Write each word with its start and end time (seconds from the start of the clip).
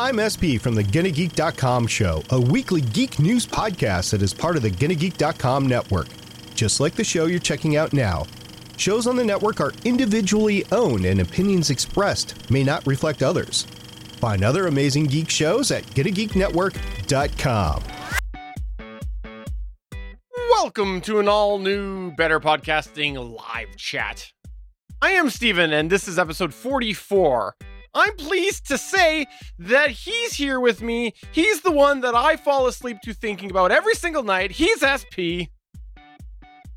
I'm 0.00 0.20
SP 0.22 0.62
from 0.62 0.76
the 0.76 0.84
GonnaGeek.com 0.84 1.88
show, 1.88 2.22
a 2.30 2.40
weekly 2.40 2.82
geek 2.82 3.18
news 3.18 3.44
podcast 3.44 4.12
that 4.12 4.22
is 4.22 4.32
part 4.32 4.54
of 4.54 4.62
the 4.62 4.70
GonnaGeek.com 4.70 5.66
network. 5.66 6.06
Just 6.54 6.78
like 6.78 6.94
the 6.94 7.02
show 7.02 7.26
you're 7.26 7.40
checking 7.40 7.76
out 7.76 7.92
now. 7.92 8.24
Shows 8.76 9.08
on 9.08 9.16
the 9.16 9.24
network 9.24 9.60
are 9.60 9.72
individually 9.84 10.64
owned 10.70 11.04
and 11.04 11.20
opinions 11.20 11.70
expressed 11.70 12.48
may 12.48 12.62
not 12.62 12.86
reflect 12.86 13.24
others. 13.24 13.64
Find 14.20 14.44
other 14.44 14.68
amazing 14.68 15.06
geek 15.06 15.28
shows 15.30 15.72
at 15.72 15.82
GonnaGeekNetwork.com. 15.86 17.82
Welcome 20.50 21.00
to 21.00 21.18
an 21.18 21.26
all 21.26 21.58
new 21.58 22.12
Better 22.12 22.38
Podcasting 22.38 23.36
live 23.36 23.74
chat. 23.74 24.30
I 25.02 25.10
am 25.10 25.28
Steven, 25.28 25.72
and 25.72 25.90
this 25.90 26.06
is 26.06 26.20
episode 26.20 26.54
44. 26.54 27.56
I'm 27.94 28.14
pleased 28.16 28.68
to 28.68 28.78
say 28.78 29.26
that 29.58 29.90
he's 29.90 30.34
here 30.34 30.60
with 30.60 30.82
me. 30.82 31.14
He's 31.32 31.62
the 31.62 31.72
one 31.72 32.00
that 32.00 32.14
I 32.14 32.36
fall 32.36 32.66
asleep 32.66 32.98
to 33.04 33.14
thinking 33.14 33.50
about 33.50 33.70
every 33.70 33.94
single 33.94 34.22
night. 34.22 34.50
He's 34.52 34.80
SP. 34.80 35.48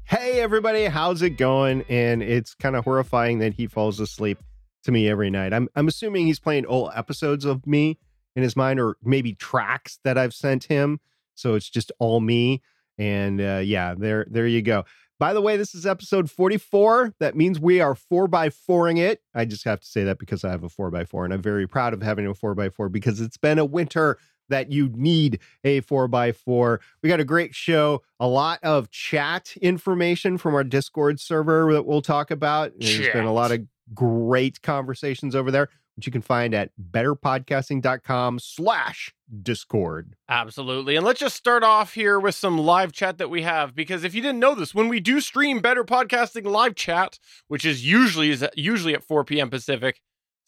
Hey, 0.04 0.42
everybody, 0.42 0.86
how's 0.86 1.22
it 1.22 1.32
going? 1.32 1.86
And 1.88 2.22
it's 2.22 2.54
kind 2.54 2.76
of 2.76 2.84
horrifying 2.84 3.40
that 3.40 3.54
he 3.54 3.68
falls 3.68 4.00
asleep 4.00 4.40
to 4.84 4.92
me 4.92 5.08
every 5.08 5.30
night. 5.30 5.54
I'm, 5.54 5.70
I'm 5.76 5.88
assuming 5.88 6.26
he's 6.26 6.40
playing 6.40 6.66
old 6.66 6.92
episodes 6.96 7.46
of 7.46 7.66
me 7.66 7.98
in 8.36 8.44
his 8.44 8.56
mind, 8.56 8.80
or 8.80 8.98
maybe 9.04 9.34
tracks 9.34 10.00
that 10.04 10.18
I've 10.18 10.34
sent 10.34 10.66
him. 10.66 11.00
So 11.36 11.56
it's 11.56 11.70
just 11.70 11.92
all 12.00 12.20
me. 12.20 12.62
And 12.98 13.42
uh, 13.42 13.62
yeah, 13.64 13.96
there, 13.98 14.26
there 14.30 14.48
you 14.48 14.62
go. 14.62 14.86
By 15.22 15.34
the 15.34 15.42
way, 15.42 15.56
this 15.56 15.76
is 15.76 15.86
episode 15.86 16.32
44. 16.32 17.14
That 17.20 17.36
means 17.36 17.60
we 17.60 17.80
are 17.80 17.94
four 17.94 18.28
by 18.28 18.50
fouring 18.50 18.98
it. 18.98 19.22
I 19.36 19.46
just 19.46 19.64
have 19.66 19.80
to 19.82 19.86
say 19.86 20.04
that 20.06 20.18
because 20.18 20.44
I 20.44 20.50
have 20.50 20.64
a 20.64 20.70
four 20.70 20.90
by 20.90 21.06
four, 21.06 21.26
and 21.26 21.32
I'm 21.32 21.44
very 21.44 21.68
proud 21.68 21.94
of 21.94 22.02
having 22.02 22.26
a 22.26 22.34
four 22.34 22.56
by 22.56 22.70
four 22.70 22.90
because 22.90 23.22
it's 23.22 23.38
been 23.38 23.60
a 23.60 23.64
winter 23.64 24.18
that 24.50 24.72
you 24.72 24.90
need 24.96 25.40
a 25.64 25.82
four 25.82 26.08
by 26.08 26.32
four. 26.32 26.82
We 27.04 27.10
got 27.10 27.20
a 27.20 27.24
great 27.24 27.54
show, 27.54 28.02
a 28.20 28.28
lot 28.28 28.62
of 28.64 28.90
chat 28.90 29.56
information 29.62 30.40
from 30.40 30.56
our 30.56 30.64
Discord 30.64 31.20
server 31.20 31.72
that 31.72 31.86
we'll 31.86 32.02
talk 32.02 32.32
about. 32.32 32.72
There's 32.80 33.14
been 33.14 33.26
a 33.26 33.32
lot 33.32 33.52
of 33.52 33.62
great 33.94 34.64
conversations 34.64 35.36
over 35.36 35.52
there 35.52 35.70
which 35.96 36.06
you 36.06 36.12
can 36.12 36.22
find 36.22 36.54
at 36.54 36.72
betterpodcasting.com 36.92 38.40
slash 38.40 39.14
discord 39.42 40.16
absolutely 40.28 40.96
and 40.96 41.06
let's 41.06 41.20
just 41.20 41.36
start 41.36 41.64
off 41.64 41.94
here 41.94 42.20
with 42.20 42.36
some 42.36 42.58
live 42.58 42.92
chat 42.92 43.18
that 43.18 43.30
we 43.30 43.44
have 43.44 43.74
because 43.74 44.04
if 44.04 44.14
you 44.14 44.22
didn't 44.22 44.40
know 44.40 44.54
this 44.54 44.76
when 44.76 44.90
we 44.90 45.00
do 45.00 45.22
stream 45.22 45.60
better 45.60 45.84
podcasting 45.84 46.46
live 46.46 46.76
chat 46.76 47.18
which 47.48 47.64
is 47.64 47.86
usually 47.86 48.30
is 48.30 48.46
usually 48.56 48.94
at 48.94 49.04
4 49.04 49.24
p.m 49.24 49.50
pacific 49.50 50.02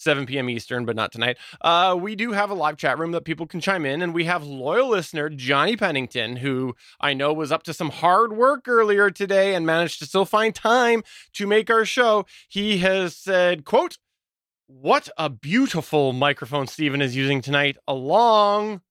7 0.03 0.25
p.m. 0.25 0.49
Eastern, 0.49 0.85
but 0.85 0.95
not 0.95 1.11
tonight. 1.11 1.37
Uh, 1.61 1.97
we 1.99 2.15
do 2.15 2.33
have 2.33 2.49
a 2.49 2.53
live 2.53 2.77
chat 2.77 2.99
room 2.99 3.11
that 3.11 3.25
people 3.25 3.47
can 3.47 3.61
chime 3.61 3.85
in, 3.85 4.01
and 4.01 4.13
we 4.13 4.25
have 4.25 4.43
loyal 4.43 4.89
listener 4.89 5.29
Johnny 5.29 5.75
Pennington, 5.75 6.37
who 6.37 6.75
I 6.99 7.13
know 7.13 7.33
was 7.33 7.51
up 7.51 7.63
to 7.63 7.73
some 7.73 7.89
hard 7.89 8.33
work 8.33 8.67
earlier 8.67 9.09
today 9.09 9.55
and 9.55 9.65
managed 9.65 9.99
to 9.99 10.05
still 10.05 10.25
find 10.25 10.53
time 10.53 11.03
to 11.33 11.47
make 11.47 11.69
our 11.69 11.85
show. 11.85 12.25
He 12.49 12.79
has 12.79 13.15
said, 13.15 13.65
"quote 13.65 13.97
what 14.81 15.07
a 15.17 15.29
beautiful 15.29 16.13
microphone 16.13 16.65
Steven 16.65 17.01
is 17.01 17.15
using 17.15 17.41
tonight, 17.41 17.77
along 17.87 18.81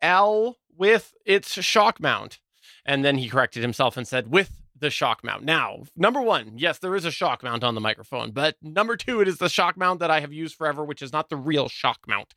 L 0.00 0.56
with 0.74 1.14
its 1.26 1.52
shock 1.62 2.00
mount. 2.00 2.38
And 2.86 3.04
then 3.04 3.18
he 3.18 3.28
corrected 3.28 3.62
himself 3.62 3.96
and 3.96 4.08
said, 4.08 4.30
with 4.30 4.62
the 4.78 4.90
shock 4.90 5.22
mount. 5.22 5.44
Now, 5.44 5.82
number 5.94 6.22
one, 6.22 6.52
yes, 6.56 6.78
there 6.78 6.96
is 6.96 7.04
a 7.04 7.10
shock 7.10 7.42
mount 7.42 7.64
on 7.64 7.74
the 7.74 7.80
microphone, 7.80 8.30
but 8.30 8.56
number 8.62 8.96
two, 8.96 9.20
it 9.20 9.28
is 9.28 9.38
the 9.38 9.48
shock 9.48 9.76
mount 9.76 10.00
that 10.00 10.10
I 10.10 10.20
have 10.20 10.32
used 10.32 10.56
forever, 10.56 10.84
which 10.84 11.02
is 11.02 11.12
not 11.12 11.28
the 11.28 11.36
real 11.36 11.68
shock 11.68 12.00
mount. 12.06 12.34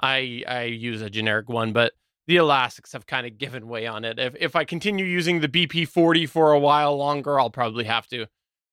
I 0.00 0.42
I 0.46 0.62
use 0.64 1.02
a 1.02 1.10
generic 1.10 1.48
one, 1.48 1.72
but 1.72 1.92
the 2.26 2.36
elastics 2.36 2.92
have 2.92 3.06
kind 3.06 3.26
of 3.26 3.38
given 3.38 3.68
way 3.68 3.86
on 3.86 4.04
it. 4.04 4.18
If 4.18 4.34
if 4.38 4.56
I 4.56 4.64
continue 4.64 5.04
using 5.04 5.40
the 5.40 5.48
BP40 5.48 6.28
for 6.28 6.52
a 6.52 6.58
while 6.58 6.96
longer, 6.96 7.38
I'll 7.38 7.50
probably 7.50 7.84
have 7.84 8.06
to 8.08 8.26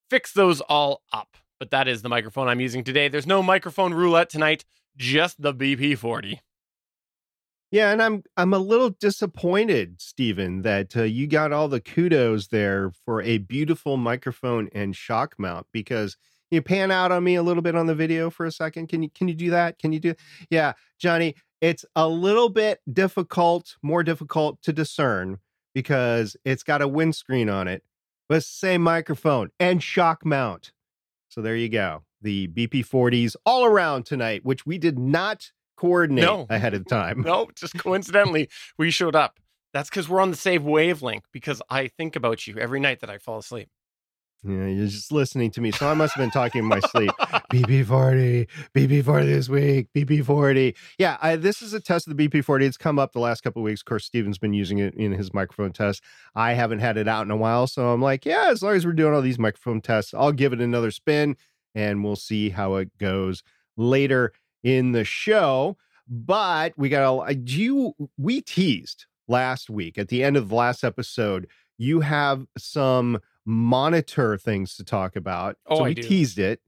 fix 0.10 0.32
those 0.32 0.62
all 0.62 1.04
up 1.12 1.38
but 1.60 1.72
that 1.72 1.88
is 1.88 2.02
the 2.02 2.10
microphone 2.10 2.48
I'm 2.48 2.60
using 2.60 2.84
today. 2.84 3.08
There's 3.08 3.28
no 3.28 3.44
microphone 3.44 3.94
roulette 3.94 4.30
tonight, 4.30 4.66
just 4.96 5.42
the 5.42 5.54
BP40. 5.54 6.40
Yeah, 7.70 7.92
and 7.92 8.02
I'm 8.02 8.24
I'm 8.38 8.54
a 8.54 8.60
little 8.60 8.92
disappointed, 8.92 10.00
Stephen, 10.00 10.62
that 10.62 10.96
uh, 10.96 11.04
you 11.04 11.28
got 11.28 11.52
all 11.52 11.68
the 11.68 11.82
kudos 11.82 12.48
there 12.48 12.92
for 13.04 13.22
a 13.22 13.40
beautiful 13.40 13.98
microphone 13.98 14.70
and 14.74 14.96
shock 14.96 15.36
mount 15.38 15.68
because 15.74 16.16
you 16.50 16.62
pan 16.62 16.92
out 16.92 17.12
on 17.12 17.26
me 17.26 17.36
a 17.36 17.44
little 17.44 17.62
bit 17.62 17.76
on 17.76 17.88
the 17.88 17.96
video 17.96 18.30
for 18.30 18.46
a 18.46 18.52
second. 18.52 18.88
Can 18.88 19.04
you 19.04 19.10
can 19.10 19.28
you 19.28 19.34
do 19.34 19.50
that? 19.50 19.80
Can 19.80 19.92
you 19.92 20.00
do? 20.00 20.16
Yeah, 20.50 20.74
Johnny, 20.98 21.36
it's 21.60 21.84
a 21.96 22.08
little 22.08 22.48
bit 22.48 22.80
difficult, 22.92 23.76
more 23.82 24.04
difficult 24.04 24.62
to 24.62 24.72
discern 24.72 25.40
because 25.76 26.38
it's 26.46 26.64
got 26.64 26.82
a 26.82 26.88
windscreen 26.88 27.50
on 27.50 27.68
it, 27.68 27.84
but 28.30 28.44
same 28.44 28.82
microphone 28.82 29.50
and 29.60 29.84
shock 29.84 30.26
mount. 30.26 30.72
So 31.38 31.44
there 31.44 31.56
you 31.56 31.70
go. 31.70 32.02
The 32.24 32.48
BP40s 32.48 33.36
all 33.46 33.64
around 33.64 34.08
tonight, 34.08 34.44
which 34.44 34.66
we 34.66 34.80
did 34.80 34.98
not 34.98 35.52
coordinate 35.76 36.26
no. 36.26 36.48
ahead 36.50 36.74
of 36.74 36.88
time. 36.88 37.22
No, 37.22 37.48
just 37.56 37.78
coincidentally, 37.78 38.50
we 38.80 38.90
showed 38.90 39.16
up. 39.16 39.40
That's 39.72 39.88
because 39.88 40.10
we're 40.10 40.20
on 40.20 40.32
the 40.32 40.36
same 40.36 40.64
wavelength 40.64 41.26
because 41.32 41.62
I 41.70 41.90
think 41.90 42.16
about 42.16 42.48
you 42.48 42.58
every 42.58 42.80
night 42.80 43.02
that 43.02 43.12
I 43.12 43.20
fall 43.20 43.38
asleep. 43.38 43.70
Yeah, 44.44 44.68
you're 44.68 44.88
just 44.88 45.12
listening 45.12 45.52
to 45.52 45.62
me. 45.62 45.72
So 45.72 45.90
I 45.90 45.94
must 45.94 46.14
have 46.14 46.22
been 46.22 46.32
talking 46.32 46.60
in 46.60 46.66
my 46.66 46.80
sleep. 46.80 47.10
BP40, 47.52 48.48
BP40 48.74 49.26
this 49.26 49.50
week, 49.50 49.88
BP40. 49.96 50.76
Yeah, 51.00 51.18
I, 51.22 51.36
this 51.36 51.62
is 51.62 51.74
a 51.74 51.80
test 51.80 52.08
of 52.08 52.16
the 52.16 52.30
BP40. 52.30 52.62
It's 52.64 52.78
come 52.78 53.00
up 53.00 53.14
the 53.14 53.20
last 53.20 53.42
couple 53.42 53.62
of 53.62 53.66
weeks. 53.66 53.82
Of 53.82 53.86
course, 53.86 54.06
Steven's 54.06 54.38
been 54.38 54.54
using 54.54 54.78
it 54.78 54.94
in 54.94 55.12
his 55.12 55.34
microphone 55.34 55.72
test. 55.72 56.04
I 56.36 56.54
haven't 56.54 56.80
had 56.80 56.98
it 56.98 57.08
out 57.08 57.26
in 57.26 57.32
a 57.32 57.38
while. 57.38 57.66
So 57.68 57.90
I'm 57.90 58.02
like, 58.02 58.26
yeah, 58.26 58.50
as 58.50 58.62
long 58.62 58.76
as 58.76 58.86
we're 58.86 58.94
doing 58.94 59.14
all 59.14 59.22
these 59.22 59.40
microphone 59.40 59.82
tests, 59.82 60.14
I'll 60.14 60.32
give 60.32 60.54
it 60.54 60.62
another 60.62 60.92
spin 60.92 61.36
and 61.74 62.04
we'll 62.04 62.16
see 62.16 62.50
how 62.52 62.76
it 62.76 62.96
goes 63.00 63.44
later 63.76 64.34
in 64.64 64.92
the 64.92 65.04
show. 65.04 65.78
But 66.08 66.74
we 66.78 66.90
got 66.90 67.30
a, 67.30 67.36
you, 67.36 67.96
we 68.18 68.42
teased 68.42 69.08
last 69.28 69.70
week 69.70 69.98
at 69.98 70.08
the 70.08 70.24
end 70.24 70.38
of 70.38 70.50
the 70.50 70.56
last 70.56 70.84
episode, 70.84 71.48
you 71.78 72.02
have 72.02 72.46
some 72.58 73.20
monitor 73.48 74.38
things 74.38 74.76
to 74.76 74.84
talk 74.84 75.16
about. 75.16 75.58
Oh, 75.66 75.78
so 75.78 75.84
we 75.86 75.96
teased 75.96 76.38
it. 76.38 76.62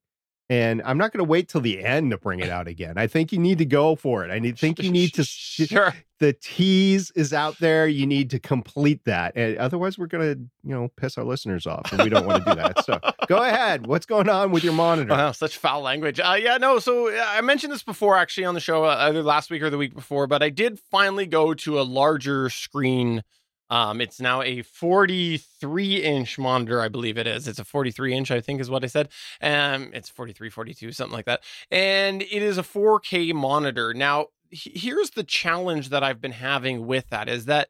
And 0.52 0.82
I'm 0.84 0.98
not 0.98 1.14
going 1.14 1.24
to 1.24 1.30
wait 1.30 1.48
till 1.48 1.62
the 1.62 1.84
end 1.84 2.10
to 2.10 2.18
bring 2.18 2.40
it 2.40 2.50
out 2.50 2.68
again. 2.68 2.98
I 2.98 3.06
think 3.06 3.32
you 3.32 3.38
need 3.38 3.60
to 3.60 3.66
go 3.66 3.96
for 3.96 4.26
it. 4.26 4.32
I 4.32 4.40
need, 4.40 4.58
think 4.58 4.82
you 4.82 4.90
need 4.90 5.14
to. 5.14 5.24
Sure. 5.60 5.94
The 6.20 6.34
tease 6.34 7.12
is 7.12 7.34
out 7.34 7.60
there. 7.60 7.88
You 7.88 8.08
need 8.08 8.30
to 8.32 8.40
complete 8.40 9.04
that. 9.06 9.34
And 9.36 9.58
otherwise, 9.58 9.98
we're 9.98 10.08
going 10.08 10.34
to, 10.34 10.40
you 10.64 10.74
know, 10.74 10.90
piss 10.96 11.18
our 11.18 11.24
listeners 11.24 11.68
off. 11.68 11.92
And 11.92 12.02
we 12.02 12.10
don't 12.10 12.26
want 12.26 12.44
to 12.44 12.52
do 12.52 12.56
that. 12.56 12.84
So 12.84 13.00
go 13.28 13.44
ahead. 13.44 13.86
What's 13.88 14.06
going 14.06 14.28
on 14.28 14.52
with 14.52 14.64
your 14.64 14.74
monitor? 14.74 15.12
Wow, 15.12 15.32
such 15.34 15.58
foul 15.58 15.82
language. 15.82 16.20
Uh, 16.20 16.38
yeah, 16.40 16.58
no. 16.58 16.80
So 16.80 17.14
I 17.14 17.42
mentioned 17.42 17.72
this 17.72 17.84
before 17.84 18.18
actually 18.18 18.46
on 18.46 18.54
the 18.54 18.60
show, 18.60 18.86
uh, 18.86 18.96
either 19.02 19.22
last 19.22 19.52
week 19.52 19.62
or 19.62 19.70
the 19.70 19.78
week 19.78 19.94
before, 19.94 20.28
but 20.28 20.42
I 20.42 20.50
did 20.50 20.80
finally 20.80 21.26
go 21.26 21.54
to 21.54 21.80
a 21.80 21.84
larger 21.84 22.50
screen 22.50 23.24
um, 23.69 24.02
it's 24.02 24.19
now 24.19 24.41
a 24.41 24.62
43 24.62 25.96
inch 25.97 26.40
monitor, 26.40 26.81
I 26.81 26.88
believe 26.88 27.18
it 27.18 27.28
is. 27.28 27.47
It's 27.47 27.59
a 27.59 27.66
43 27.66 28.13
inch, 28.13 28.31
I 28.31 28.41
think 28.41 28.59
is 28.62 28.69
what 28.69 28.84
I 28.84 28.88
said. 28.88 29.09
Um, 29.41 29.91
it's 29.94 30.09
43, 30.09 30.50
42, 30.50 30.91
something 30.91 31.16
like 31.16 31.25
that. 31.25 31.41
And 31.69 32.22
it 32.22 32.41
is 32.41 32.57
a 32.57 32.63
4K 32.63 33.34
monitor. 33.34 33.94
Now, 33.94 34.28
here's 34.52 35.12
the 35.12 35.24
challenge 35.24 35.90
that 35.90 36.03
I've 36.03 36.22
been 36.22 36.31
having 36.31 36.88
with 36.88 37.09
that 37.09 37.30
is 37.30 37.46
that 37.46 37.69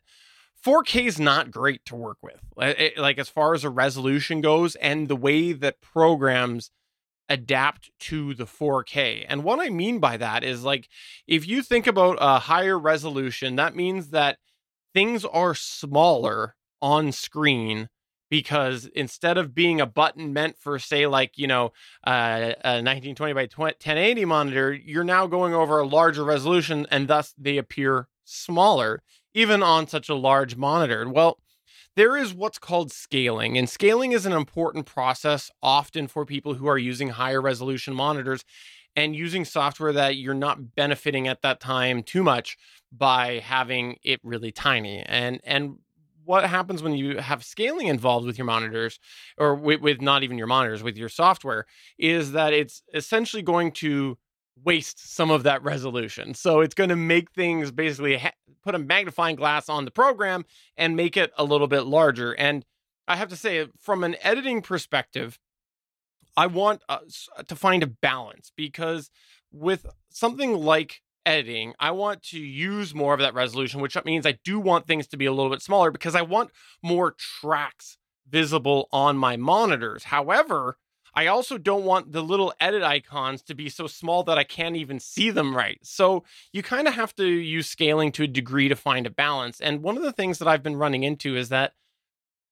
4K 0.65 1.05
is 1.05 1.19
not 1.19 1.51
great 1.51 1.85
to 1.85 1.95
work 1.95 2.17
with, 2.21 2.41
like 2.55 3.17
as 3.17 3.29
far 3.29 3.53
as 3.53 3.63
a 3.63 3.69
resolution 3.69 4.41
goes, 4.41 4.75
and 4.75 5.07
the 5.07 5.15
way 5.15 5.53
that 5.53 5.81
programs 5.81 6.71
adapt 7.29 7.91
to 7.99 8.33
the 8.33 8.45
4K. 8.45 9.25
And 9.29 9.43
what 9.43 9.59
I 9.59 9.69
mean 9.69 9.99
by 9.99 10.17
that 10.17 10.43
is 10.43 10.63
like 10.63 10.89
if 11.27 11.47
you 11.47 11.61
think 11.61 11.87
about 11.87 12.17
a 12.19 12.39
higher 12.39 12.77
resolution, 12.77 13.55
that 13.55 13.75
means 13.75 14.09
that 14.09 14.37
things 14.93 15.25
are 15.25 15.55
smaller 15.55 16.55
on 16.81 17.11
screen 17.11 17.89
because 18.29 18.85
instead 18.95 19.37
of 19.37 19.55
being 19.55 19.81
a 19.81 19.85
button 19.85 20.31
meant 20.33 20.57
for 20.57 20.79
say 20.79 21.07
like 21.07 21.37
you 21.37 21.47
know 21.47 21.71
uh, 22.05 22.53
a 22.63 22.81
1920 22.81 23.33
by 23.33 23.41
1080 23.41 24.25
monitor 24.25 24.73
you're 24.73 25.03
now 25.03 25.27
going 25.27 25.53
over 25.53 25.79
a 25.79 25.87
larger 25.87 26.23
resolution 26.23 26.85
and 26.91 27.07
thus 27.07 27.33
they 27.37 27.57
appear 27.57 28.07
smaller 28.23 29.01
even 29.33 29.61
on 29.61 29.87
such 29.87 30.09
a 30.09 30.15
large 30.15 30.55
monitor. 30.55 31.07
Well 31.09 31.39
there 31.95 32.15
is 32.15 32.33
what's 32.33 32.59
called 32.59 32.91
scaling 32.91 33.57
and 33.57 33.69
scaling 33.69 34.11
is 34.11 34.25
an 34.25 34.33
important 34.33 34.85
process 34.85 35.51
often 35.61 36.07
for 36.07 36.25
people 36.25 36.53
who 36.53 36.67
are 36.67 36.77
using 36.77 37.09
higher 37.09 37.41
resolution 37.41 37.93
monitors 37.93 38.45
and 38.95 39.15
using 39.15 39.45
software 39.45 39.93
that 39.93 40.17
you're 40.17 40.33
not 40.33 40.75
benefiting 40.75 41.27
at 41.27 41.41
that 41.41 41.59
time 41.59 42.03
too 42.03 42.23
much 42.23 42.57
by 42.91 43.39
having 43.39 43.97
it 44.03 44.19
really 44.23 44.51
tiny. 44.51 45.03
And 45.03 45.39
and 45.43 45.77
what 46.25 46.45
happens 46.47 46.83
when 46.83 46.93
you 46.93 47.17
have 47.17 47.43
scaling 47.43 47.87
involved 47.87 48.27
with 48.27 48.37
your 48.37 48.45
monitors 48.45 48.99
or 49.37 49.55
with, 49.55 49.81
with 49.81 49.99
not 49.99 50.21
even 50.21 50.37
your 50.37 50.45
monitors 50.45 50.83
with 50.83 50.95
your 50.95 51.09
software 51.09 51.65
is 51.97 52.33
that 52.33 52.53
it's 52.53 52.83
essentially 52.93 53.41
going 53.41 53.71
to 53.71 54.15
waste 54.63 55.15
some 55.15 55.31
of 55.31 55.41
that 55.41 55.63
resolution. 55.63 56.35
So 56.35 56.61
it's 56.61 56.75
going 56.75 56.89
to 56.89 56.95
make 56.95 57.31
things 57.31 57.71
basically 57.71 58.17
ha- 58.17 58.33
put 58.63 58.75
a 58.75 58.79
magnifying 58.79 59.37
glass 59.37 59.69
on 59.69 59.85
the 59.85 59.91
program 59.91 60.45
and 60.77 60.95
make 60.95 61.17
it 61.17 61.31
a 61.35 61.43
little 61.43 61.67
bit 61.67 61.81
larger. 61.81 62.33
And 62.33 62.63
I 63.07 63.15
have 63.15 63.29
to 63.29 63.35
say, 63.35 63.67
from 63.79 64.03
an 64.03 64.15
editing 64.21 64.61
perspective, 64.61 65.39
I 66.39 66.47
want 66.47 66.81
uh, 66.87 66.99
to 67.49 67.55
find 67.57 67.83
a 67.83 67.87
balance 67.87 68.53
because 68.55 69.11
with 69.51 69.85
something 70.09 70.53
like 70.53 71.01
editing, 71.25 71.73
I 71.81 71.91
want 71.91 72.23
to 72.27 72.39
use 72.39 72.95
more 72.95 73.13
of 73.13 73.19
that 73.19 73.33
resolution, 73.33 73.81
which 73.81 73.97
means 74.05 74.25
I 74.25 74.39
do 74.45 74.57
want 74.57 74.87
things 74.87 75.05
to 75.07 75.17
be 75.17 75.25
a 75.25 75.33
little 75.33 75.51
bit 75.51 75.61
smaller 75.61 75.91
because 75.91 76.15
I 76.15 76.21
want 76.21 76.51
more 76.81 77.13
tracks 77.41 77.97
visible 78.29 78.87
on 78.93 79.17
my 79.17 79.35
monitors. 79.35 80.05
However, 80.05 80.77
I 81.13 81.27
also 81.27 81.57
don't 81.57 81.83
want 81.83 82.13
the 82.13 82.23
little 82.23 82.53
edit 82.57 82.83
icons 82.83 83.41
to 83.41 83.53
be 83.53 83.67
so 83.67 83.87
small 83.87 84.23
that 84.23 84.37
I 84.37 84.45
can't 84.45 84.77
even 84.77 85.01
see 85.01 85.31
them 85.31 85.57
right. 85.57 85.79
So 85.83 86.23
you 86.53 86.63
kind 86.63 86.87
of 86.87 86.93
have 86.93 87.13
to 87.17 87.27
use 87.27 87.67
scaling 87.67 88.13
to 88.13 88.23
a 88.23 88.27
degree 88.27 88.69
to 88.69 88.77
find 88.77 89.05
a 89.05 89.09
balance. 89.09 89.59
And 89.59 89.83
one 89.83 89.97
of 89.97 90.03
the 90.03 90.13
things 90.13 90.39
that 90.39 90.47
I've 90.47 90.63
been 90.63 90.77
running 90.77 91.03
into 91.03 91.35
is 91.35 91.49
that 91.49 91.73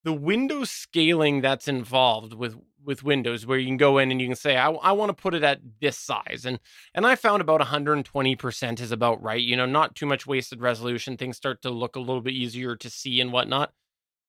the 0.04 0.12
window 0.12 0.66
scaling 0.66 1.39
that's 1.39 1.69
involved 1.69 2.34
with 2.34 2.57
with 2.88 3.04
Windows, 3.04 3.45
where 3.45 3.60
you 3.60 3.68
can 3.68 3.78
go 3.78 4.00
in 4.00 4.10
and 4.10 4.19
you 4.19 4.28
can 4.28 4.36
say, 4.36 4.57
I, 4.57 4.72
I 4.72 4.94
want 4.94 5.10
to 5.10 5.22
put 5.22 5.36
it 5.36 5.44
at 5.44 5.60
this 5.81 5.98
size. 5.98 6.45
And 6.45 6.60
and 6.95 7.06
I 7.06 7.16
found 7.16 7.42
about 7.42 7.62
120% 7.62 8.80
is 8.81 8.92
about 8.92 9.22
right. 9.22 9.42
You 9.42 9.56
know, 9.56 9.68
not 9.68 9.94
too 9.94 10.07
much 10.07 10.25
wasted 10.25 10.62
resolution. 10.62 11.18
Things 11.18 11.38
start 11.38 11.62
to 11.62 11.69
look 11.69 11.95
a 11.95 12.00
little 12.00 12.22
bit 12.22 12.34
easier 12.34 12.75
to 12.78 12.89
see 12.89 13.22
and 13.22 13.31
whatnot. 13.31 13.74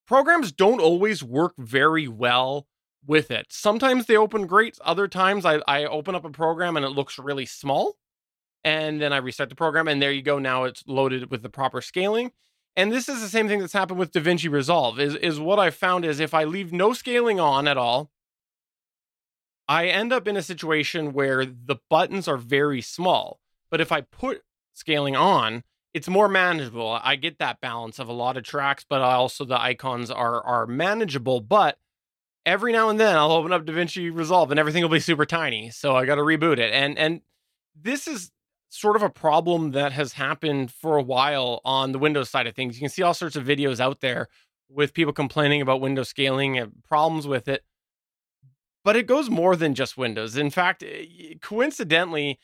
Programs 0.07 0.53
don't 0.53 0.81
always 0.81 1.23
work 1.23 1.55
very 1.57 2.09
well 2.09 2.67
with 3.07 3.31
it. 3.31 3.47
Sometimes 3.51 4.07
they 4.07 4.17
open 4.17 4.47
great. 4.47 4.77
Other 4.85 5.07
times 5.07 5.47
I, 5.47 5.61
I 5.69 5.85
open 5.85 6.15
up 6.15 6.25
a 6.25 6.31
program 6.31 6.77
and 6.77 6.85
it 6.85 6.91
looks 6.91 7.19
really 7.19 7.47
small. 7.47 7.97
And 8.65 9.01
then 9.01 9.13
I 9.13 9.19
restart 9.19 9.51
the 9.51 9.55
program 9.55 9.87
and 9.87 10.03
there 10.03 10.11
you 10.11 10.23
go. 10.23 10.39
Now 10.39 10.65
it's 10.65 10.83
loaded 10.87 11.31
with 11.31 11.43
the 11.43 11.49
proper 11.49 11.81
scaling. 11.81 12.33
And 12.75 12.93
this 12.93 13.09
is 13.09 13.21
the 13.21 13.29
same 13.29 13.49
thing 13.49 13.61
that's 13.61 13.73
happened 13.73 13.99
with 13.99 14.13
DaVinci 14.13 14.51
Resolve 14.51 15.01
is, 15.01 15.15
is 15.17 15.41
what 15.41 15.59
I 15.59 15.71
found 15.71 16.05
is 16.05 16.21
if 16.21 16.35
I 16.35 16.45
leave 16.45 16.73
no 16.73 16.93
scaling 16.93 17.41
on 17.41 17.67
at 17.67 17.77
all, 17.77 18.11
I 19.69 19.87
end 19.87 20.13
up 20.13 20.27
in 20.27 20.37
a 20.37 20.43
situation 20.43 21.13
where 21.13 21.45
the 21.45 21.77
buttons 21.91 22.27
are 22.27 22.39
very 22.39 22.81
small. 22.81 23.39
But 23.71 23.81
if 23.81 23.93
I 23.93 24.01
put 24.01 24.43
scaling 24.73 25.15
on, 25.15 25.63
it's 25.93 26.09
more 26.09 26.29
manageable. 26.29 26.99
I 27.03 27.17
get 27.17 27.39
that 27.39 27.61
balance 27.61 27.99
of 27.99 28.09
a 28.09 28.13
lot 28.13 28.37
of 28.37 28.45
tracks, 28.45 28.85
but 28.89 29.01
also 29.01 29.45
the 29.45 29.61
icons 29.61 30.11
are 30.11 30.43
are 30.43 30.67
manageable. 30.67 31.41
But 31.41 31.79
every 32.47 32.73
now 32.73 32.89
and 32.89 32.99
then 32.99 33.17
I'll 33.17 33.33
open 33.33 33.53
up 33.53 33.67
DaVinci 33.67 34.15
Resolve 34.15 34.51
and 34.51 34.59
everything 34.59 34.83
will 34.83 34.89
be 34.89 35.01
super 35.01 35.27
tiny. 35.27 35.71
So 35.71 35.97
I 35.97 36.07
got 36.07 36.15
to 36.17 36.23
reboot 36.23 36.59
it. 36.59 36.73
And 36.73 36.99
and 36.99 37.21
this 37.75 38.09
is 38.09 38.31
sort 38.71 38.97
of 38.97 39.03
a 39.03 39.11
problem 39.11 39.73
that 39.73 39.93
has 39.93 40.15
happened 40.15 40.71
for 40.71 40.97
a 40.97 41.03
while 41.03 41.61
on 41.65 41.93
the 41.93 41.99
Windows 41.99 42.31
side 42.31 42.47
of 42.47 42.55
things. 42.55 42.77
You 42.77 42.81
can 42.81 42.91
see 42.91 43.03
all 43.03 43.15
sorts 43.15 43.37
of 43.37 43.45
videos 43.45 43.81
out 43.81 44.01
there 44.01 44.29
with 44.69 44.93
people 44.93 45.13
complaining 45.13 45.63
about 45.63 45.81
Windows 45.81 46.09
scaling 46.09 46.59
and 46.59 46.83
problems 46.85 47.27
with 47.27 47.49
it. 47.49 47.65
But 48.85 48.97
it 48.97 49.07
goes 49.07 49.29
more 49.29 49.57
than 49.57 49.75
just 49.75 49.97
Windows. 49.99 50.37
In 50.37 50.51
fact, 50.51 50.83
eh, 50.83 51.35
coincidentally, 51.43 52.39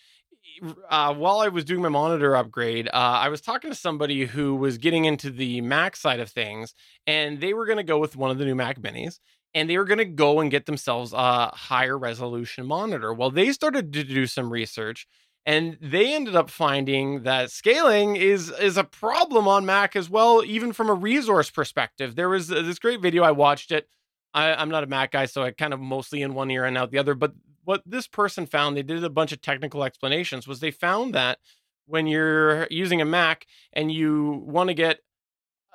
uh, 0.91 1.15
while 1.15 1.41
I 1.41 1.49
was 1.49 1.65
doing 1.65 1.83
my 1.83 1.89
monitor 1.89 2.37
upgrade, 2.37 2.89
uh, 2.89 2.91
I 2.93 3.29
was 3.29 3.41
talking 3.41 3.71
to 3.71 3.77
somebody 3.77 4.27
who 4.27 4.55
was 4.55 4.79
getting 4.79 5.05
into 5.05 5.31
the 5.31 5.61
Mac 5.61 5.97
side 5.97 6.21
of 6.21 6.31
things, 6.31 6.75
and 7.07 7.41
they 7.41 7.55
were 7.55 7.67
going 7.67 7.79
to 7.79 7.83
go 7.85 7.99
with 7.99 8.17
one 8.17 8.31
of 8.31 8.39
the 8.39 8.45
new 8.45 8.55
Mac 8.55 8.81
Minis 8.81 9.19
and 9.57 9.71
they 9.71 9.79
were 9.79 9.85
going 9.85 9.99
to 9.99 10.05
go 10.05 10.41
and 10.41 10.51
get 10.51 10.67
themselves 10.67 11.13
a 11.13 11.47
higher 11.55 11.97
resolution 11.97 12.67
monitor. 12.67 13.15
Well, 13.15 13.31
they 13.31 13.53
started 13.53 13.93
to 13.93 14.03
do 14.03 14.27
some 14.27 14.51
research 14.53 15.07
and 15.47 15.79
they 15.81 16.13
ended 16.15 16.35
up 16.35 16.51
finding 16.51 17.23
that 17.23 17.51
scaling 17.53 18.17
is 18.17 18.51
is 18.51 18.77
a 18.77 18.85
problem 18.85 19.47
on 19.47 19.65
Mac 19.65 19.95
as 19.95 20.11
well, 20.11 20.43
even 20.45 20.73
from 20.73 20.89
a 20.91 20.95
resource 20.95 21.51
perspective. 21.51 22.17
There 22.17 22.29
was 22.29 22.49
this 22.49 22.79
great 22.79 23.01
video 23.01 23.23
I 23.23 23.31
watched 23.31 23.71
it. 23.71 23.89
I, 24.35 24.55
I'm 24.55 24.69
not 24.69 24.85
a 24.85 24.89
Mac 24.89 25.13
guy, 25.13 25.27
so 25.27 25.43
I 25.43 25.53
kind 25.53 25.73
of 25.73 25.81
mostly 25.81 26.21
in 26.23 26.35
one 26.35 26.51
ear 26.51 26.65
and 26.65 26.77
out 26.77 26.91
the 26.91 26.99
other. 26.99 27.15
But 27.15 27.33
what 27.65 27.83
this 27.87 28.07
person 28.07 28.47
found, 28.47 28.77
they 28.77 28.83
did 28.83 29.03
a 29.03 29.11
bunch 29.11 29.33
of 29.33 29.41
technical 29.41 29.85
explanations, 29.85 30.47
was 30.47 30.61
they 30.61 30.71
found 30.71 31.15
that 31.15 31.39
when 31.87 32.07
you're 32.07 32.67
using 32.71 33.01
a 33.01 33.05
Mac 33.05 33.47
and 33.73 33.91
you 33.93 34.43
want 34.47 34.69
to 34.69 34.75
get 34.75 34.99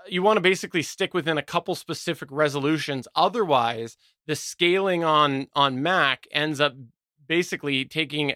you 0.07 0.23
want 0.23 0.37
to 0.37 0.41
basically 0.41 0.81
stick 0.81 1.13
within 1.13 1.37
a 1.37 1.43
couple 1.43 1.75
specific 1.75 2.29
resolutions 2.31 3.07
otherwise 3.15 3.97
the 4.27 4.35
scaling 4.35 5.03
on 5.03 5.47
on 5.53 5.81
mac 5.81 6.25
ends 6.31 6.59
up 6.59 6.73
basically 7.27 7.85
taking 7.85 8.33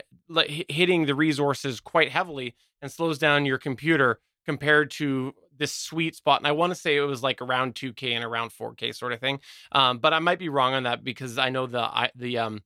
hitting 0.70 1.06
the 1.06 1.16
resources 1.16 1.80
quite 1.80 2.12
heavily 2.12 2.56
and 2.82 2.92
slows 2.92 3.18
down 3.18 3.46
your 3.46 3.58
computer 3.58 4.20
compared 4.46 4.92
to 4.92 5.34
this 5.58 5.74
sweet 5.74 6.16
spot 6.16 6.40
and 6.40 6.48
i 6.48 6.52
want 6.52 6.72
to 6.72 6.80
say 6.80 6.96
it 6.96 7.02
was 7.02 7.24
like 7.24 7.42
around 7.42 7.76
2k 7.76 8.12
and 8.12 8.24
around 8.24 8.52
4k 8.52 8.96
sort 8.96 9.14
of 9.14 9.20
thing 9.20 9.40
um, 9.72 10.00
but 10.00 10.14
i 10.14 10.20
might 10.20 10.40
be 10.40 10.50
wrong 10.50 10.74
on 10.74 10.84
that 10.84 11.04
because 11.04 11.38
i 11.38 11.50
know 11.50 11.68
the 11.68 12.10
the 12.16 12.38
um 12.38 12.62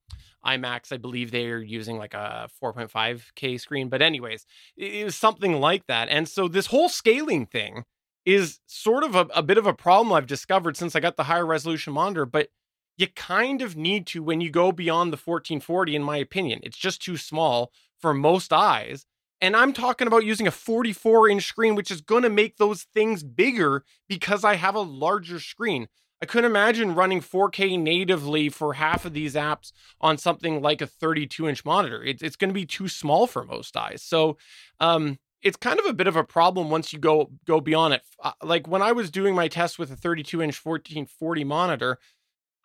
iMacs, 0.46 0.94
I 0.94 0.98
believe 0.98 1.32
they 1.32 1.48
are 1.50 1.60
using 1.60 1.98
like 1.98 2.14
a 2.14 2.50
4.5K 2.64 3.60
screen. 3.60 3.90
But, 3.90 4.02
anyways, 4.02 4.46
it 4.78 5.04
was 5.04 5.16
something 5.16 5.60
like 5.60 5.86
that. 5.88 6.08
And 6.10 6.28
so, 6.28 6.48
this 6.48 6.68
whole 6.68 6.90
scaling 6.90 7.46
thing 7.46 7.84
is 8.26 8.60
sort 8.66 9.04
of 9.04 9.16
a, 9.16 9.28
a 9.34 9.44
bit 9.44 9.58
of 9.58 9.66
a 9.66 9.74
problem 9.74 10.14
I've 10.14 10.28
discovered 10.28 10.78
since 10.78 10.96
I 10.96 11.00
got 11.00 11.18
the 11.18 11.24
higher 11.24 11.46
resolution 11.46 11.94
monitor, 11.94 12.26
but 12.26 12.50
you 12.98 13.08
kind 13.08 13.62
of 13.62 13.78
need 13.78 14.08
to 14.08 14.24
when 14.24 14.42
you 14.42 14.50
go 14.50 14.72
beyond 14.72 15.14
the 15.14 15.18
1440, 15.18 15.96
in 15.96 16.04
my 16.04 16.18
opinion. 16.18 16.60
It's 16.64 16.78
just 16.78 17.02
too 17.02 17.18
small 17.18 17.72
for 18.00 18.14
most 18.14 18.52
eyes. 18.52 19.06
And 19.40 19.56
I'm 19.56 19.74
talking 19.74 20.08
about 20.08 20.26
using 20.26 20.48
a 20.48 20.52
44 20.52 21.30
inch 21.30 21.44
screen, 21.44 21.76
which 21.76 21.92
is 21.92 22.02
going 22.02 22.24
to 22.24 22.30
make 22.30 22.58
those 22.58 22.84
things 22.94 23.24
bigger 23.24 23.84
because 24.08 24.44
I 24.44 24.56
have 24.56 24.76
a 24.76 24.82
larger 24.82 25.40
screen. 25.40 25.88
I 26.22 26.26
couldn't 26.26 26.50
imagine 26.50 26.96
running 26.96 27.22
4K 27.22 27.80
natively 27.80 28.50
for 28.50 28.74
half 28.74 29.06
of 29.06 29.14
these 29.14 29.36
apps 29.36 29.72
on 30.02 30.18
something 30.18 30.62
like 30.62 30.82
a 30.82 30.88
32 30.88 31.48
inch 31.48 31.64
monitor. 31.64 32.04
It's, 32.04 32.24
it's 32.24 32.36
going 32.36 32.50
to 32.50 32.56
be 32.56 32.66
too 32.66 32.88
small 32.88 33.28
for 33.28 33.44
most 33.44 33.78
eyes. 33.78 34.02
So, 34.02 34.38
um, 34.80 35.20
it's 35.44 35.58
kind 35.58 35.80
of 35.80 35.86
a 35.86 35.94
bit 35.94 36.08
of 36.08 36.16
a 36.16 36.24
problem 36.24 36.70
once 36.70 36.92
you 36.92 37.00
go 37.00 37.32
go 37.46 37.62
beyond 37.62 37.94
it. 37.94 38.02
Uh, 38.22 38.32
like 38.44 38.68
when 38.68 38.82
I 38.82 38.92
was 38.92 39.12
doing 39.12 39.36
my 39.36 39.48
test 39.48 39.78
with 39.78 39.92
a 39.92 39.96
32 39.96 40.42
inch 40.42 40.66
1440 40.66 41.44
monitor, 41.44 42.00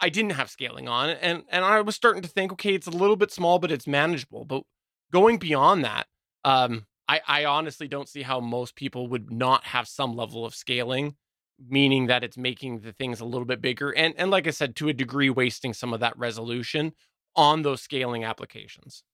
I 0.00 0.08
didn't 0.08 0.32
have 0.32 0.50
scaling 0.50 0.88
on, 0.88 1.10
and 1.10 1.44
and 1.50 1.64
I 1.64 1.80
was 1.82 1.94
starting 1.94 2.22
to 2.22 2.28
think, 2.28 2.52
okay, 2.52 2.74
it's 2.74 2.86
a 2.86 2.90
little 2.90 3.16
bit 3.16 3.30
small, 3.30 3.58
but 3.58 3.70
it's 3.70 3.86
manageable. 3.86 4.44
But 4.44 4.62
going 5.12 5.36
beyond 5.36 5.84
that, 5.84 6.06
um, 6.44 6.86
I 7.08 7.20
I 7.26 7.44
honestly 7.44 7.88
don't 7.88 8.08
see 8.08 8.22
how 8.22 8.40
most 8.40 8.76
people 8.76 9.08
would 9.08 9.30
not 9.30 9.64
have 9.64 9.88
some 9.88 10.14
level 10.14 10.44
of 10.44 10.54
scaling, 10.54 11.16
meaning 11.68 12.06
that 12.06 12.24
it's 12.24 12.36
making 12.36 12.80
the 12.80 12.92
things 12.92 13.20
a 13.20 13.24
little 13.24 13.46
bit 13.46 13.60
bigger, 13.60 13.90
and 13.90 14.14
and 14.16 14.30
like 14.30 14.46
I 14.46 14.50
said, 14.50 14.76
to 14.76 14.88
a 14.88 14.92
degree, 14.92 15.30
wasting 15.30 15.72
some 15.74 15.92
of 15.92 16.00
that 16.00 16.16
resolution 16.18 16.92
on 17.34 17.62
those 17.62 17.80
scaling 17.80 18.24
applications 18.24 19.04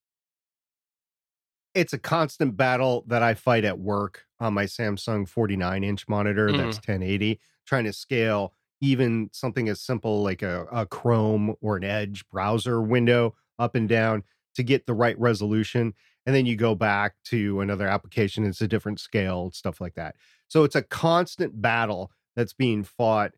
it's 1.79 1.93
a 1.93 1.99
constant 1.99 2.57
battle 2.57 3.05
that 3.07 3.23
I 3.23 3.35
fight 3.35 3.64
at 3.64 3.79
work 3.79 4.25
on 4.41 4.55
my 4.55 4.64
Samsung 4.64 5.29
49 5.29 5.85
inch 5.85 6.09
monitor 6.09 6.49
mm-hmm. 6.49 6.57
that's 6.57 6.76
1080, 6.76 7.41
trying 7.67 7.85
to 7.85 7.93
scale 7.93 8.52
even 8.81 9.31
something 9.33 9.69
as 9.69 9.81
simple 9.81 10.23
like 10.23 10.43
a, 10.43 10.67
a 10.73 10.87
Chrome 10.87 11.55
or 11.61 11.76
an 11.76 11.85
Edge 11.85 12.29
browser 12.29 12.81
window 12.81 13.35
up 13.59 13.75
and 13.75 13.88
down 13.88 14.23
to 14.55 14.62
get 14.62 14.87
the 14.87 14.95
right 14.95 15.19
resolution. 15.19 15.95
And 16.28 16.37
then 16.37 16.44
you 16.44 16.56
go 16.56 16.75
back 16.75 17.14
to 17.28 17.62
another 17.62 17.88
application, 17.88 18.44
it's 18.44 18.61
a 18.61 18.68
different 18.68 19.00
scale, 19.00 19.50
stuff 19.50 19.80
like 19.80 19.94
that. 19.94 20.14
So 20.47 20.62
it's 20.62 20.75
a 20.75 20.82
constant 20.82 21.62
battle 21.62 22.12
that's 22.37 22.52
being 22.52 22.85
fought 22.85 23.32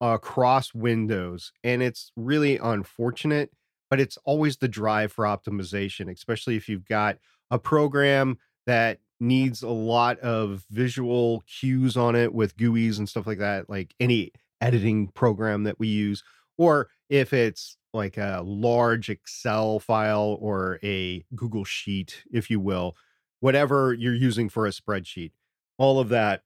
across 0.00 0.72
Windows. 0.72 1.52
And 1.62 1.82
it's 1.82 2.12
really 2.16 2.56
unfortunate, 2.56 3.50
but 3.90 4.00
it's 4.00 4.16
always 4.24 4.56
the 4.56 4.68
drive 4.68 5.12
for 5.12 5.26
optimization, 5.26 6.10
especially 6.10 6.56
if 6.56 6.66
you've 6.66 6.86
got 6.86 7.18
a 7.50 7.58
program 7.58 8.38
that 8.64 9.00
needs 9.20 9.62
a 9.62 9.68
lot 9.68 10.18
of 10.20 10.64
visual 10.70 11.44
cues 11.46 11.94
on 11.94 12.16
it 12.16 12.32
with 12.32 12.56
GUIs 12.56 12.96
and 12.96 13.06
stuff 13.06 13.26
like 13.26 13.36
that, 13.36 13.68
like 13.68 13.94
any 14.00 14.32
editing 14.62 15.08
program 15.08 15.64
that 15.64 15.78
we 15.78 15.88
use, 15.88 16.24
or 16.60 16.90
if 17.08 17.32
it's 17.32 17.78
like 17.94 18.18
a 18.18 18.42
large 18.44 19.08
Excel 19.08 19.78
file 19.78 20.36
or 20.42 20.78
a 20.82 21.24
Google 21.34 21.64
Sheet, 21.64 22.22
if 22.30 22.50
you 22.50 22.60
will, 22.60 22.96
whatever 23.40 23.94
you're 23.94 24.12
using 24.12 24.50
for 24.50 24.66
a 24.66 24.70
spreadsheet, 24.70 25.32
all 25.78 25.98
of 25.98 26.10
that 26.10 26.42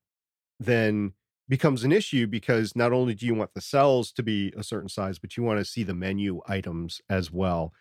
then 0.61 1.15
becomes 1.49 1.83
an 1.83 1.91
issue 1.91 2.29
because 2.29 2.77
not 2.77 2.93
only 2.93 3.13
do 3.13 3.27
you 3.27 3.35
want 3.35 3.55
the 3.55 3.61
cells 3.61 4.13
to 4.13 4.23
be 4.23 4.53
a 4.57 4.63
certain 4.63 4.89
size, 4.89 5.19
but 5.19 5.37
you 5.37 5.43
want 5.43 5.59
to 5.59 5.65
see 5.65 5.83
the 5.83 5.95
menu 5.95 6.41
items 6.47 7.01
as 7.11 7.33
well. 7.33 7.73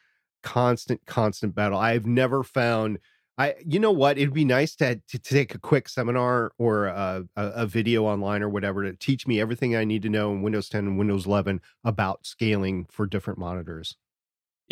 Constant, 0.41 1.01
constant 1.05 1.53
battle. 1.53 1.77
I've 1.77 2.07
never 2.07 2.41
found 2.41 2.97
I, 3.37 3.55
you 3.65 3.79
know 3.79 3.91
what? 3.91 4.17
It'd 4.17 4.33
be 4.33 4.45
nice 4.45 4.75
to, 4.75 5.01
to, 5.07 5.19
take 5.19 5.55
a 5.55 5.59
quick 5.59 5.89
seminar 5.89 6.51
or 6.59 6.85
a, 6.85 7.23
a, 7.35 7.47
a, 7.47 7.65
video 7.65 8.05
online 8.05 8.43
or 8.43 8.49
whatever 8.49 8.83
to 8.83 8.95
teach 8.95 9.25
me 9.25 9.41
everything 9.41 9.75
I 9.75 9.85
need 9.85 10.03
to 10.03 10.09
know 10.09 10.31
in 10.31 10.43
Windows 10.43 10.69
10 10.69 10.85
and 10.85 10.97
Windows 10.99 11.25
11 11.25 11.59
about 11.83 12.27
scaling 12.27 12.85
for 12.91 13.07
different 13.07 13.39
monitors. 13.39 13.97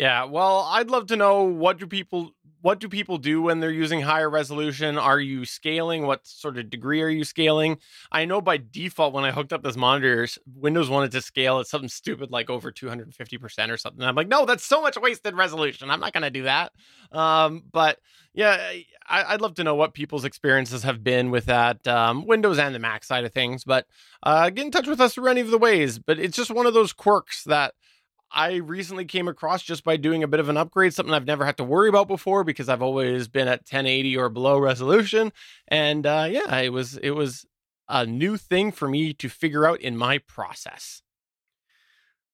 Yeah, 0.02 0.24
well, 0.24 0.66
I'd 0.68 0.90
love 0.90 1.06
to 1.06 1.16
know 1.16 1.44
what 1.44 1.78
do 1.78 1.86
people 1.86 2.32
what 2.60 2.80
do 2.80 2.88
people 2.88 3.18
do 3.18 3.40
when 3.40 3.60
they're 3.60 3.70
using 3.70 4.00
higher 4.00 4.28
resolution? 4.28 4.98
Are 4.98 5.20
you 5.20 5.44
scaling? 5.44 6.08
What 6.08 6.26
sort 6.26 6.58
of 6.58 6.70
degree 6.70 7.00
are 7.02 7.08
you 7.08 7.22
scaling? 7.22 7.78
I 8.10 8.24
know 8.24 8.40
by 8.40 8.56
default 8.56 9.14
when 9.14 9.22
I 9.22 9.30
hooked 9.30 9.52
up 9.52 9.62
this 9.62 9.76
monitor, 9.76 10.26
Windows 10.56 10.90
wanted 10.90 11.12
to 11.12 11.22
scale 11.22 11.60
at 11.60 11.68
something 11.68 11.88
stupid 11.88 12.32
like 12.32 12.50
over 12.50 12.72
250% 12.72 13.70
or 13.70 13.76
something. 13.76 14.02
I'm 14.02 14.16
like, 14.16 14.26
no, 14.26 14.44
that's 14.44 14.64
so 14.64 14.82
much 14.82 14.96
wasted 15.00 15.36
resolution. 15.36 15.88
I'm 15.88 16.00
not 16.00 16.12
going 16.12 16.22
to 16.22 16.30
do 16.30 16.42
that. 16.42 16.72
Um, 17.12 17.62
but 17.70 18.00
yeah, 18.34 18.72
I, 19.08 19.32
would 19.32 19.40
love 19.40 19.54
to 19.54 19.64
know 19.64 19.76
what 19.76 19.94
people's 19.94 20.24
experiences 20.24 20.82
have 20.82 21.04
been 21.04 21.30
with 21.30 21.46
that 21.46 21.86
um, 21.86 22.26
Windows 22.26 22.58
and 22.58 22.74
the 22.74 22.80
Mac 22.80 23.04
side 23.04 23.24
of 23.24 23.32
things. 23.32 23.62
But 23.62 23.86
uh, 24.24 24.50
get 24.50 24.64
in 24.64 24.72
touch 24.72 24.88
with 24.88 25.00
us 25.00 25.14
through 25.14 25.28
any 25.28 25.42
of 25.42 25.50
the 25.50 25.58
ways. 25.58 26.00
But 26.00 26.18
it's 26.18 26.36
just 26.36 26.50
one 26.50 26.66
of 26.66 26.74
those 26.74 26.92
quirks 26.92 27.44
that 27.44 27.74
I 28.32 28.56
recently 28.56 29.04
came 29.04 29.28
across 29.28 29.62
just 29.62 29.84
by 29.84 29.96
doing 29.96 30.22
a 30.22 30.28
bit 30.28 30.40
of 30.40 30.48
an 30.48 30.56
upgrade, 30.56 30.94
something 30.94 31.14
I've 31.14 31.26
never 31.26 31.44
had 31.44 31.56
to 31.58 31.64
worry 31.64 31.88
about 31.88 32.08
before 32.08 32.44
because 32.44 32.68
I've 32.68 32.82
always 32.82 33.28
been 33.28 33.48
at 33.48 33.60
1080 33.60 34.16
or 34.16 34.28
below 34.28 34.58
resolution. 34.58 35.32
And 35.68 36.06
uh, 36.06 36.28
yeah, 36.30 36.56
it 36.58 36.72
was 36.72 36.96
it 36.96 37.10
was 37.10 37.46
a 37.88 38.06
new 38.06 38.36
thing 38.36 38.72
for 38.72 38.88
me 38.88 39.12
to 39.14 39.28
figure 39.28 39.66
out 39.66 39.80
in 39.80 39.96
my 39.96 40.18
process. 40.18 41.02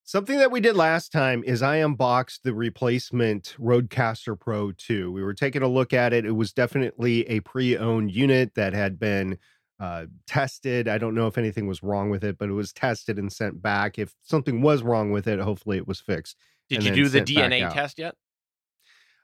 Something 0.04 0.38
that 0.38 0.50
we 0.50 0.60
did 0.60 0.74
last 0.74 1.12
time 1.12 1.44
is 1.44 1.60
I 1.60 1.76
unboxed 1.76 2.42
the 2.42 2.54
replacement 2.54 3.54
Rodecaster 3.58 4.40
Pro 4.40 4.72
2. 4.72 5.12
We 5.12 5.22
were 5.22 5.34
taking 5.34 5.60
a 5.60 5.68
look 5.68 5.92
at 5.92 6.14
it. 6.14 6.24
It 6.24 6.32
was 6.32 6.54
definitely 6.54 7.28
a 7.28 7.40
pre-owned 7.40 8.10
unit 8.10 8.54
that 8.54 8.72
had 8.72 8.98
been 8.98 9.36
uh, 9.80 10.06
tested. 10.26 10.88
I 10.88 10.98
don't 10.98 11.14
know 11.14 11.26
if 11.26 11.38
anything 11.38 11.66
was 11.66 11.82
wrong 11.82 12.10
with 12.10 12.24
it, 12.24 12.38
but 12.38 12.48
it 12.48 12.52
was 12.52 12.72
tested 12.72 13.18
and 13.18 13.32
sent 13.32 13.62
back. 13.62 13.98
If 13.98 14.14
something 14.22 14.60
was 14.60 14.82
wrong 14.82 15.10
with 15.10 15.26
it, 15.26 15.38
hopefully 15.38 15.76
it 15.76 15.86
was 15.86 16.00
fixed. 16.00 16.36
Did 16.68 16.84
you 16.84 16.94
do 16.94 17.08
the 17.08 17.20
DNA 17.20 17.72
test 17.72 17.98
yet? 17.98 18.14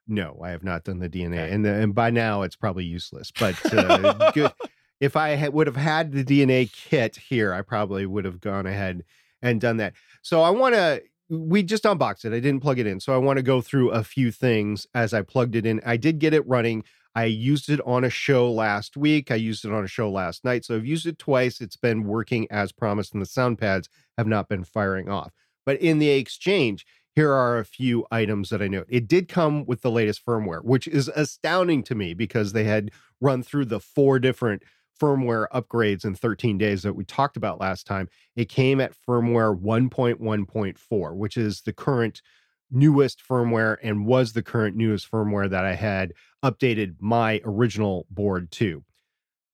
No, 0.07 0.39
I 0.43 0.51
have 0.51 0.63
not 0.63 0.85
done 0.85 0.99
the 0.99 1.09
DNA, 1.09 1.45
okay. 1.45 1.51
and 1.51 1.65
the, 1.65 1.73
and 1.73 1.95
by 1.95 2.11
now 2.11 2.43
it's 2.43 2.57
probably 2.57 2.85
useless. 2.85 3.33
But 3.39 3.57
uh, 3.73 4.31
good. 4.35 4.53
If 5.01 5.17
I 5.17 5.31
had, 5.31 5.53
would 5.53 5.67
have 5.67 5.77
had 5.77 6.13
the 6.13 6.25
DNA 6.25 6.71
kit 6.71 7.17
here, 7.17 7.53
I 7.53 7.63
probably 7.63 8.07
would 8.07 8.25
have 8.25 8.41
gone 8.41 8.67
ahead 8.67 9.05
and 9.43 9.61
done 9.61 9.79
that. 9.79 9.95
So 10.23 10.43
I 10.43 10.51
want 10.51 10.75
to. 10.75 11.03
We 11.31 11.63
just 11.63 11.87
unboxed 11.87 12.27
it. 12.27 12.35
I 12.35 12.41
didn't 12.41 12.61
plug 12.61 12.79
it 12.79 12.87
in, 12.87 13.01
so 13.01 13.15
I 13.15 13.17
want 13.17 13.39
to 13.39 13.43
go 13.43 13.63
through 13.63 13.91
a 13.91 14.05
few 14.05 14.31
things 14.31 14.87
as 14.95 15.15
I 15.15 15.23
plugged 15.23 15.57
it 15.57 15.65
in. 15.65 15.81
I 15.85 15.97
did 15.97 16.19
get 16.19 16.35
it 16.35 16.47
running. 16.47 16.85
I 17.15 17.25
used 17.25 17.69
it 17.71 17.81
on 17.87 18.05
a 18.05 18.11
show 18.11 18.51
last 18.51 18.97
week. 18.97 19.31
I 19.31 19.37
used 19.37 19.65
it 19.65 19.73
on 19.73 19.85
a 19.85 19.89
show 19.89 20.11
last 20.11 20.45
night. 20.45 20.65
So 20.65 20.75
I've 20.75 20.87
used 20.87 21.07
it 21.07 21.19
twice. 21.19 21.61
It's 21.61 21.77
been 21.77 22.05
working 22.05 22.47
as 22.51 22.73
promised, 22.73 23.13
and 23.13 23.23
the 23.23 23.27
sound 23.27 23.59
pads 23.59 23.89
have 24.19 24.27
not 24.27 24.49
been 24.49 24.65
firing 24.65 25.09
off. 25.09 25.33
But 25.65 25.81
in 25.81 25.99
the 25.99 26.11
exchange, 26.11 26.85
here 27.15 27.33
are 27.33 27.59
a 27.59 27.65
few 27.65 28.05
items 28.11 28.51
that 28.51 28.61
I 28.61 28.69
note. 28.69 28.87
It 28.89 29.07
did 29.07 29.29
come 29.29 29.65
with 29.65 29.83
the 29.83 29.91
latest 29.91 30.27
firmware, 30.27 30.65
which 30.65 30.89
is 30.89 31.09
astounding 31.15 31.85
to 31.85 31.95
me 31.95 32.15
because 32.15 32.53
they 32.53 32.65
had 32.65 32.91
run 33.21 33.43
through 33.43 33.67
the 33.67 33.81
four 33.81 34.19
different 34.19 34.63
firmware 35.01 35.47
upgrades 35.53 36.05
in 36.05 36.15
13 36.15 36.59
days 36.59 36.83
that 36.83 36.95
we 36.95 37.05
talked 37.05 37.37
about 37.37 37.61
last 37.61 37.87
time. 37.87 38.09
It 38.37 38.49
came 38.49 38.81
at 38.81 38.95
firmware 39.09 39.59
1.1.4, 39.59 41.17
which 41.17 41.37
is 41.37 41.63
the 41.63 41.73
current 41.73 42.21
newest 42.71 43.23
firmware 43.27 43.77
and 43.83 44.07
was 44.07 44.33
the 44.33 44.43
current 44.43 44.77
newest 44.77 45.11
firmware 45.11 45.49
that 45.51 45.65
I 45.65 45.75
had 45.75 46.13
updated 46.45 46.97
my 47.01 47.41
original 47.45 48.07
board 48.11 48.51
to. 48.53 48.85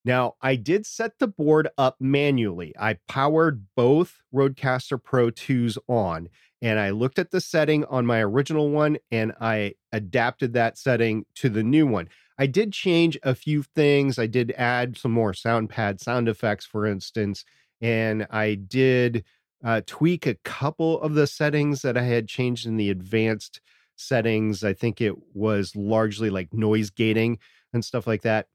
Now, 0.04 0.34
I 0.40 0.56
did 0.56 0.86
set 0.86 1.18
the 1.18 1.28
board 1.28 1.68
up 1.76 1.96
manually. 2.00 2.74
I 2.78 2.98
powered 3.06 3.66
both 3.76 4.22
Rodecaster 4.34 5.02
Pro 5.02 5.30
2s 5.30 5.76
on, 5.88 6.28
and 6.62 6.78
I 6.78 6.90
looked 6.90 7.18
at 7.18 7.30
the 7.30 7.40
setting 7.40 7.84
on 7.84 8.06
my 8.06 8.20
original 8.20 8.70
one 8.70 8.98
and 9.10 9.32
I 9.40 9.74
adapted 9.92 10.54
that 10.54 10.78
setting 10.78 11.26
to 11.36 11.48
the 11.48 11.62
new 11.62 11.86
one. 11.86 12.08
I 12.38 12.46
did 12.46 12.72
change 12.72 13.18
a 13.22 13.34
few 13.34 13.62
things. 13.62 14.18
I 14.18 14.26
did 14.26 14.52
add 14.52 14.96
some 14.96 15.12
more 15.12 15.34
sound 15.34 15.68
pad 15.68 16.00
sound 16.00 16.28
effects, 16.28 16.64
for 16.64 16.86
instance, 16.86 17.44
and 17.82 18.26
I 18.30 18.54
did 18.54 19.24
uh, 19.64 19.82
tweak 19.86 20.26
a 20.26 20.34
couple 20.36 21.00
of 21.00 21.14
the 21.14 21.26
settings 21.26 21.82
that 21.82 21.96
I 21.96 22.02
had 22.02 22.28
changed 22.28 22.66
in 22.66 22.76
the 22.76 22.90
advanced 22.90 23.60
settings. 23.96 24.64
I 24.64 24.72
think 24.72 25.00
it 25.00 25.14
was 25.34 25.76
largely 25.76 26.30
like 26.30 26.52
noise 26.52 26.90
gating 26.90 27.38
and 27.72 27.84
stuff 27.84 28.06
like 28.06 28.22
that. 28.22 28.46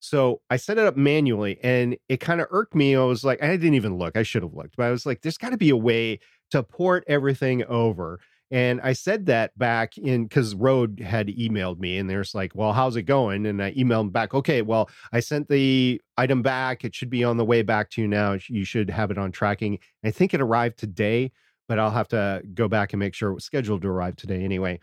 So 0.00 0.40
I 0.48 0.56
set 0.56 0.78
it 0.78 0.86
up 0.86 0.96
manually 0.96 1.58
and 1.62 1.96
it 2.08 2.20
kind 2.20 2.40
of 2.40 2.46
irked 2.50 2.74
me. 2.74 2.96
I 2.96 3.04
was 3.04 3.22
like, 3.22 3.42
I 3.42 3.48
didn't 3.48 3.74
even 3.74 3.98
look. 3.98 4.16
I 4.16 4.22
should 4.22 4.42
have 4.42 4.54
looked, 4.54 4.76
but 4.76 4.84
I 4.86 4.90
was 4.90 5.04
like, 5.04 5.20
there's 5.20 5.36
got 5.36 5.50
to 5.50 5.58
be 5.58 5.70
a 5.70 5.76
way 5.76 6.20
to 6.50 6.62
port 6.62 7.04
everything 7.06 7.64
over. 7.64 8.18
And 8.50 8.80
I 8.80 8.94
said 8.94 9.26
that 9.26 9.56
back 9.56 9.96
in 9.96 10.24
because 10.24 10.56
Rode 10.56 11.00
had 11.00 11.28
emailed 11.28 11.78
me 11.78 11.98
and 11.98 12.10
there's 12.10 12.34
like, 12.34 12.52
well, 12.54 12.72
how's 12.72 12.96
it 12.96 13.02
going? 13.02 13.46
And 13.46 13.62
I 13.62 13.72
emailed 13.74 14.12
back, 14.12 14.34
okay, 14.34 14.60
well, 14.62 14.90
I 15.12 15.20
sent 15.20 15.48
the 15.48 16.00
item 16.16 16.42
back. 16.42 16.84
It 16.84 16.94
should 16.94 17.10
be 17.10 17.22
on 17.22 17.36
the 17.36 17.44
way 17.44 17.62
back 17.62 17.90
to 17.90 18.00
you 18.00 18.08
now. 18.08 18.36
You 18.48 18.64
should 18.64 18.90
have 18.90 19.12
it 19.12 19.18
on 19.18 19.30
tracking. 19.30 19.78
I 20.04 20.10
think 20.10 20.34
it 20.34 20.40
arrived 20.40 20.78
today, 20.78 21.30
but 21.68 21.78
I'll 21.78 21.92
have 21.92 22.08
to 22.08 22.42
go 22.52 22.66
back 22.66 22.92
and 22.92 22.98
make 22.98 23.14
sure 23.14 23.30
it 23.30 23.34
was 23.34 23.44
scheduled 23.44 23.82
to 23.82 23.88
arrive 23.88 24.16
today 24.16 24.42
anyway. 24.42 24.80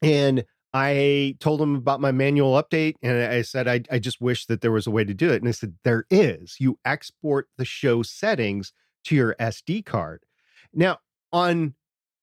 And 0.00 0.44
I 0.72 1.36
told 1.40 1.60
him 1.60 1.74
about 1.74 2.00
my 2.00 2.12
manual 2.12 2.60
update 2.60 2.94
and 3.02 3.16
I 3.16 3.42
said, 3.42 3.66
I, 3.66 3.82
I 3.90 3.98
just 3.98 4.20
wish 4.20 4.46
that 4.46 4.60
there 4.60 4.72
was 4.72 4.86
a 4.86 4.92
way 4.92 5.04
to 5.04 5.14
do 5.14 5.30
it. 5.30 5.36
And 5.36 5.46
they 5.46 5.52
said, 5.52 5.74
there 5.82 6.04
is. 6.08 6.56
You 6.60 6.78
export 6.84 7.48
the 7.58 7.64
show 7.64 8.02
settings 8.02 8.72
to 9.04 9.16
your 9.16 9.34
SD 9.40 9.84
card. 9.84 10.22
Now, 10.72 10.98
on 11.32 11.74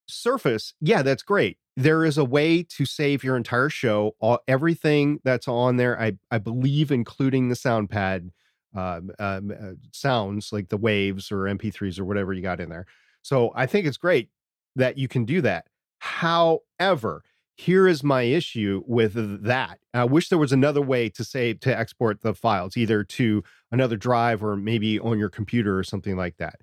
surface, 0.08 0.74
yeah, 0.80 1.02
that's 1.02 1.22
great. 1.22 1.58
There 1.76 2.04
is 2.04 2.18
a 2.18 2.24
way 2.24 2.62
to 2.62 2.84
save 2.84 3.24
your 3.24 3.36
entire 3.36 3.70
show, 3.70 4.14
all, 4.20 4.40
everything 4.46 5.20
that's 5.24 5.48
on 5.48 5.76
there. 5.76 6.00
I 6.00 6.18
I 6.30 6.38
believe, 6.38 6.90
including 6.90 7.48
the 7.48 7.56
sound 7.56 7.90
pad 7.90 8.30
um, 8.74 9.10
um, 9.18 9.50
uh, 9.50 9.72
sounds 9.92 10.52
like 10.52 10.68
the 10.68 10.76
waves 10.76 11.30
or 11.30 11.42
MP3s 11.42 11.98
or 11.98 12.04
whatever 12.04 12.32
you 12.32 12.42
got 12.42 12.60
in 12.60 12.70
there. 12.70 12.86
So 13.22 13.52
I 13.54 13.66
think 13.66 13.86
it's 13.86 13.96
great 13.96 14.30
that 14.76 14.96
you 14.98 15.08
can 15.08 15.24
do 15.24 15.40
that. 15.42 15.66
However, 15.98 17.22
here 17.54 17.86
is 17.86 18.02
my 18.02 18.22
issue 18.22 18.82
with 18.86 19.44
that. 19.44 19.78
I 19.92 20.04
wish 20.04 20.28
there 20.28 20.38
was 20.38 20.52
another 20.52 20.80
way 20.80 21.08
to 21.10 21.22
say 21.22 21.52
to 21.54 21.78
export 21.78 22.22
the 22.22 22.34
files, 22.34 22.76
either 22.76 23.04
to 23.04 23.44
another 23.70 23.96
drive 23.96 24.42
or 24.42 24.56
maybe 24.56 24.98
on 24.98 25.18
your 25.18 25.28
computer 25.28 25.78
or 25.78 25.84
something 25.84 26.16
like 26.16 26.38
that. 26.38 26.60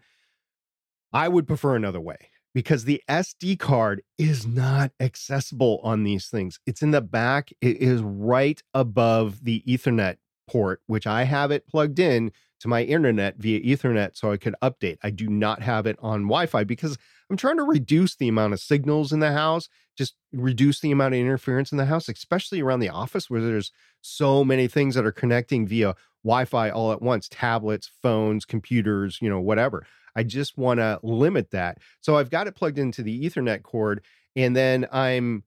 I 1.13 1.27
would 1.27 1.48
prefer 1.48 1.75
another 1.75 2.01
way 2.01 2.17
because 2.53 2.85
the 2.85 3.01
SD 3.09 3.59
card 3.59 4.01
is 4.17 4.45
not 4.45 4.91
accessible 4.99 5.79
on 5.83 6.03
these 6.03 6.27
things. 6.27 6.59
It's 6.65 6.81
in 6.81 6.91
the 6.91 7.01
back, 7.01 7.51
it 7.61 7.77
is 7.77 8.01
right 8.01 8.61
above 8.73 9.43
the 9.43 9.63
Ethernet 9.67 10.17
port, 10.47 10.81
which 10.87 11.05
I 11.05 11.23
have 11.23 11.51
it 11.51 11.67
plugged 11.67 11.99
in 11.99 12.31
to 12.59 12.67
my 12.67 12.83
internet 12.83 13.37
via 13.37 13.61
Ethernet 13.61 14.17
so 14.17 14.31
I 14.31 14.37
could 14.37 14.55
update. 14.61 14.97
I 15.03 15.11
do 15.11 15.27
not 15.27 15.61
have 15.61 15.85
it 15.85 15.97
on 16.01 16.23
Wi 16.23 16.45
Fi 16.47 16.63
because 16.63 16.97
I'm 17.29 17.37
trying 17.37 17.57
to 17.57 17.63
reduce 17.63 18.15
the 18.15 18.27
amount 18.27 18.53
of 18.53 18.59
signals 18.59 19.13
in 19.13 19.19
the 19.19 19.31
house, 19.31 19.69
just 19.97 20.15
reduce 20.33 20.79
the 20.79 20.91
amount 20.91 21.13
of 21.13 21.19
interference 21.19 21.71
in 21.71 21.77
the 21.77 21.85
house, 21.85 22.09
especially 22.09 22.61
around 22.61 22.79
the 22.79 22.89
office 22.89 23.29
where 23.29 23.41
there's 23.41 23.71
so 24.01 24.43
many 24.43 24.67
things 24.67 24.95
that 24.95 25.05
are 25.05 25.11
connecting 25.11 25.67
via 25.67 25.95
Wi 26.23 26.45
Fi 26.45 26.69
all 26.69 26.91
at 26.91 27.01
once 27.01 27.29
tablets, 27.29 27.89
phones, 28.01 28.43
computers, 28.43 29.19
you 29.21 29.29
know, 29.29 29.39
whatever. 29.39 29.85
I 30.19 30.23
just 30.23 30.57
want 30.57 30.81
to 30.81 30.99
limit 31.01 31.51
that. 31.51 31.77
So 32.01 32.17
I've 32.17 32.29
got 32.29 32.45
it 32.47 32.53
plugged 32.53 32.77
into 32.77 33.01
the 33.01 33.23
Ethernet 33.23 33.63
cord, 33.63 34.03
and 34.35 34.53
then 34.53 34.85
I'm 34.91 35.45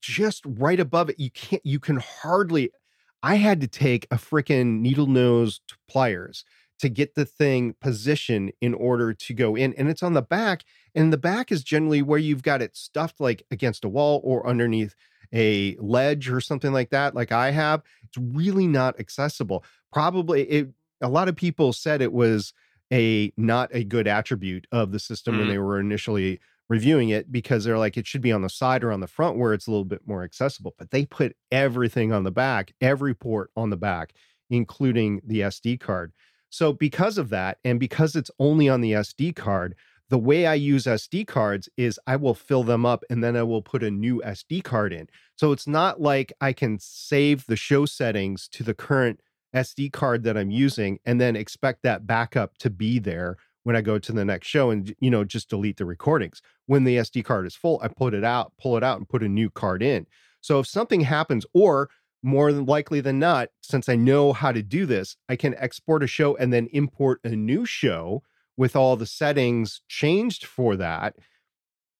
just 0.00 0.42
right 0.44 0.80
above 0.80 1.08
it. 1.08 1.20
You 1.20 1.30
can't, 1.30 1.64
you 1.64 1.78
can 1.78 1.98
hardly. 1.98 2.72
I 3.22 3.36
had 3.36 3.60
to 3.60 3.68
take 3.68 4.08
a 4.10 4.16
freaking 4.16 4.80
needle 4.80 5.06
nose 5.06 5.60
pliers 5.88 6.44
to 6.80 6.88
get 6.88 7.14
the 7.14 7.24
thing 7.24 7.76
positioned 7.80 8.52
in 8.60 8.74
order 8.74 9.14
to 9.14 9.34
go 9.34 9.54
in. 9.54 9.72
And 9.74 9.88
it's 9.88 10.02
on 10.02 10.14
the 10.14 10.20
back. 10.22 10.64
And 10.96 11.12
the 11.12 11.16
back 11.16 11.52
is 11.52 11.62
generally 11.62 12.02
where 12.02 12.18
you've 12.18 12.42
got 12.42 12.60
it 12.60 12.76
stuffed 12.76 13.20
like 13.20 13.44
against 13.52 13.84
a 13.84 13.88
wall 13.88 14.20
or 14.24 14.44
underneath 14.48 14.96
a 15.32 15.76
ledge 15.78 16.28
or 16.28 16.40
something 16.40 16.72
like 16.72 16.90
that, 16.90 17.14
like 17.14 17.30
I 17.30 17.52
have. 17.52 17.82
It's 18.02 18.18
really 18.18 18.66
not 18.66 18.98
accessible. 18.98 19.64
Probably 19.92 20.42
it 20.42 20.70
a 21.00 21.08
lot 21.08 21.28
of 21.28 21.36
people 21.36 21.72
said 21.72 22.02
it 22.02 22.12
was 22.12 22.52
a 22.92 23.32
not 23.36 23.70
a 23.72 23.84
good 23.84 24.06
attribute 24.06 24.66
of 24.70 24.92
the 24.92 24.98
system 24.98 25.34
mm. 25.34 25.38
when 25.40 25.48
they 25.48 25.58
were 25.58 25.80
initially 25.80 26.40
reviewing 26.68 27.08
it 27.08 27.30
because 27.32 27.64
they're 27.64 27.78
like 27.78 27.96
it 27.96 28.06
should 28.06 28.20
be 28.20 28.32
on 28.32 28.42
the 28.42 28.48
side 28.48 28.84
or 28.84 28.92
on 28.92 29.00
the 29.00 29.06
front 29.06 29.36
where 29.36 29.52
it's 29.52 29.66
a 29.66 29.70
little 29.70 29.84
bit 29.84 30.06
more 30.06 30.22
accessible 30.22 30.74
but 30.78 30.90
they 30.90 31.04
put 31.04 31.36
everything 31.50 32.12
on 32.12 32.24
the 32.24 32.30
back 32.30 32.72
every 32.80 33.14
port 33.14 33.50
on 33.56 33.70
the 33.70 33.76
back 33.76 34.12
including 34.50 35.20
the 35.24 35.40
SD 35.40 35.80
card 35.80 36.12
so 36.50 36.72
because 36.72 37.18
of 37.18 37.30
that 37.30 37.58
and 37.64 37.80
because 37.80 38.14
it's 38.14 38.30
only 38.38 38.68
on 38.68 38.80
the 38.80 38.92
SD 38.92 39.34
card 39.34 39.74
the 40.12 40.18
way 40.18 40.44
I 40.44 40.52
use 40.52 40.84
SD 40.84 41.26
cards 41.26 41.70
is 41.78 41.98
I 42.06 42.16
will 42.16 42.34
fill 42.34 42.64
them 42.64 42.84
up 42.84 43.02
and 43.08 43.24
then 43.24 43.34
I 43.34 43.44
will 43.44 43.62
put 43.62 43.82
a 43.82 43.90
new 43.90 44.20
SD 44.26 44.62
card 44.62 44.92
in. 44.92 45.08
So 45.36 45.52
it's 45.52 45.66
not 45.66 46.02
like 46.02 46.34
I 46.38 46.52
can 46.52 46.78
save 46.78 47.46
the 47.46 47.56
show 47.56 47.86
settings 47.86 48.46
to 48.48 48.62
the 48.62 48.74
current 48.74 49.20
SD 49.54 49.92
card 49.92 50.24
that 50.24 50.36
I'm 50.36 50.50
using 50.50 50.98
and 51.04 51.20
then 51.20 51.36
expect 51.36 51.82
that 51.82 52.06
backup 52.06 52.58
to 52.58 52.70
be 52.70 52.98
there 52.98 53.36
when 53.64 53.76
I 53.76 53.80
go 53.80 53.98
to 53.98 54.12
the 54.12 54.24
next 54.24 54.48
show 54.48 54.70
and 54.70 54.94
you 54.98 55.10
know 55.10 55.24
just 55.24 55.48
delete 55.48 55.76
the 55.76 55.84
recordings. 55.84 56.40
When 56.66 56.84
the 56.84 56.96
SD 56.96 57.24
card 57.24 57.46
is 57.46 57.54
full, 57.54 57.80
I 57.82 57.88
put 57.88 58.14
it 58.14 58.24
out, 58.24 58.52
pull 58.60 58.76
it 58.76 58.82
out, 58.82 58.98
and 58.98 59.08
put 59.08 59.22
a 59.22 59.28
new 59.28 59.50
card 59.50 59.82
in. 59.82 60.06
So 60.40 60.58
if 60.58 60.66
something 60.66 61.02
happens, 61.02 61.46
or 61.54 61.88
more 62.22 62.52
than 62.52 62.66
likely 62.66 63.00
than 63.00 63.18
not, 63.18 63.48
since 63.62 63.88
I 63.88 63.96
know 63.96 64.32
how 64.32 64.52
to 64.52 64.62
do 64.62 64.86
this, 64.86 65.16
I 65.28 65.36
can 65.36 65.54
export 65.56 66.02
a 66.02 66.06
show 66.06 66.36
and 66.36 66.52
then 66.52 66.68
import 66.72 67.20
a 67.24 67.30
new 67.30 67.66
show 67.66 68.22
with 68.56 68.76
all 68.76 68.96
the 68.96 69.06
settings 69.06 69.82
changed 69.88 70.44
for 70.44 70.76
that. 70.76 71.16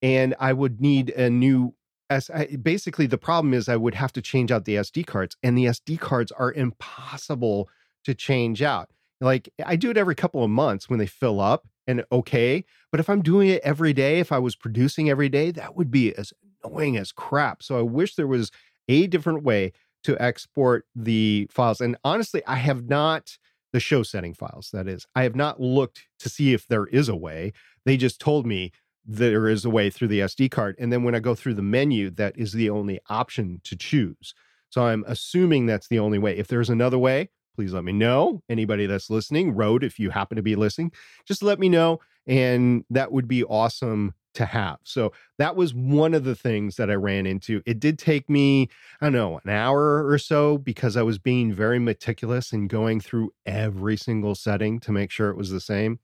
And 0.01 0.35
I 0.39 0.53
would 0.53 0.81
need 0.81 1.11
a 1.11 1.31
new 1.31 1.75
as 2.11 2.31
I, 2.31 2.47
basically 2.63 3.07
the 3.07 3.19
problem 3.19 3.55
is 3.55 3.69
I 3.69 3.77
would 3.77 3.95
have 3.95 4.13
to 4.15 4.23
change 4.23 4.51
out 4.51 4.65
the 4.65 4.77
SD 4.77 5.07
cards, 5.07 5.37
and 5.43 5.57
the 5.57 5.67
SD 5.67 5.99
cards 5.99 6.33
are 6.33 6.53
impossible 6.53 7.69
to 8.05 8.15
change 8.15 8.63
out. 8.63 8.91
Like 9.21 9.49
I 9.65 9.77
do 9.77 9.91
it 9.91 9.97
every 9.97 10.15
couple 10.15 10.43
of 10.43 10.51
months 10.51 10.91
when 10.91 10.99
they 10.99 11.07
fill 11.07 11.41
up 11.41 11.67
and 11.87 12.05
okay. 12.11 12.65
But 12.91 13.01
if 13.01 13.09
I'm 13.09 13.23
doing 13.23 13.49
it 13.49 13.63
every 13.65 13.93
day, 13.93 14.19
if 14.19 14.33
I 14.33 14.39
was 14.39 14.57
producing 14.57 15.09
every 15.09 15.29
day, 15.29 15.51
that 15.53 15.77
would 15.77 15.91
be 15.91 16.15
as 16.15 16.33
annoying 16.65 16.97
as 16.97 17.13
crap. 17.13 17.63
So 17.63 17.79
I 17.79 17.83
wish 17.83 18.15
there 18.15 18.27
was 18.27 18.51
a 18.89 19.07
different 19.07 19.45
way 19.45 19.73
to 20.05 20.21
export 20.21 20.87
the 20.95 21.49
files. 21.51 21.81
And 21.81 21.97
honestly, 22.05 22.43
I 22.47 22.57
have 22.57 22.89
not 22.89 23.39
the 23.73 23.81
show 23.81 24.03
setting 24.03 24.35
files, 24.35 24.71
that 24.73 24.87
is. 24.87 25.07
I 25.15 25.23
have 25.23 25.37
not 25.37 25.61
looked 25.61 26.07
to 26.19 26.29
see 26.29 26.53
if 26.53 26.67
there 26.67 26.87
is 26.87 27.09
a 27.09 27.17
way. 27.17 27.53
They 27.87 27.97
just 27.97 28.21
told 28.21 28.47
me 28.47 28.73
there 29.05 29.49
is 29.49 29.65
a 29.65 29.71
way 29.71 29.91
through 29.91 30.09
the 30.09 30.21
SD 30.21 30.51
card. 30.51 30.77
And 30.79 30.93
then 30.93 31.03
when 31.03 31.15
I 31.15 31.21
go 31.21 31.35
through 31.35 31.55
the 31.55 31.63
menu, 31.63 32.11
that 32.11 32.37
is 32.37 32.53
the 32.53 32.71
only 32.71 33.01
option 33.09 33.61
to 33.65 33.77
choose. 33.77 34.35
So 34.71 34.87
I'm 34.87 35.05
assuming 35.07 35.67
that's 35.67 35.89
the 35.89 35.99
only 35.99 36.19
way. 36.19 36.39
If 36.39 36.49
there's 36.49 36.71
another 36.71 36.99
way, 36.99 37.31
please 37.55 37.73
let 37.73 37.85
me 37.85 37.93
know. 37.93 38.43
Anybody 38.49 38.87
that's 38.87 39.11
listening, 39.11 39.55
Rode, 39.55 39.85
if 39.85 39.99
you 39.99 40.11
happen 40.11 40.37
to 40.37 40.43
be 40.43 40.57
listening, 40.57 40.93
just 41.27 41.43
let 41.43 41.59
me 41.59 41.69
know. 41.69 42.01
And 42.27 42.85
that 42.91 43.13
would 43.13 43.29
be 43.29 43.45
awesome 43.45 44.15
to 44.35 44.47
have. 44.47 44.79
So 44.85 45.13
that 45.39 45.57
was 45.57 45.75
one 45.75 46.15
of 46.15 46.25
the 46.25 46.35
things 46.35 46.77
that 46.77 46.91
I 46.91 46.95
ran 46.95 47.27
into. 47.27 47.63
It 47.67 47.81
did 47.81 47.99
take 47.99 48.31
me, 48.31 48.69
I 49.01 49.07
don't 49.07 49.13
know, 49.13 49.41
an 49.45 49.51
hour 49.51 50.07
or 50.07 50.19
so 50.19 50.59
because 50.59 50.97
I 50.97 51.03
was 51.03 51.19
being 51.19 51.53
very 51.53 51.79
meticulous 51.79 52.53
and 52.53 52.69
going 52.69 53.01
through 53.01 53.33
every 53.45 53.97
single 53.97 54.35
setting 54.35 54.81
to 54.81 54.93
make 54.93 55.11
sure 55.11 55.31
it 55.31 55.37
was 55.37 55.51
the 55.51 55.61
same. 55.61 55.99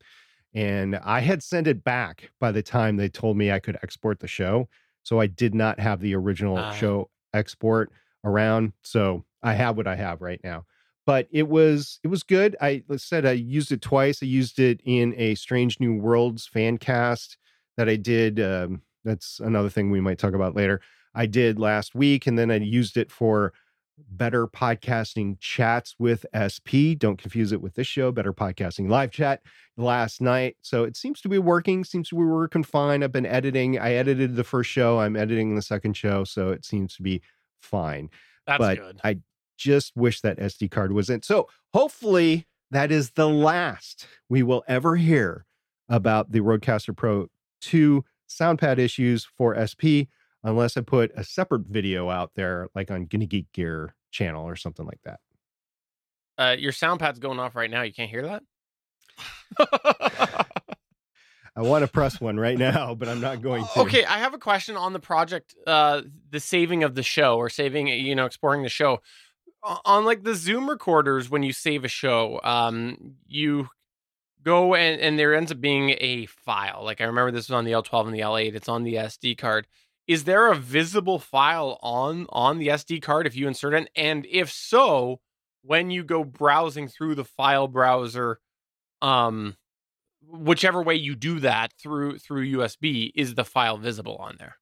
And 0.54 0.96
I 0.96 1.20
had 1.20 1.42
sent 1.42 1.66
it 1.66 1.84
back 1.84 2.30
by 2.40 2.52
the 2.52 2.62
time 2.62 2.96
they 2.96 3.08
told 3.08 3.36
me 3.36 3.52
I 3.52 3.58
could 3.58 3.78
export 3.82 4.20
the 4.20 4.28
show. 4.28 4.68
So 5.02 5.20
I 5.20 5.26
did 5.26 5.54
not 5.54 5.78
have 5.80 6.00
the 6.00 6.14
original 6.14 6.58
uh. 6.58 6.72
show 6.72 7.10
export 7.32 7.92
around. 8.24 8.72
So 8.82 9.24
I 9.42 9.54
have 9.54 9.76
what 9.76 9.86
I 9.86 9.96
have 9.96 10.20
right 10.20 10.40
now. 10.42 10.64
But 11.06 11.26
it 11.30 11.48
was 11.48 12.00
it 12.02 12.08
was 12.08 12.22
good. 12.22 12.54
I 12.60 12.82
said 12.96 13.24
I 13.24 13.32
used 13.32 13.72
it 13.72 13.80
twice. 13.80 14.22
I 14.22 14.26
used 14.26 14.58
it 14.58 14.80
in 14.84 15.14
a 15.16 15.34
Strange 15.36 15.80
New 15.80 15.94
Worlds 15.94 16.46
fan 16.46 16.76
cast 16.76 17.38
that 17.78 17.88
I 17.88 17.96
did. 17.96 18.38
Um, 18.40 18.82
that's 19.04 19.40
another 19.40 19.70
thing 19.70 19.90
we 19.90 20.02
might 20.02 20.18
talk 20.18 20.34
about 20.34 20.54
later. 20.54 20.82
I 21.14 21.24
did 21.24 21.58
last 21.58 21.94
week, 21.94 22.26
and 22.26 22.38
then 22.38 22.50
I 22.50 22.56
used 22.56 22.98
it 22.98 23.10
for 23.10 23.54
Better 24.10 24.46
Podcasting 24.46 25.38
Chats 25.40 25.94
with 25.98 26.24
SP. 26.32 26.96
Don't 26.96 27.16
confuse 27.16 27.52
it 27.52 27.60
with 27.60 27.74
this 27.74 27.86
show, 27.86 28.12
Better 28.12 28.32
Podcasting 28.32 28.88
Live 28.88 29.10
Chat 29.10 29.42
last 29.76 30.20
night. 30.20 30.56
So 30.62 30.84
it 30.84 30.96
seems 30.96 31.20
to 31.22 31.28
be 31.28 31.38
working, 31.38 31.84
seems 31.84 32.08
to 32.10 32.16
be 32.16 32.22
working 32.22 32.64
fine. 32.64 33.02
I've 33.02 33.12
been 33.12 33.26
editing. 33.26 33.78
I 33.78 33.94
edited 33.94 34.36
the 34.36 34.44
first 34.44 34.70
show, 34.70 35.00
I'm 35.00 35.16
editing 35.16 35.54
the 35.54 35.62
second 35.62 35.96
show. 35.96 36.24
So 36.24 36.50
it 36.50 36.64
seems 36.64 36.94
to 36.96 37.02
be 37.02 37.22
fine. 37.60 38.10
That's 38.46 38.58
but 38.58 38.78
good. 38.78 39.00
I 39.04 39.18
just 39.56 39.96
wish 39.96 40.20
that 40.20 40.38
SD 40.38 40.70
card 40.70 40.92
was 40.92 41.10
in. 41.10 41.22
So 41.22 41.48
hopefully 41.74 42.46
that 42.70 42.90
is 42.90 43.10
the 43.10 43.28
last 43.28 44.06
we 44.28 44.42
will 44.42 44.64
ever 44.68 44.96
hear 44.96 45.46
about 45.88 46.32
the 46.32 46.40
Rodecaster 46.40 46.96
Pro 46.96 47.28
2 47.62 48.04
soundpad 48.28 48.78
issues 48.78 49.24
for 49.24 49.56
SP 49.56 50.12
unless 50.42 50.76
I 50.76 50.82
put 50.82 51.12
a 51.16 51.24
separate 51.24 51.66
video 51.68 52.10
out 52.10 52.32
there, 52.34 52.68
like 52.74 52.90
on 52.90 53.06
Gonna 53.06 53.26
Geek 53.26 53.52
Gear 53.52 53.94
channel 54.10 54.44
or 54.44 54.56
something 54.56 54.86
like 54.86 55.00
that. 55.04 55.20
Uh, 56.36 56.56
your 56.58 56.72
sound 56.72 57.00
pad's 57.00 57.18
going 57.18 57.38
off 57.40 57.56
right 57.56 57.70
now. 57.70 57.82
You 57.82 57.92
can't 57.92 58.10
hear 58.10 58.22
that. 58.22 58.42
I 61.56 61.62
want 61.62 61.84
to 61.84 61.90
press 61.90 62.20
one 62.20 62.38
right 62.38 62.56
now, 62.56 62.94
but 62.94 63.08
I'm 63.08 63.20
not 63.20 63.42
going 63.42 63.64
to. 63.74 63.80
Okay, 63.80 64.04
I 64.04 64.18
have 64.18 64.32
a 64.32 64.38
question 64.38 64.76
on 64.76 64.92
the 64.92 65.00
project, 65.00 65.56
uh, 65.66 66.02
the 66.30 66.38
saving 66.38 66.84
of 66.84 66.94
the 66.94 67.02
show 67.02 67.36
or 67.36 67.50
saving, 67.50 67.88
you 67.88 68.14
know, 68.14 68.26
exploring 68.26 68.62
the 68.62 68.68
show. 68.68 69.00
On 69.84 70.04
like 70.04 70.22
the 70.22 70.36
Zoom 70.36 70.70
recorders, 70.70 71.28
when 71.28 71.42
you 71.42 71.52
save 71.52 71.84
a 71.84 71.88
show, 71.88 72.40
um, 72.44 73.16
you 73.26 73.68
go 74.44 74.76
and, 74.76 75.00
and 75.00 75.18
there 75.18 75.34
ends 75.34 75.50
up 75.50 75.60
being 75.60 75.96
a 75.98 76.26
file. 76.26 76.82
Like 76.84 77.00
I 77.00 77.04
remember 77.04 77.32
this 77.32 77.48
was 77.48 77.54
on 77.54 77.64
the 77.64 77.72
L12 77.72 78.06
and 78.06 78.14
the 78.14 78.20
L8. 78.20 78.54
It's 78.54 78.68
on 78.68 78.84
the 78.84 78.94
SD 78.94 79.36
card 79.36 79.66
is 80.08 80.24
there 80.24 80.50
a 80.50 80.56
visible 80.56 81.18
file 81.18 81.78
on 81.82 82.26
on 82.30 82.58
the 82.58 82.68
SD 82.68 83.02
card 83.02 83.26
if 83.26 83.36
you 83.36 83.46
insert 83.46 83.74
it? 83.74 83.90
And 83.94 84.26
if 84.28 84.50
so, 84.50 85.20
when 85.62 85.90
you 85.90 86.02
go 86.02 86.24
browsing 86.24 86.88
through 86.88 87.14
the 87.14 87.24
file 87.24 87.68
browser, 87.68 88.40
um, 89.02 89.56
whichever 90.26 90.82
way 90.82 90.94
you 90.94 91.14
do 91.14 91.40
that 91.40 91.74
through 91.80 92.18
through 92.18 92.50
USB, 92.52 93.12
is 93.14 93.34
the 93.34 93.44
file 93.44 93.76
visible 93.76 94.16
on 94.16 94.36
there? 94.38 94.56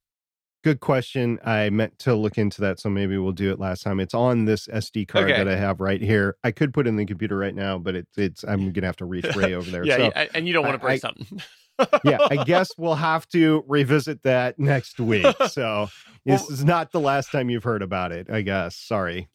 Good 0.65 0.81
question. 0.81 1.39
I 1.45 1.71
meant 1.71 1.97
to 2.01 2.17
look 2.17 2.39
into 2.39 2.61
that, 2.63 2.81
so 2.81 2.91
maybe 2.91 3.17
we'll 3.17 3.31
do 3.31 3.53
it 3.53 3.61
last 3.61 3.85
time. 3.85 4.01
It's 4.01 4.15
on 4.15 4.47
this 4.47 4.67
SD 4.67 5.07
card 5.07 5.31
okay. 5.31 5.37
that 5.37 5.47
I 5.47 5.55
have 5.55 5.81
right 5.81 6.03
here. 6.03 6.37
I 6.43 6.51
could 6.51 6.75
put 6.75 6.87
it 6.87 6.89
in 6.89 6.97
the 6.97 7.07
computer 7.07 7.37
right 7.39 7.55
now, 7.55 7.79
but 7.79 7.95
it's 7.95 8.19
it's 8.19 8.43
I'm 8.43 8.73
gonna 8.73 8.89
have 8.89 8.97
to 8.97 9.05
reach 9.07 9.33
Ray 9.37 9.55
over 9.55 9.71
there. 9.71 9.85
yeah, 9.85 9.97
so 9.97 10.03
yeah, 10.03 10.27
and 10.35 10.49
you 10.49 10.53
don't 10.53 10.65
want 10.65 10.75
to 10.75 10.81
break 10.81 11.05
I, 11.05 11.09
something. 11.09 11.41
yeah, 12.05 12.19
I 12.31 12.37
guess 12.45 12.71
we'll 12.77 12.95
have 12.95 13.29
to 13.29 13.65
revisit 13.67 14.23
that 14.23 14.59
next 14.59 14.99
week. 14.99 15.27
So 15.49 15.89
this 16.25 16.43
well, 16.43 16.51
is 16.51 16.65
not 16.65 16.93
the 16.93 17.01
last 17.01 17.31
time 17.33 17.51
you've 17.51 17.65
heard 17.65 17.83
about 17.83 18.13
it, 18.13 18.31
I 18.31 18.43
guess. 18.43 18.77
Sorry. 18.77 19.29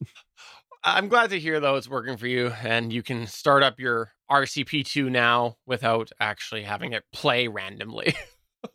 I'm 0.84 1.08
glad 1.08 1.30
to 1.30 1.38
hear 1.38 1.60
though 1.60 1.76
it's 1.76 1.88
working 1.88 2.16
for 2.16 2.26
you 2.26 2.48
and 2.62 2.92
you 2.92 3.02
can 3.02 3.26
start 3.26 3.62
up 3.62 3.78
your 3.78 4.12
RCP2 4.30 5.10
now 5.10 5.56
without 5.64 6.10
actually 6.18 6.62
having 6.62 6.92
it 6.92 7.04
play 7.12 7.46
randomly. 7.46 8.14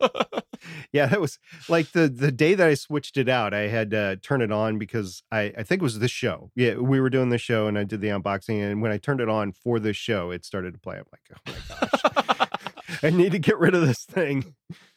yeah, 0.92 1.06
that 1.06 1.20
was 1.20 1.38
like 1.68 1.92
the 1.92 2.08
the 2.08 2.32
day 2.32 2.54
that 2.54 2.66
I 2.66 2.74
switched 2.74 3.16
it 3.18 3.28
out. 3.28 3.52
I 3.52 3.68
had 3.68 3.90
to 3.90 4.16
turn 4.16 4.40
it 4.40 4.50
on 4.50 4.78
because 4.78 5.22
I 5.30 5.52
I 5.58 5.62
think 5.62 5.82
it 5.82 5.82
was 5.82 5.98
this 5.98 6.10
show. 6.10 6.50
Yeah, 6.54 6.76
we 6.76 7.00
were 7.00 7.10
doing 7.10 7.28
the 7.28 7.38
show 7.38 7.66
and 7.66 7.78
I 7.78 7.84
did 7.84 8.00
the 8.00 8.08
unboxing 8.08 8.62
and 8.62 8.80
when 8.80 8.90
I 8.90 8.96
turned 8.96 9.20
it 9.20 9.28
on 9.28 9.52
for 9.52 9.78
this 9.78 9.96
show, 9.96 10.30
it 10.30 10.46
started 10.46 10.72
to 10.74 10.80
play. 10.80 10.96
I'm 10.96 11.04
like, 11.12 11.30
oh 11.36 11.52
my 11.52 12.22
gosh. 12.22 12.37
I 13.02 13.10
need 13.10 13.32
to 13.32 13.38
get 13.38 13.58
rid 13.58 13.74
of 13.74 13.86
this 13.86 14.04
thing. 14.04 14.54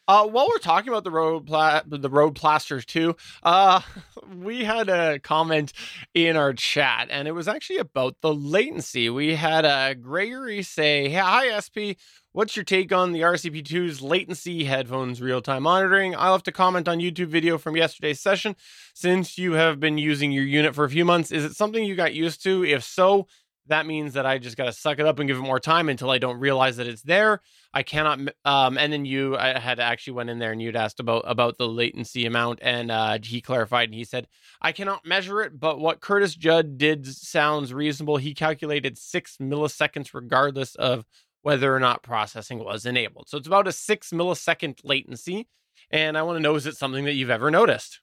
Uh, 0.08 0.25
while 0.27 0.47
we're 0.49 0.58
talking 0.58 0.89
about 0.89 1.04
the 1.04 1.12
Rode 1.12 1.45
pla- 1.45 1.84
the 1.86 2.10
Rodecasters 2.10 2.86
too, 2.86 3.15
uh, 3.43 3.82
we 4.36 4.63
had 4.63 4.89
a 4.89 5.19
comment 5.19 5.71
in 6.13 6.36
our 6.36 6.54
chat, 6.54 7.08
and 7.10 7.27
it 7.27 7.32
was 7.32 7.47
actually 7.47 7.77
about 7.77 8.15
the 8.21 8.34
latency. 8.34 9.10
We 9.10 9.36
had 9.36 9.63
a 9.63 9.95
Gregory 9.95 10.63
say, 10.63 11.08
hey, 11.08 11.19
"Hi 11.19 11.60
SP, 11.62 11.95
what's 12.32 12.56
your 12.56 12.65
take 12.65 12.91
on 12.91 13.12
the 13.13 13.21
RCP2's 13.21 14.01
latency 14.01 14.65
headphones 14.65 15.21
real 15.21 15.41
time 15.41 15.63
monitoring?" 15.63 16.15
I'll 16.15 16.34
have 16.34 16.43
to 16.43 16.51
comment 16.51 16.88
on 16.88 16.99
YouTube 16.99 17.27
video 17.27 17.58
from 17.58 17.77
yesterday's 17.77 18.19
session. 18.19 18.56
Since 18.93 19.38
you 19.38 19.54
have 19.54 19.80
been 19.80 19.97
using 19.97 20.32
your 20.32 20.43
unit 20.43 20.75
for 20.75 20.84
a 20.84 20.89
few 20.89 21.06
months, 21.06 21.32
is 21.32 21.45
it 21.45 21.56
something 21.56 21.84
you 21.84 21.95
got 21.95 22.13
used 22.13 22.43
to? 22.43 22.65
If 22.65 22.84
so, 22.84 23.27
that 23.67 23.86
means 23.86 24.13
that 24.13 24.26
I 24.26 24.38
just 24.38 24.58
got 24.58 24.65
to 24.65 24.74
suck 24.74 25.00
it 25.00 25.06
up 25.06 25.19
and 25.19 25.28
give 25.28 25.38
it 25.38 25.41
more 25.41 25.60
time 25.60 25.89
until 25.89 26.10
I 26.10 26.17
don't 26.17 26.39
realize 26.39 26.78
that 26.78 26.88
it's 26.88 27.04
there. 27.04 27.41
I 27.74 27.84
cannot. 27.84 28.19
Um, 28.43 28.78
and 28.78 28.91
then 28.91 29.06
you, 29.06 29.38
I 29.38 29.60
had 29.60 29.80
actually 29.80 30.13
went 30.13 30.30
in 30.30 30.39
there 30.39 30.52
and 30.52 30.62
you'd 30.62 30.76
asked 30.76 31.00
about 31.00 31.24
about 31.26 31.58
the 31.58 31.67
latency 31.67 32.26
amount, 32.26 32.60
and 32.62 32.91
uh, 32.91 33.19
he 33.21 33.41
clarified 33.41 33.89
and 33.89 33.95
he 33.95 34.04
said 34.04 34.28
I 34.62 34.71
cannot 34.71 35.06
measure 35.06 35.41
it, 35.41 35.60
but 35.60 35.80
what 35.80 36.02
Curtis 36.02 36.36
Judd 36.36 36.78
did 36.78 37.08
sounds 37.08 37.74
reasonable. 37.74 38.17
He 38.17 38.34
calculated 38.34 38.97
six 38.97 39.38
milliseconds 39.38 40.13
regardless 40.13 40.76
of 40.76 41.06
whether 41.41 41.76
or 41.76 41.80
not 41.80 42.04
processing 42.04 42.60
was 42.60 42.86
enabled. 42.86 43.30
So 43.30 43.38
it's 43.38 43.47
about 43.47 43.67
a 43.67 43.71
six 43.71 44.12
millisecond 44.12 44.80
latency. 44.84 45.47
And 45.89 46.17
I 46.17 46.21
want 46.21 46.38
to 46.38 46.41
know 46.41 46.56
is 46.56 46.67
it 46.67 46.78
something 46.78 47.06
that 47.06 47.13
you've 47.13 47.30
ever 47.30 47.52
noticed? 47.52 48.02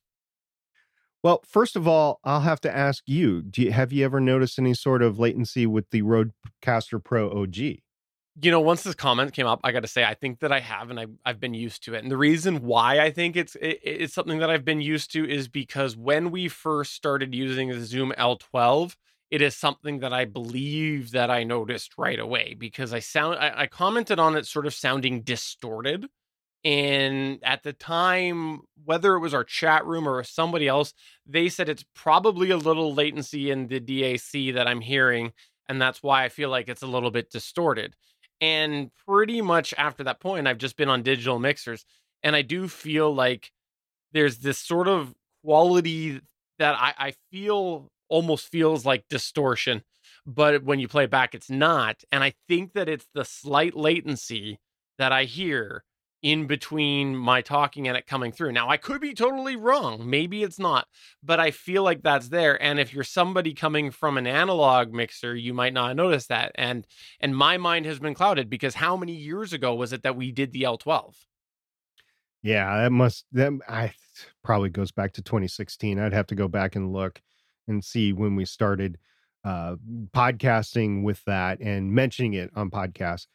Well, 1.23 1.43
first 1.45 1.75
of 1.75 1.89
all, 1.89 2.21
I'll 2.25 2.41
have 2.41 2.61
to 2.61 2.75
ask 2.75 3.03
you, 3.07 3.43
you 3.57 3.73
have 3.73 3.93
you 3.93 4.05
ever 4.05 4.21
noticed 4.21 4.59
any 4.59 4.75
sort 4.75 5.03
of 5.03 5.19
latency 5.19 5.67
with 5.67 5.91
the 5.91 6.03
Rodecaster 6.03 7.03
Pro 7.03 7.31
OG? 7.43 7.57
You 8.41 8.53
know, 8.53 8.61
once 8.61 8.85
this 8.85 8.95
comment 8.95 9.33
came 9.33 9.47
up, 9.47 9.59
I 9.65 9.73
got 9.73 9.81
to 9.81 9.89
say 9.89 10.05
I 10.05 10.15
think 10.15 10.39
that 10.41 10.53
I 10.53 10.61
have 10.61 10.91
and 10.91 11.01
I 11.01 11.07
I've 11.25 11.41
been 11.41 11.55
used 11.55 11.83
to 11.85 11.95
it. 11.95 12.05
And 12.05 12.11
the 12.11 12.17
reason 12.17 12.63
why 12.63 13.01
I 13.01 13.11
think 13.11 13.37
it's 13.37 13.57
it, 13.57 13.81
it's 13.83 14.15
something 14.15 14.39
that 14.39 14.49
I've 14.49 14.65
been 14.65 14.81
used 14.81 15.13
to 15.15 15.29
is 15.29 15.49
because 15.49 15.97
when 15.97 16.31
we 16.31 16.47
first 16.47 16.95
started 16.95 17.35
using 17.35 17.71
the 17.71 17.85
Zoom 17.85 18.13
L12, 18.17 18.95
it 19.33 19.43
is 19.43 19.57
something 19.57 19.99
that 20.01 20.13
I 20.13 20.25
believe 20.25 21.11
that 21.11 21.33
I 21.33 21.43
noticed 21.43 21.99
right 21.99 22.19
away 22.19 22.55
because 22.57 22.93
I 22.93 23.01
sound 23.01 23.41
I, 23.41 23.63
I 23.63 23.67
commented 23.67 24.21
on 24.21 24.37
it 24.37 24.47
sort 24.47 24.67
of 24.67 24.75
sounding 24.75 25.23
distorted 25.23 26.07
and 26.69 27.39
at 27.45 27.63
the 27.63 27.73
time, 27.73 28.61
whether 28.85 29.15
it 29.15 29.21
was 29.21 29.33
our 29.33 29.43
chat 29.43 29.87
room 29.87 30.07
or 30.07 30.23
somebody 30.23 30.69
else, 30.69 30.93
they 31.27 31.49
said 31.49 31.71
it's 31.71 31.87
probably 31.95 32.51
a 32.51 32.59
little 32.59 32.93
latency 32.93 33.51
in 33.51 33.69
the 33.69 33.81
DAC 33.81 34.53
that 34.53 34.69
I'm 34.69 34.83
hearing. 34.83 35.33
And 35.67 35.81
that's 35.81 36.03
why 36.03 36.25
I 36.25 36.29
feel 36.29 36.51
like 36.51 36.69
it's 36.69 36.83
a 36.83 36.87
little 36.87 37.11
bit 37.11 37.31
distorted. 37.31 37.95
And 38.43 38.91
pretty 39.07 39.41
much 39.41 39.73
after 39.79 40.05
that 40.05 40.21
point, 40.21 40.47
I've 40.47 40.59
just 40.59 40.77
been 40.77 40.91
on 40.91 41.03
digital 41.03 41.39
mixers. 41.39 41.87
And 42.23 42.37
I 42.37 42.43
do 42.43 42.69
feel 42.69 43.15
like 43.15 43.51
there's 44.13 44.37
this 44.37 44.59
sort 44.59 44.89
of 44.89 45.15
quality 45.43 46.21
that 46.59 46.75
I, 46.79 46.93
I 46.99 47.15
feel 47.31 47.89
almost 48.11 48.51
feels 48.51 48.85
like 48.85 49.09
distortion. 49.09 49.85
But 50.27 50.65
when 50.65 50.81
you 50.81 50.89
play 50.89 51.07
back, 51.07 51.35
it's 51.35 51.49
not. 51.49 52.05
And 52.13 52.23
I 52.23 52.35
think 52.47 52.75
that 52.75 52.91
it's 52.91 53.07
the 53.15 53.25
slight 53.25 53.75
latency 53.75 54.59
that 54.99 55.13
I 55.13 55.25
hear 55.25 55.83
in 56.23 56.47
between 56.47 57.15
my 57.15 57.41
talking 57.41 57.87
and 57.87 57.97
it 57.97 58.07
coming 58.07 58.33
through. 58.33 58.53
Now, 58.53 58.69
I 58.69 58.77
could 58.77 59.01
be 59.01 59.15
totally 59.15 59.55
wrong. 59.55 60.09
Maybe 60.09 60.43
it's 60.43 60.59
not, 60.59 60.89
but 61.23 61.39
I 61.39 61.53
feel 61.53 61.85
like 61.85 62.03
that's 62.03 62.29
there. 62.29 62.61
And 62.61 62.81
if 62.81 62.93
you're 62.93 63.05
somebody 63.05 63.55
coming 63.55 63.91
from 63.91 64.19
an 64.19 64.27
analog 64.27 64.93
mixer, 64.93 65.35
you 65.35 65.55
might 65.55 65.73
not 65.73 65.95
notice 65.97 66.27
that. 66.27 66.53
And 66.57 66.87
and 67.21 67.37
my 67.37 67.57
mind 67.57 67.87
has 67.87 67.99
been 67.99 68.15
clouded 68.15 68.51
because 68.51 68.75
how 68.75 68.97
many 68.97 69.13
years 69.13 69.53
ago 69.53 69.75
was 69.75 69.93
it 69.93 70.03
that 70.03 70.17
we 70.17 70.33
did 70.33 70.53
the 70.53 70.63
L12? 70.63 71.15
Yeah, 72.43 72.83
that 72.83 72.93
must 72.93 73.25
that 73.33 73.53
I 73.69 73.93
probably 74.43 74.71
goes 74.71 74.91
back 74.91 75.13
to 75.15 75.23
2016. 75.23 75.99
I'd 75.99 76.13
have 76.13 76.27
to 76.29 76.35
go 76.35 76.49
back 76.49 76.75
and 76.75 76.93
look 76.93 77.21
and 77.69 77.85
see 77.85 78.13
when 78.13 78.35
we 78.35 78.45
started 78.45 78.99
uh 79.45 79.77
podcasting 80.13 81.05
with 81.05 81.23
that 81.27 81.61
and 81.61 81.93
mentioning 81.93 82.35
it 82.35 82.51
on 82.57 82.71
podcasts 82.71 83.29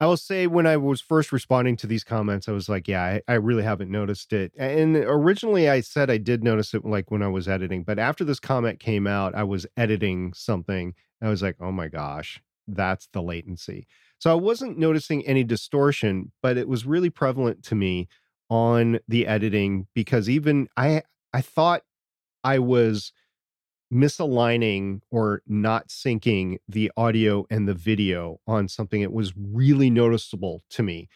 I 0.00 0.06
will 0.06 0.16
say 0.16 0.46
when 0.46 0.66
I 0.66 0.76
was 0.76 1.00
first 1.00 1.32
responding 1.32 1.76
to 1.78 1.86
these 1.86 2.04
comments, 2.04 2.48
I 2.48 2.52
was 2.52 2.68
like, 2.68 2.86
yeah, 2.86 3.02
I, 3.02 3.22
I, 3.26 3.34
really 3.34 3.64
haven't 3.64 3.90
noticed 3.90 4.32
it. 4.32 4.52
And 4.56 4.94
originally 4.94 5.68
I 5.68 5.80
said 5.80 6.08
I 6.08 6.18
did 6.18 6.44
notice 6.44 6.72
it 6.72 6.84
like 6.84 7.10
when 7.10 7.22
I 7.22 7.28
was 7.28 7.48
editing, 7.48 7.82
but 7.82 7.98
after 7.98 8.24
this 8.24 8.38
comment 8.38 8.78
came 8.78 9.08
out, 9.08 9.34
I 9.34 9.42
was 9.42 9.66
editing 9.76 10.32
something. 10.34 10.94
I 11.20 11.28
was 11.28 11.42
like, 11.42 11.56
oh 11.60 11.72
my 11.72 11.88
gosh, 11.88 12.40
that's 12.68 13.08
the 13.12 13.22
latency. 13.22 13.88
So 14.20 14.30
I 14.30 14.34
wasn't 14.34 14.78
noticing 14.78 15.26
any 15.26 15.42
distortion, 15.42 16.30
but 16.42 16.56
it 16.56 16.68
was 16.68 16.86
really 16.86 17.10
prevalent 17.10 17.64
to 17.64 17.74
me 17.74 18.08
on 18.50 19.00
the 19.08 19.26
editing 19.26 19.86
because 19.94 20.30
even 20.30 20.68
I 20.76 21.02
I 21.32 21.40
thought 21.40 21.82
I 22.44 22.60
was 22.60 23.12
misaligning 23.92 25.00
or 25.10 25.42
not 25.46 25.88
syncing 25.88 26.58
the 26.68 26.90
audio 26.96 27.46
and 27.50 27.66
the 27.66 27.74
video 27.74 28.38
on 28.46 28.68
something 28.68 29.00
it 29.00 29.12
was 29.12 29.32
really 29.36 29.90
noticeable 29.90 30.62
to 30.70 30.82
me. 30.82 31.08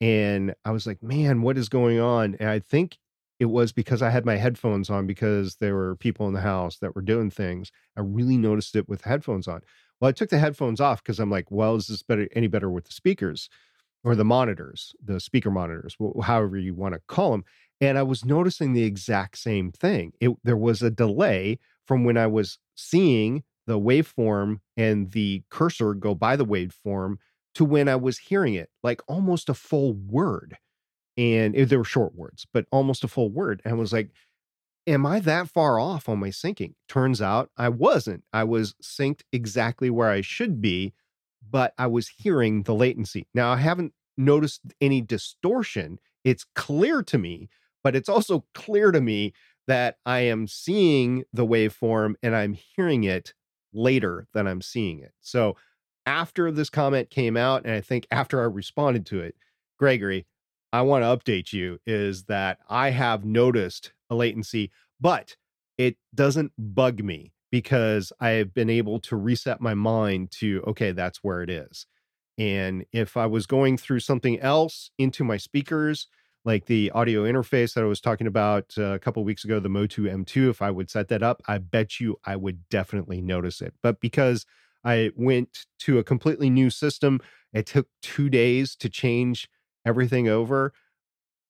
And 0.00 0.54
i 0.64 0.70
was 0.70 0.86
like 0.86 1.02
man 1.02 1.42
what 1.42 1.58
is 1.58 1.68
going 1.68 1.98
on? 2.00 2.36
And 2.38 2.48
i 2.48 2.58
think 2.58 2.98
it 3.40 3.46
was 3.46 3.72
because 3.72 4.00
i 4.00 4.10
had 4.10 4.24
my 4.24 4.36
headphones 4.36 4.90
on 4.90 5.06
because 5.06 5.56
there 5.56 5.74
were 5.74 5.96
people 5.96 6.28
in 6.28 6.34
the 6.34 6.40
house 6.40 6.78
that 6.78 6.94
were 6.94 7.02
doing 7.02 7.30
things. 7.30 7.72
I 7.96 8.00
really 8.00 8.36
noticed 8.36 8.76
it 8.76 8.88
with 8.88 9.02
headphones 9.02 9.48
on. 9.48 9.62
Well 10.00 10.08
i 10.08 10.12
took 10.12 10.30
the 10.30 10.38
headphones 10.38 10.80
off 10.80 11.02
because 11.02 11.18
i'm 11.18 11.30
like 11.30 11.50
well 11.50 11.74
is 11.74 11.88
this 11.88 12.02
better 12.02 12.28
any 12.34 12.46
better 12.46 12.70
with 12.70 12.84
the 12.84 12.92
speakers 12.92 13.48
or 14.04 14.14
the 14.14 14.24
monitors 14.24 14.94
the 15.04 15.18
speaker 15.18 15.50
monitors? 15.50 15.96
However 16.22 16.58
you 16.58 16.74
want 16.74 16.94
to 16.94 17.00
call 17.08 17.32
them 17.32 17.44
and 17.80 17.98
i 17.98 18.02
was 18.04 18.24
noticing 18.24 18.72
the 18.72 18.84
exact 18.84 19.36
same 19.38 19.72
thing. 19.72 20.12
It, 20.20 20.30
there 20.44 20.56
was 20.56 20.80
a 20.80 20.90
delay 20.90 21.58
from 21.90 22.04
when 22.04 22.16
I 22.16 22.28
was 22.28 22.56
seeing 22.76 23.42
the 23.66 23.76
waveform 23.76 24.60
and 24.76 25.10
the 25.10 25.42
cursor 25.50 25.92
go 25.92 26.14
by 26.14 26.36
the 26.36 26.46
waveform 26.46 27.16
to 27.56 27.64
when 27.64 27.88
I 27.88 27.96
was 27.96 28.16
hearing 28.16 28.54
it, 28.54 28.70
like 28.84 29.02
almost 29.08 29.48
a 29.48 29.54
full 29.54 29.94
word. 29.94 30.56
And 31.16 31.56
eh, 31.56 31.62
it, 31.62 31.68
there 31.68 31.78
were 31.78 31.84
short 31.84 32.14
words, 32.14 32.46
but 32.54 32.66
almost 32.70 33.02
a 33.02 33.08
full 33.08 33.28
word. 33.28 33.60
And 33.64 33.74
I 33.74 33.76
was 33.76 33.92
like, 33.92 34.10
Am 34.86 35.04
I 35.04 35.18
that 35.18 35.48
far 35.48 35.80
off 35.80 36.08
on 36.08 36.20
my 36.20 36.28
syncing? 36.28 36.74
Turns 36.88 37.20
out 37.20 37.50
I 37.56 37.70
wasn't. 37.70 38.22
I 38.32 38.44
was 38.44 38.76
synced 38.80 39.22
exactly 39.32 39.90
where 39.90 40.10
I 40.10 40.20
should 40.20 40.60
be, 40.60 40.94
but 41.50 41.74
I 41.76 41.88
was 41.88 42.06
hearing 42.06 42.62
the 42.62 42.74
latency. 42.74 43.26
Now, 43.34 43.50
I 43.50 43.56
haven't 43.56 43.94
noticed 44.16 44.60
any 44.80 45.00
distortion. 45.00 45.98
It's 46.22 46.46
clear 46.54 47.02
to 47.02 47.18
me, 47.18 47.48
but 47.82 47.96
it's 47.96 48.08
also 48.08 48.44
clear 48.54 48.92
to 48.92 49.00
me 49.00 49.32
that 49.70 49.98
I 50.04 50.20
am 50.20 50.48
seeing 50.48 51.22
the 51.32 51.46
waveform 51.46 52.14
and 52.24 52.34
I'm 52.34 52.54
hearing 52.54 53.04
it 53.04 53.34
later 53.72 54.26
than 54.34 54.48
I'm 54.48 54.62
seeing 54.62 54.98
it. 54.98 55.12
So 55.20 55.54
after 56.06 56.50
this 56.50 56.68
comment 56.68 57.08
came 57.08 57.36
out, 57.36 57.64
and 57.64 57.72
I 57.72 57.80
think 57.80 58.08
after 58.10 58.40
I 58.40 58.46
responded 58.46 59.06
to 59.06 59.20
it, 59.20 59.36
Gregory, 59.78 60.26
I 60.72 60.82
want 60.82 61.04
to 61.04 61.06
update 61.06 61.52
you 61.52 61.78
is 61.86 62.24
that 62.24 62.58
I 62.68 62.90
have 62.90 63.24
noticed 63.24 63.92
a 64.10 64.16
latency, 64.16 64.72
but 65.00 65.36
it 65.78 65.96
doesn't 66.12 66.50
bug 66.58 67.04
me 67.04 67.32
because 67.52 68.12
I 68.18 68.30
have 68.30 68.52
been 68.52 68.70
able 68.70 68.98
to 69.02 69.14
reset 69.14 69.60
my 69.60 69.74
mind 69.74 70.32
to, 70.40 70.64
okay, 70.66 70.90
that's 70.90 71.22
where 71.22 71.42
it 71.42 71.50
is. 71.50 71.86
And 72.38 72.86
if 72.92 73.16
I 73.16 73.26
was 73.26 73.46
going 73.46 73.76
through 73.76 74.00
something 74.00 74.40
else 74.40 74.90
into 74.98 75.22
my 75.22 75.36
speakers, 75.36 76.08
like 76.44 76.66
the 76.66 76.90
audio 76.92 77.24
interface 77.24 77.74
that 77.74 77.84
I 77.84 77.86
was 77.86 78.00
talking 78.00 78.26
about 78.26 78.72
uh, 78.78 78.92
a 78.92 78.98
couple 78.98 79.22
weeks 79.24 79.44
ago, 79.44 79.60
the 79.60 79.68
Motu 79.68 80.04
M2, 80.04 80.48
if 80.48 80.62
I 80.62 80.70
would 80.70 80.90
set 80.90 81.08
that 81.08 81.22
up, 81.22 81.42
I 81.46 81.58
bet 81.58 82.00
you 82.00 82.16
I 82.24 82.36
would 82.36 82.68
definitely 82.70 83.20
notice 83.20 83.60
it. 83.60 83.74
But 83.82 84.00
because 84.00 84.46
I 84.84 85.10
went 85.16 85.66
to 85.80 85.98
a 85.98 86.04
completely 86.04 86.48
new 86.48 86.70
system, 86.70 87.20
it 87.52 87.66
took 87.66 87.88
two 88.02 88.30
days 88.30 88.74
to 88.76 88.88
change 88.88 89.48
everything 89.84 90.28
over. 90.28 90.72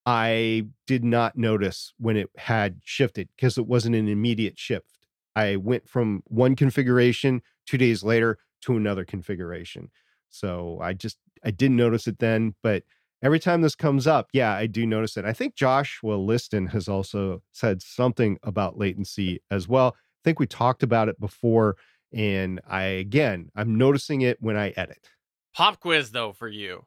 I 0.07 0.67
did 0.87 1.05
not 1.05 1.37
notice 1.37 1.93
when 1.99 2.17
it 2.17 2.31
had 2.37 2.81
shifted 2.85 3.29
because 3.37 3.59
it 3.59 3.67
wasn't 3.67 3.97
an 3.97 4.09
immediate 4.09 4.59
shift. 4.59 4.99
I 5.37 5.57
went 5.57 5.89
from 5.89 6.23
one 6.27 6.57
configuration 6.57 7.43
two 7.67 7.79
days 7.79 8.03
later 8.03 8.39
to 8.63 8.77
another 8.77 9.05
configuration. 9.05 9.91
So 10.31 10.79
I 10.83 10.95
just 10.95 11.19
I 11.45 11.51
didn't 11.51 11.77
notice 11.77 12.07
it 12.07 12.19
then, 12.19 12.55
but 12.63 12.83
every 13.23 13.39
time 13.39 13.61
this 13.61 13.75
comes 13.75 14.07
up, 14.07 14.29
yeah, 14.33 14.53
I 14.53 14.67
do 14.67 14.87
notice 14.87 15.17
it. 15.17 15.25
I 15.25 15.33
think 15.33 15.55
Joshua 15.55 16.15
Liston 16.15 16.67
has 16.69 16.89
also 16.89 17.43
said 17.53 17.83
something 17.83 18.39
about 18.43 18.79
latency 18.79 19.43
as 19.51 19.69
well. 19.69 19.95
I 19.97 20.23
think 20.25 20.39
we 20.39 20.47
talked 20.47 20.83
about 20.83 21.09
it 21.09 21.19
before. 21.21 21.77
And 22.13 22.61
I, 22.69 22.83
again, 22.83 23.51
I'm 23.55 23.77
noticing 23.79 24.23
it 24.23 24.39
when 24.41 24.57
I 24.57 24.71
edit. 24.77 25.09
Pop 25.55 25.81
quiz, 25.81 26.11
though, 26.11 26.33
for 26.33 26.49
you. 26.49 26.87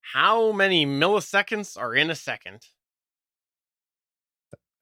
How 0.00 0.52
many 0.52 0.86
milliseconds 0.86 1.78
are 1.78 1.94
in 1.94 2.10
a 2.10 2.14
second? 2.14 2.60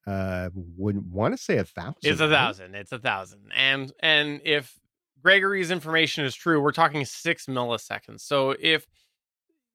Uh, 0.07 0.49
wouldn't 0.55 1.07
want 1.07 1.37
to 1.37 1.42
say 1.42 1.59
a 1.59 1.64
thousand. 1.64 1.97
It's 2.03 2.21
a 2.21 2.29
thousand. 2.29 2.73
Right? 2.73 2.81
It's 2.81 2.92
a 2.92 2.99
thousand. 2.99 3.40
And 3.55 3.92
and 4.01 4.40
if 4.42 4.79
Gregory's 5.23 5.71
information 5.71 6.25
is 6.25 6.35
true, 6.35 6.62
we're 6.62 6.73
talking 6.73 7.05
six 7.05 7.44
milliseconds. 7.47 8.21
So 8.21 8.55
if 8.59 8.87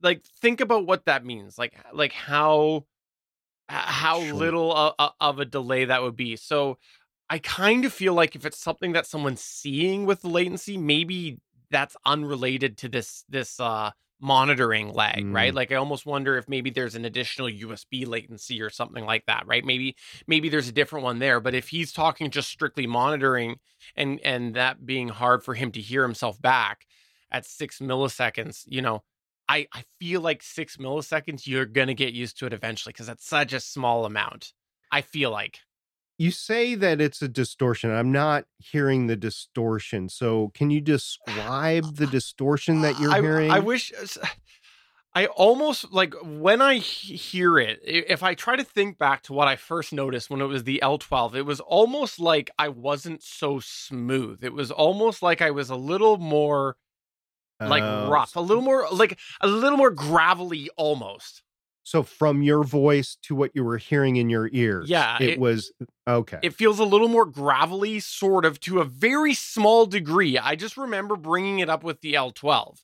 like 0.03 0.23
think 0.41 0.61
about 0.61 0.85
what 0.85 1.05
that 1.05 1.25
means 1.25 1.57
like 1.57 1.73
like 1.93 2.11
how 2.11 2.85
how 3.69 4.21
sure. 4.21 4.33
little 4.33 4.75
a, 4.75 4.93
a, 4.99 5.11
of 5.19 5.39
a 5.39 5.45
delay 5.45 5.85
that 5.85 6.03
would 6.03 6.15
be 6.15 6.35
so 6.35 6.77
i 7.29 7.39
kind 7.39 7.85
of 7.85 7.93
feel 7.93 8.13
like 8.13 8.35
if 8.35 8.45
it's 8.45 8.59
something 8.59 8.91
that 8.91 9.07
someone's 9.07 9.41
seeing 9.41 10.05
with 10.05 10.21
the 10.21 10.27
latency 10.27 10.77
maybe 10.77 11.39
that's 11.71 11.95
unrelated 12.05 12.77
to 12.77 12.89
this 12.89 13.23
this 13.29 13.59
uh 13.59 13.89
monitoring 14.19 14.93
lag 14.93 15.17
mm. 15.17 15.35
right 15.35 15.53
like 15.53 15.71
i 15.71 15.75
almost 15.75 16.05
wonder 16.05 16.37
if 16.37 16.47
maybe 16.47 16.69
there's 16.69 16.95
an 16.95 17.03
additional 17.03 17.49
usb 17.49 18.07
latency 18.07 18.61
or 18.61 18.69
something 18.69 19.05
like 19.05 19.25
that 19.25 19.45
right 19.45 19.65
maybe 19.65 19.95
maybe 20.27 20.47
there's 20.47 20.69
a 20.69 20.73
different 20.73 21.03
one 21.03 21.19
there 21.19 21.41
but 21.41 21.53
if 21.53 21.69
he's 21.69 21.91
talking 21.91 22.29
just 22.29 22.49
strictly 22.49 22.87
monitoring 22.87 23.57
and 23.97 24.21
and 24.23 24.53
that 24.55 24.85
being 24.85 25.09
hard 25.09 25.43
for 25.43 25.55
him 25.55 25.71
to 25.73 25.81
hear 25.81 26.03
himself 26.03 26.41
back 26.41 26.85
at 27.31 27.45
6 27.45 27.79
milliseconds 27.79 28.63
you 28.67 28.81
know 28.81 29.03
I, 29.49 29.67
I 29.73 29.83
feel 29.99 30.21
like 30.21 30.41
six 30.41 30.77
milliseconds, 30.77 31.45
you're 31.45 31.65
going 31.65 31.87
to 31.87 31.93
get 31.93 32.13
used 32.13 32.39
to 32.39 32.45
it 32.45 32.53
eventually 32.53 32.93
because 32.93 33.07
that's 33.07 33.27
such 33.27 33.53
a 33.53 33.59
small 33.59 34.05
amount. 34.05 34.53
I 34.91 35.01
feel 35.01 35.31
like. 35.31 35.59
You 36.17 36.31
say 36.31 36.75
that 36.75 37.01
it's 37.01 37.21
a 37.21 37.27
distortion. 37.27 37.91
I'm 37.91 38.11
not 38.11 38.45
hearing 38.59 39.07
the 39.07 39.15
distortion. 39.15 40.09
So 40.09 40.51
can 40.53 40.69
you 40.69 40.81
describe 40.95 41.95
the 41.95 42.07
distortion 42.07 42.81
that 42.81 42.99
you're 42.99 43.11
I, 43.11 43.21
hearing? 43.21 43.51
I 43.51 43.59
wish. 43.59 43.91
Uh, 43.93 44.27
I 45.15 45.27
almost 45.27 45.91
like 45.91 46.15
when 46.23 46.59
I 46.59 46.75
hear 46.75 47.59
it, 47.59 47.79
if 47.83 48.23
I 48.23 48.33
try 48.33 48.55
to 48.55 48.63
think 48.63 48.97
back 48.97 49.21
to 49.23 49.33
what 49.33 49.47
I 49.47 49.55
first 49.55 49.93
noticed 49.93 50.31
when 50.31 50.41
it 50.41 50.45
was 50.45 50.63
the 50.63 50.79
L12, 50.81 51.35
it 51.35 51.43
was 51.43 51.59
almost 51.59 52.19
like 52.19 52.49
I 52.57 52.69
wasn't 52.69 53.21
so 53.21 53.59
smooth. 53.59 54.43
It 54.43 54.53
was 54.53 54.71
almost 54.71 55.21
like 55.21 55.39
I 55.39 55.51
was 55.51 55.69
a 55.69 55.75
little 55.75 56.17
more 56.17 56.77
like 57.67 57.83
uh, 57.83 58.07
rough, 58.09 58.35
a 58.35 58.41
little 58.41 58.63
more 58.63 58.87
like 58.91 59.19
a 59.41 59.47
little 59.47 59.77
more 59.77 59.91
gravelly 59.91 60.69
almost. 60.77 61.43
So 61.83 62.01
from 62.01 62.41
your 62.41 62.63
voice 62.63 63.17
to 63.23 63.35
what 63.35 63.51
you 63.53 63.63
were 63.63 63.77
hearing 63.77 64.15
in 64.15 64.29
your 64.29 64.49
ears, 64.53 64.89
yeah, 64.89 65.17
it, 65.19 65.31
it 65.31 65.39
was 65.39 65.73
okay. 66.07 66.39
It 66.41 66.53
feels 66.53 66.79
a 66.79 66.85
little 66.85 67.09
more 67.09 67.25
gravelly, 67.25 67.99
sort 67.99 68.45
of, 68.45 68.59
to 68.61 68.79
a 68.79 68.85
very 68.85 69.33
small 69.33 69.85
degree. 69.85 70.37
I 70.37 70.55
just 70.55 70.77
remember 70.77 71.17
bringing 71.17 71.59
it 71.59 71.69
up 71.69 71.83
with 71.83 71.99
the 71.99 72.13
L12, 72.13 72.77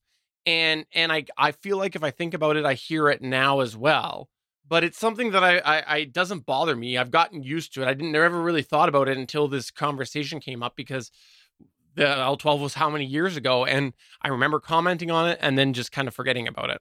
and 0.46 0.86
and 0.94 1.14
I 1.14 1.26
I 1.38 1.54
feel 1.54 1.78
like 1.78 1.96
if 1.96 2.04
I 2.04 2.12
think 2.12 2.34
about 2.34 2.58
it, 2.58 2.66
I 2.66 2.74
hear 2.74 3.08
it 3.08 3.22
now 3.22 3.62
as 3.62 3.76
well. 3.76 4.30
But 4.68 4.84
it's 4.84 5.00
something 5.00 5.32
that 5.32 5.44
I, 5.44 5.58
I, 5.60 5.96
I 5.96 6.04
doesn't 6.04 6.46
bother 6.46 6.76
me. 6.76 6.98
I've 6.98 7.10
gotten 7.10 7.42
used 7.42 7.74
to 7.74 7.82
it. 7.82 7.88
I 7.88 7.94
didn't 7.94 8.12
never 8.12 8.40
really 8.40 8.62
thought 8.62 8.88
about 8.90 9.08
it 9.08 9.18
until 9.18 9.48
this 9.48 9.72
conversation 9.72 10.40
came 10.40 10.62
up 10.62 10.76
because 10.76 11.10
the 12.00 12.18
L12 12.18 12.62
was 12.62 12.74
how 12.76 12.90
many 12.90 13.06
years 13.06 13.38
ago, 13.38 13.66
and 13.66 13.94
I 14.22 14.30
remember 14.30 14.60
commenting 14.60 15.12
on 15.12 15.30
it 15.30 15.38
and 15.42 15.58
then 15.58 15.74
just 15.74 15.92
kind 15.92 16.08
of 16.08 16.16
forgetting 16.16 16.48
about 16.48 16.70
it. 16.72 16.80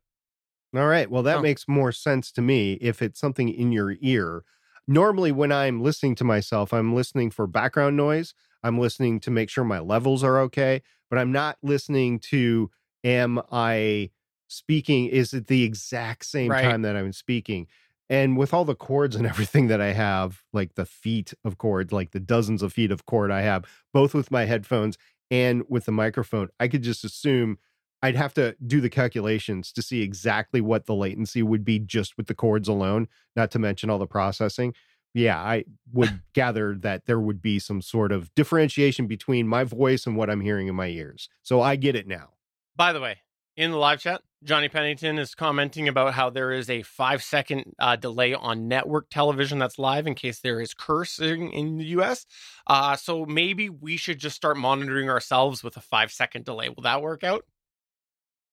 All 0.77 0.87
right. 0.87 1.11
Well, 1.11 1.23
that 1.23 1.41
Oh. 1.41 1.41
makes 1.41 1.67
more 1.67 1.93
sense 1.93 2.31
to 2.33 2.43
me 2.43 2.75
if 2.75 3.01
it's 3.01 3.19
something 3.19 3.49
in 3.49 3.73
your 3.73 3.97
ear. 4.01 4.45
Normally, 4.87 5.33
when 5.33 5.51
I'm 5.53 5.81
listening 5.83 6.15
to 6.17 6.25
myself, 6.25 6.73
I'm 6.73 6.95
listening 6.95 7.31
for 7.31 7.47
background 7.47 7.97
noise. 7.97 8.35
I'm 8.63 8.79
listening 8.79 9.21
to 9.21 9.31
make 9.31 9.49
sure 9.51 9.65
my 9.65 9.79
levels 9.79 10.23
are 10.23 10.39
okay, 10.41 10.83
but 11.11 11.19
I'm 11.19 11.33
not 11.33 11.57
listening 11.63 12.19
to 12.31 12.71
am 13.05 13.41
I 13.51 14.11
speaking? 14.49 15.07
Is 15.07 15.33
it 15.33 15.47
the 15.47 15.63
exact 15.63 16.27
same 16.27 16.55
Right. 16.55 16.55
time 16.55 16.83
that 16.83 16.97
I'm 16.97 17.13
speaking? 17.13 17.67
And 18.11 18.37
with 18.37 18.55
all 18.55 18.65
the 18.65 18.75
cords 18.75 19.17
and 19.17 19.27
everything 19.27 19.69
that 19.69 19.81
I 19.81 19.93
have, 19.93 20.43
like 20.53 20.75
the 20.75 20.87
feet 20.87 21.35
of 21.45 21.59
cord, 21.59 21.93
like 21.93 22.13
the 22.13 22.21
dozens 22.21 22.63
of 22.63 22.73
feet 22.73 22.91
of 22.91 23.07
cord 23.07 23.31
I 23.31 23.43
have, 23.43 23.65
both 23.93 24.15
with 24.15 24.31
my 24.31 24.45
headphones 24.45 24.97
and 25.31 25.63
with 25.69 25.85
the 25.85 25.93
microphone, 25.93 26.49
I 26.59 26.69
could 26.69 26.83
just 26.83 27.05
assume 27.05 27.59
I'd 28.03 28.17
have 28.17 28.35
to 28.35 28.57
do 28.65 28.81
the 28.81 28.91
calculations 28.91 29.73
to 29.73 29.83
see 29.83 30.03
exactly 30.03 30.61
what 30.61 30.87
the 30.87 30.95
latency 30.95 31.43
would 31.43 31.65
be 31.65 31.79
just 31.79 32.17
with 32.17 32.29
the 32.29 32.35
cords 32.35 32.69
alone, 32.69 33.09
not 33.35 33.51
to 33.53 33.59
mention 33.59 33.91
all 33.91 33.99
the 33.99 34.07
processing. 34.07 34.75
Yeah, 35.15 35.39
I 35.39 35.65
would 35.93 36.23
gather 36.33 36.77
that 36.77 37.07
there 37.07 37.19
would 37.19 37.43
be 37.43 37.59
some 37.59 37.83
sort 37.83 38.13
of 38.13 38.33
differentiation 38.35 39.07
between 39.07 39.49
my 39.49 39.65
voice 39.65 40.07
and 40.07 40.17
what 40.17 40.31
I'm 40.31 40.43
hearing 40.43 40.69
in 40.69 40.77
my 40.77 40.89
ears. 40.89 41.29
So 41.43 41.61
I 41.61 41.77
get 41.77 41.97
it 41.97 42.07
now. 42.07 42.31
By 42.77 42.93
the 42.93 43.01
way, 43.01 43.19
in 43.59 43.73
the 43.73 43.77
live 43.77 43.99
chat, 43.99 44.23
Johnny 44.45 44.69
Pennington 44.69 45.19
is 45.19 45.35
commenting 45.35 45.89
about 45.89 46.15
how 46.15 46.31
there 46.31 46.53
is 46.53 46.71
a 46.71 46.83
five 46.83 47.25
second 47.25 47.75
uh, 47.81 47.97
delay 47.97 48.33
on 48.33 48.69
network 48.69 49.11
television 49.11 49.59
that's 49.59 49.81
live 49.81 50.07
in 50.07 50.15
case 50.15 50.39
there 50.39 50.61
is 50.61 50.75
cursing 50.75 51.51
in 51.51 51.77
the 51.77 51.87
US. 51.87 52.25
Uh, 52.69 52.95
so 52.95 53.27
maybe 53.27 53.69
we 53.69 53.97
should 53.97 54.21
just 54.21 54.37
start 54.37 54.57
monitoring 54.57 55.11
ourselves 55.11 55.65
with 55.65 55.77
a 55.77 55.81
five 55.81 56.13
second 56.13 56.45
delay. 56.45 56.69
Will 56.69 56.85
that 56.85 57.03
work 57.03 57.25
out? 57.25 57.45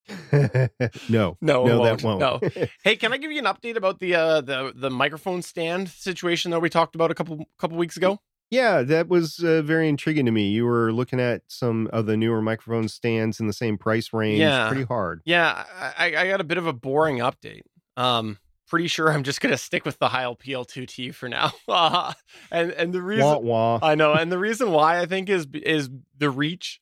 no, 0.31 0.69
No, 1.09 1.37
no, 1.39 1.79
won't. 1.79 1.83
that 1.83 2.03
won't. 2.03 2.19
No. 2.19 2.65
Hey, 2.83 2.95
can 2.95 3.13
I 3.13 3.17
give 3.17 3.31
you 3.31 3.39
an 3.39 3.45
update 3.45 3.75
about 3.75 3.99
the 3.99 4.15
uh, 4.15 4.41
the 4.41 4.73
the 4.75 4.89
microphone 4.89 5.43
stand 5.43 5.89
situation 5.89 6.49
that 6.49 6.61
we 6.61 6.69
talked 6.71 6.95
about 6.95 7.11
a 7.11 7.15
couple 7.15 7.45
couple 7.59 7.77
weeks 7.77 7.95
ago? 7.95 8.19
Yeah, 8.51 8.81
that 8.83 9.07
was 9.07 9.39
uh, 9.43 9.61
very 9.61 9.89
intriguing 9.89 10.25
to 10.25 10.31
me. 10.31 10.49
You 10.49 10.65
were 10.65 10.91
looking 10.93 11.19
at 11.19 11.41
some 11.47 11.87
of 11.91 12.05
the 12.05 12.15
newer 12.15 12.41
microphone 12.41 12.87
stands 12.87 13.39
in 13.39 13.47
the 13.47 13.53
same 13.53 13.77
price 13.77 14.13
range, 14.13 14.39
Yeah. 14.39 14.67
pretty 14.67 14.83
hard. 14.83 15.21
Yeah, 15.25 15.63
I, 15.97 16.15
I 16.15 16.27
got 16.27 16.41
a 16.41 16.45
bit 16.45 16.57
of 16.57 16.67
a 16.67 16.73
boring 16.73 17.17
update. 17.17 17.61
Um, 17.97 18.37
pretty 18.67 18.87
sure 18.87 19.11
I'm 19.11 19.23
just 19.23 19.41
gonna 19.41 19.57
stick 19.57 19.85
with 19.85 19.99
the 19.99 20.09
Heil 20.09 20.35
PL2T 20.35 21.13
for 21.13 21.29
now. 21.29 21.51
Uh, 21.67 22.13
and 22.51 22.71
and 22.71 22.93
the 22.93 23.01
reason 23.01 23.25
Wah 23.25 23.37
wah. 23.39 23.79
I 23.81 23.95
know, 23.95 24.13
and 24.13 24.31
the 24.31 24.39
reason 24.39 24.71
why 24.71 24.99
I 24.99 25.05
think 25.05 25.29
is 25.29 25.47
is 25.53 25.89
the 26.17 26.29
reach 26.29 26.79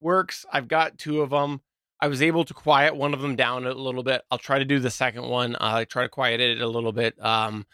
works. 0.00 0.44
I've 0.52 0.68
got 0.68 0.98
two 0.98 1.22
of 1.22 1.30
them. 1.30 1.60
I 2.00 2.08
was 2.08 2.20
able 2.20 2.44
to 2.44 2.52
quiet 2.52 2.94
one 2.94 3.14
of 3.14 3.22
them 3.22 3.36
down 3.36 3.66
a 3.66 3.72
little 3.72 4.02
bit. 4.02 4.22
I'll 4.30 4.36
try 4.38 4.58
to 4.58 4.66
do 4.66 4.78
the 4.78 4.90
second 4.90 5.24
one. 5.28 5.56
I 5.58 5.84
try 5.84 6.02
to 6.02 6.08
quiet 6.10 6.40
it 6.40 6.60
a 6.60 6.68
little 6.68 6.92
bit. 6.92 7.14
Um, 7.24 7.64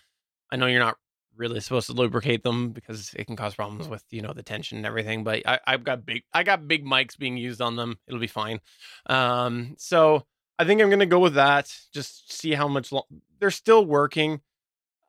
I 0.50 0.56
know 0.56 0.66
you're 0.66 0.78
not 0.78 0.96
really 1.36 1.60
supposed 1.60 1.86
to 1.86 1.92
lubricate 1.92 2.42
them 2.42 2.70
because 2.70 3.14
it 3.14 3.26
can 3.26 3.36
cause 3.36 3.54
problems 3.54 3.88
with 3.88 4.04
you 4.10 4.22
know 4.22 4.32
the 4.32 4.42
tension 4.42 4.78
and 4.78 4.86
everything. 4.86 5.24
But 5.24 5.46
I, 5.46 5.60
I've 5.66 5.84
got 5.84 6.04
big, 6.04 6.22
I 6.32 6.42
got 6.42 6.68
big 6.68 6.84
mics 6.84 7.18
being 7.18 7.36
used 7.36 7.60
on 7.60 7.76
them. 7.76 7.98
It'll 8.06 8.20
be 8.20 8.26
fine. 8.26 8.60
Um, 9.06 9.74
so 9.78 10.24
I 10.58 10.64
think 10.64 10.80
I'm 10.80 10.90
gonna 10.90 11.06
go 11.06 11.18
with 11.18 11.34
that. 11.34 11.74
Just 11.92 12.32
see 12.32 12.52
how 12.52 12.68
much 12.68 12.92
lo- 12.92 13.06
they're 13.40 13.50
still 13.50 13.84
working. 13.84 14.40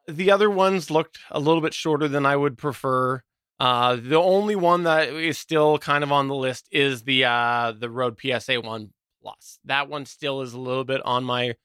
The 0.08 0.32
other 0.32 0.50
ones 0.50 0.92
looked 0.92 1.20
a 1.32 1.40
little 1.40 1.62
bit 1.62 1.74
shorter 1.74 2.08
than 2.08 2.26
I 2.26 2.36
would 2.36 2.58
prefer. 2.58 3.24
Uh, 3.60 3.96
the 3.96 4.20
only 4.20 4.56
one 4.56 4.84
that 4.84 5.10
is 5.10 5.38
still 5.38 5.78
kind 5.78 6.04
of 6.04 6.12
on 6.12 6.28
the 6.28 6.36
list 6.36 6.68
is 6.72 7.04
the 7.04 7.26
uh 7.26 7.74
the 7.78 7.90
Rode 7.90 8.20
PSA 8.20 8.62
One 8.62 8.92
Plus. 9.22 9.60
That 9.66 9.90
one 9.90 10.06
still 10.06 10.42
is 10.42 10.54
a 10.54 10.60
little 10.60 10.84
bit 10.84 11.02
on 11.06 11.24
my 11.24 11.56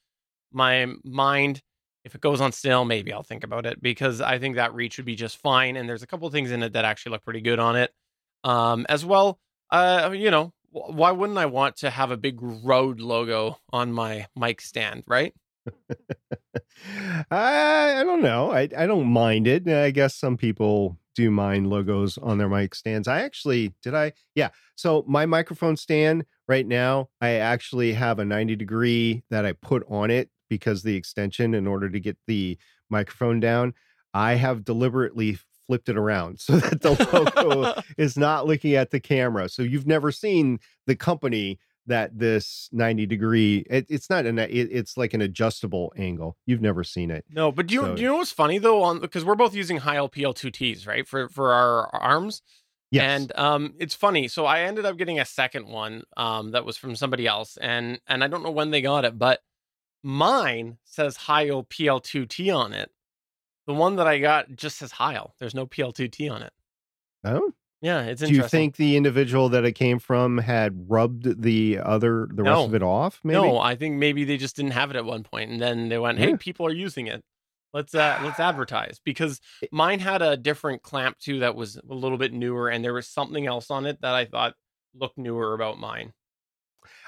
my 0.53 0.87
mind. 1.05 1.63
If 2.09 2.15
it 2.15 2.23
goes 2.23 2.41
on 2.41 2.53
sale, 2.53 2.87
maybe 2.87 3.13
I'll 3.13 3.23
think 3.23 3.45
about 3.45 3.67
it 3.67 3.83
because 3.83 4.23
I 4.23 4.39
think 4.39 4.57
that 4.57 4.73
reach 4.73 4.97
would 4.97 5.05
be 5.05 5.15
just 5.15 5.37
fine. 5.37 5.77
And 5.77 5.87
there's 5.87 6.03
a 6.03 6.07
couple 6.07 6.31
things 6.31 6.51
in 6.51 6.63
it 6.63 6.73
that 6.73 6.87
actually 6.87 7.13
look 7.13 7.23
pretty 7.23 7.43
good 7.43 7.59
on 7.59 7.77
it. 7.77 7.93
Um, 8.45 8.87
as 8.89 9.05
well, 9.05 9.39
uh, 9.71 10.11
you 10.15 10.31
know, 10.31 10.55
why 10.71 11.11
wouldn't 11.11 11.39
I 11.39 11.45
want 11.45 11.77
to 11.77 11.91
have 11.91 12.11
a 12.11 12.17
big 12.17 12.39
Rode 12.41 12.99
logo 12.99 13.59
on 13.75 13.93
my 13.93 14.27
mic 14.35 14.63
stand, 14.63 15.03
right? 15.07 15.35
I, 17.31 18.01
I 18.01 18.05
don't 18.05 18.23
know. 18.23 18.53
I, 18.53 18.69
I 18.75 18.87
don't 18.87 19.09
mind 19.09 19.47
it. 19.47 19.69
I 19.69 19.91
guess 19.91 20.15
some 20.15 20.39
people 20.39 20.97
do 21.15 21.31
mind 21.31 21.69
logos 21.69 22.17
on 22.17 22.39
their 22.39 22.49
mic 22.49 22.75
stands. 22.75 23.07
I 23.07 23.21
actually 23.21 23.75
did 23.83 23.95
I 23.95 24.13
yeah. 24.35 24.49
So 24.77 25.05
my 25.07 25.27
microphone 25.27 25.77
stand 25.77 26.25
right 26.47 26.67
now, 26.67 27.09
I 27.21 27.31
actually 27.33 27.93
have 27.93 28.19
a 28.19 28.25
90 28.25 28.57
degree 28.57 29.25
that 29.29 29.45
I 29.45 29.53
put 29.53 29.85
on 29.91 30.11
it 30.11 30.31
because 30.49 30.83
the 30.83 30.97
extension 30.97 31.55
in 31.55 31.67
order 31.67 31.89
to 31.91 32.01
get 32.01 32.17
the 32.27 32.59
microphone 32.91 33.41
down, 33.41 33.75
I 34.15 34.35
have 34.35 34.65
deliberately 34.65 35.39
flipped 35.67 35.89
it 35.89 35.99
around 35.99 36.41
so 36.41 36.57
that 36.57 36.81
the 36.81 36.91
logo 37.13 37.81
is 37.99 38.17
not 38.17 38.47
looking 38.47 38.75
at 38.75 38.91
the 38.91 39.01
camera. 39.01 39.49
So 39.49 39.63
you've 39.63 39.87
never 39.87 40.11
seen 40.11 40.59
the 40.87 40.97
company 40.97 41.59
that 41.87 42.19
this 42.19 42.69
90 42.73 43.07
degree 43.07 43.65
it, 43.71 43.87
it's 43.89 44.11
not 44.11 44.27
an 44.27 44.39
it, 44.39 44.51
it's 44.51 44.99
like 44.99 45.15
an 45.15 45.23
adjustable 45.23 45.91
angle. 45.97 46.37
You've 46.45 46.61
never 46.61 46.85
seen 46.85 47.11
it. 47.11 47.25
No, 47.31 47.51
but 47.51 47.67
do 47.67 47.75
you 47.75 47.81
So- 47.81 47.95
do 47.97 48.03
you 48.03 48.09
know 48.09 48.17
what's 48.17 48.31
funny 48.33 48.59
though? 48.59 48.83
On 48.83 49.01
because 49.01 49.25
we're 49.25 49.35
both 49.35 49.55
using 49.55 49.79
Heil 49.79 50.09
PL2Ts 50.09 50.87
right? 50.87 51.09
For 51.09 51.29
for 51.31 51.53
our 51.53 51.89
arms. 51.95 52.43
Yes. 52.91 53.05
And 53.05 53.33
um 53.39 53.75
it's 53.79 53.95
funny. 53.95 54.29
So 54.29 54.45
I 54.45 54.61
ended 54.61 54.85
up 54.85 54.99
getting 54.99 55.19
a 55.19 55.25
second 55.25 55.67
one 55.67 56.03
um 56.17 56.51
that 56.51 56.67
was 56.67 56.77
from 56.77 56.95
somebody 56.95 57.27
else 57.27 57.57
and 57.59 57.99
and 58.07 58.23
I 58.23 58.29
don't 58.29 58.43
know 58.43 58.51
when 58.51 58.71
they 58.71 58.83
got 58.83 59.07
it, 59.07 59.19
but 59.19 59.41
mine 60.03 60.79
says 60.85 61.17
Heil 61.17 61.65
PL2T 61.65 62.55
on 62.57 62.73
it. 62.73 62.91
The 63.67 63.75
one 63.75 63.97
that 63.97 64.07
I 64.07 64.19
got 64.19 64.55
just 64.57 64.79
says 64.79 64.93
Heil. 64.93 65.35
There's 65.39 65.55
no 65.55 65.67
PL2T 65.67 66.31
on 66.33 66.43
it. 66.43 66.53
oh, 67.25 67.53
Yeah, 67.83 68.03
it's 68.03 68.23
do 68.23 68.33
you 68.33 68.43
think 68.49 68.77
the 68.77 68.97
individual 68.97 69.49
that 69.51 69.65
it 69.65 69.73
came 69.73 69.99
from 69.99 70.39
had 70.39 70.87
rubbed 70.89 71.43
the 71.43 71.79
other 71.83 72.29
the 72.33 72.43
rest 72.43 72.65
of 72.67 72.75
it 72.75 72.83
off? 72.83 73.21
Maybe. 73.25 73.37
No, 73.41 73.59
I 73.59 73.77
think 73.77 73.97
maybe 73.97 74.25
they 74.25 74.37
just 74.39 74.57
didn't 74.57 74.73
have 74.73 74.91
it 74.91 74.97
at 74.97 75.05
one 75.05 75.23
point, 75.23 75.51
and 75.51 75.61
then 75.61 75.89
they 75.89 75.99
went, 75.99 76.19
"Hey, 76.19 76.31
Yeah. 76.31 76.37
people 76.39 76.67
are 76.67 76.73
using 76.73 77.07
it. 77.09 77.23
Let's 77.75 77.95
uh 77.95 78.19
let's 78.23 78.41
advertise." 78.41 79.01
Because 79.05 79.41
mine 79.71 80.01
had 80.01 80.23
a 80.23 80.37
different 80.37 80.83
clamp 80.83 81.19
too 81.19 81.41
that 81.41 81.55
was 81.55 81.77
a 81.77 81.95
little 81.95 82.19
bit 82.19 82.33
newer, 82.33 82.69
and 82.71 82.83
there 82.85 82.95
was 82.95 83.07
something 83.09 83.47
else 83.47 83.71
on 83.71 83.85
it 83.87 84.01
that 84.01 84.15
I 84.15 84.25
thought 84.25 84.55
looked 84.95 85.19
newer 85.19 85.53
about 85.55 85.79
mine. 85.79 86.15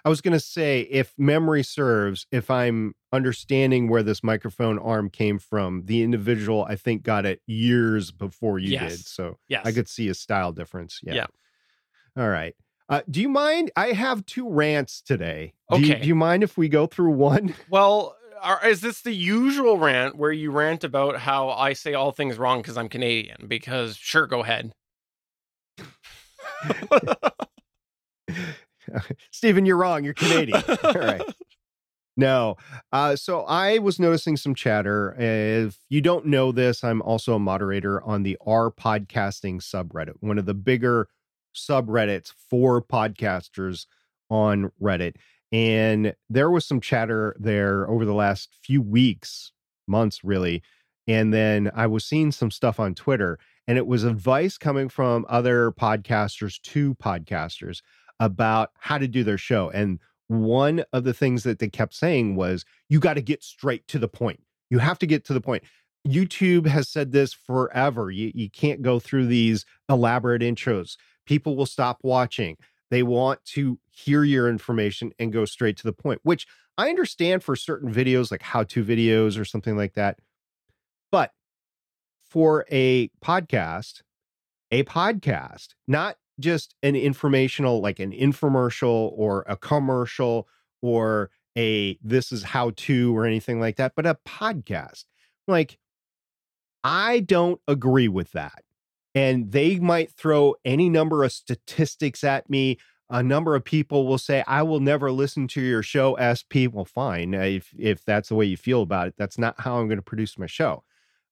I 0.04 0.08
was 0.08 0.20
going 0.20 0.32
to 0.32 0.40
say, 0.40 0.80
if 0.82 1.12
memory 1.18 1.62
serves, 1.62 2.26
if 2.30 2.50
I'm 2.50 2.94
understanding 3.12 3.88
where 3.88 4.02
this 4.02 4.22
microphone 4.22 4.78
arm 4.78 5.10
came 5.10 5.38
from, 5.38 5.84
the 5.86 6.02
individual 6.02 6.64
I 6.68 6.76
think 6.76 7.02
got 7.02 7.26
it 7.26 7.40
years 7.46 8.10
before 8.10 8.58
you 8.58 8.70
Yes. 8.72 8.96
did. 8.96 9.06
So 9.06 9.38
Yes, 9.48 9.66
I 9.66 9.72
could 9.72 9.88
see 9.88 10.08
a 10.08 10.14
style 10.14 10.52
difference. 10.52 11.00
Yeah. 11.02 11.14
Yeah. 11.14 11.26
All 12.16 12.28
right. 12.28 12.54
Uh, 12.88 13.02
do 13.08 13.20
you 13.20 13.28
mind? 13.28 13.70
I 13.76 13.88
have 13.92 14.26
two 14.26 14.48
rants 14.48 15.00
today. 15.00 15.54
Do 15.70 15.80
you, 15.80 15.92
Okay. 15.92 16.02
do 16.02 16.08
you 16.08 16.14
mind 16.16 16.42
if 16.42 16.58
we 16.58 16.68
go 16.68 16.86
through 16.86 17.12
one? 17.12 17.54
Well, 17.68 18.16
are, 18.42 18.66
is 18.66 18.80
this 18.80 19.02
the 19.02 19.12
usual 19.12 19.76
rant 19.78 20.16
where 20.16 20.32
you 20.32 20.50
rant 20.50 20.82
about 20.82 21.18
how 21.18 21.50
I 21.50 21.74
say 21.74 21.92
all 21.94 22.10
things 22.10 22.38
wrong 22.38 22.62
because 22.62 22.76
I'm 22.78 22.88
Canadian? 22.88 23.46
Because 23.46 23.96
sure, 23.96 24.26
go 24.26 24.42
ahead. 24.42 24.72
Stephen, 29.30 29.66
you're 29.66 29.76
wrong. 29.76 30.04
You're 30.04 30.14
Canadian. 30.14 30.62
All 30.84 30.92
right. 30.94 31.22
No. 32.16 32.56
Uh, 32.92 33.16
so 33.16 33.42
I 33.42 33.78
was 33.78 33.98
noticing 33.98 34.36
some 34.36 34.54
chatter. 34.54 35.14
If 35.18 35.78
you 35.88 36.00
don't 36.00 36.26
know 36.26 36.52
this, 36.52 36.84
I'm 36.84 37.02
also 37.02 37.34
a 37.34 37.38
moderator 37.38 38.02
on 38.02 38.22
the 38.22 38.36
R 38.46 38.70
podcasting 38.70 39.62
subreddit, 39.62 40.14
one 40.20 40.38
of 40.38 40.46
the 40.46 40.54
bigger 40.54 41.08
subreddits 41.54 42.32
for 42.48 42.82
podcasters 42.82 43.86
on 44.28 44.70
Reddit. 44.80 45.16
And 45.52 46.14
there 46.28 46.50
was 46.50 46.64
some 46.64 46.80
chatter 46.80 47.36
there 47.38 47.88
over 47.88 48.04
the 48.04 48.14
last 48.14 48.56
few 48.62 48.82
weeks, 48.82 49.52
months 49.86 50.22
really. 50.22 50.62
And 51.08 51.34
then 51.34 51.70
I 51.74 51.86
was 51.86 52.04
seeing 52.04 52.30
some 52.30 52.50
stuff 52.52 52.78
on 52.78 52.94
Twitter, 52.94 53.38
and 53.66 53.76
it 53.76 53.86
was 53.86 54.04
advice 54.04 54.58
coming 54.58 54.88
from 54.88 55.26
other 55.28 55.72
podcasters 55.72 56.60
to 56.62 56.94
podcasters 56.96 57.80
about 58.20 58.70
how 58.78 58.98
to 58.98 59.08
do 59.08 59.24
their 59.24 59.38
show. 59.38 59.70
And 59.70 59.98
one 60.28 60.84
of 60.92 61.02
the 61.02 61.14
things 61.14 61.42
that 61.42 61.58
they 61.58 61.68
kept 61.68 61.94
saying 61.94 62.36
was, 62.36 62.64
you 62.88 63.00
got 63.00 63.14
to 63.14 63.22
get 63.22 63.42
straight 63.42 63.88
to 63.88 63.98
the 63.98 64.06
point. 64.06 64.40
You 64.70 64.78
have 64.78 64.98
to 65.00 65.06
get 65.06 65.24
to 65.24 65.32
the 65.32 65.40
point. 65.40 65.64
YouTube 66.06 66.66
has 66.66 66.88
said 66.88 67.10
this 67.10 67.32
forever. 67.32 68.10
You, 68.10 68.30
you 68.34 68.48
can't 68.48 68.82
go 68.82 69.00
through 69.00 69.26
these 69.26 69.64
elaborate 69.88 70.42
intros. 70.42 70.96
People 71.26 71.56
will 71.56 71.66
stop 71.66 71.98
watching. 72.02 72.56
They 72.90 73.02
want 73.02 73.44
to 73.46 73.78
hear 73.90 74.24
your 74.24 74.48
information 74.48 75.12
and 75.18 75.32
go 75.32 75.44
straight 75.44 75.76
to 75.78 75.84
the 75.84 75.92
point, 75.92 76.20
which 76.22 76.46
I 76.78 76.88
understand 76.88 77.42
for 77.42 77.56
certain 77.56 77.92
videos, 77.92 78.30
like 78.30 78.42
how 78.42 78.62
to 78.64 78.84
videos 78.84 79.38
or 79.38 79.44
something 79.44 79.76
like 79.76 79.94
that. 79.94 80.18
But 81.10 81.32
for 82.24 82.64
a 82.70 83.10
podcast, 83.22 84.02
a 84.70 84.84
podcast, 84.84 85.68
not 85.86 86.16
just 86.40 86.74
an 86.82 86.96
informational, 86.96 87.80
like 87.80 87.98
an 87.98 88.12
infomercial 88.12 89.12
or 89.14 89.44
a 89.46 89.56
commercial 89.56 90.48
or 90.82 91.30
a 91.56 91.98
this 92.02 92.32
is 92.32 92.42
how 92.42 92.72
to 92.76 93.16
or 93.16 93.26
anything 93.26 93.60
like 93.60 93.76
that, 93.76 93.92
but 93.96 94.06
a 94.06 94.18
podcast. 94.26 95.04
Like, 95.46 95.78
I 96.84 97.20
don't 97.20 97.60
agree 97.68 98.08
with 98.08 98.32
that. 98.32 98.62
And 99.14 99.50
they 99.50 99.78
might 99.78 100.12
throw 100.12 100.54
any 100.64 100.88
number 100.88 101.24
of 101.24 101.32
statistics 101.32 102.22
at 102.22 102.48
me. 102.48 102.78
A 103.10 103.22
number 103.22 103.56
of 103.56 103.64
people 103.64 104.06
will 104.06 104.18
say, 104.18 104.44
I 104.46 104.62
will 104.62 104.78
never 104.78 105.10
listen 105.10 105.48
to 105.48 105.60
your 105.60 105.82
show, 105.82 106.16
SP. 106.20 106.70
Well, 106.70 106.84
fine. 106.84 107.34
If, 107.34 107.74
if 107.76 108.04
that's 108.04 108.28
the 108.28 108.36
way 108.36 108.46
you 108.46 108.56
feel 108.56 108.82
about 108.82 109.08
it, 109.08 109.14
that's 109.18 109.36
not 109.36 109.60
how 109.60 109.78
I'm 109.78 109.88
going 109.88 109.98
to 109.98 110.02
produce 110.02 110.38
my 110.38 110.46
show. 110.46 110.84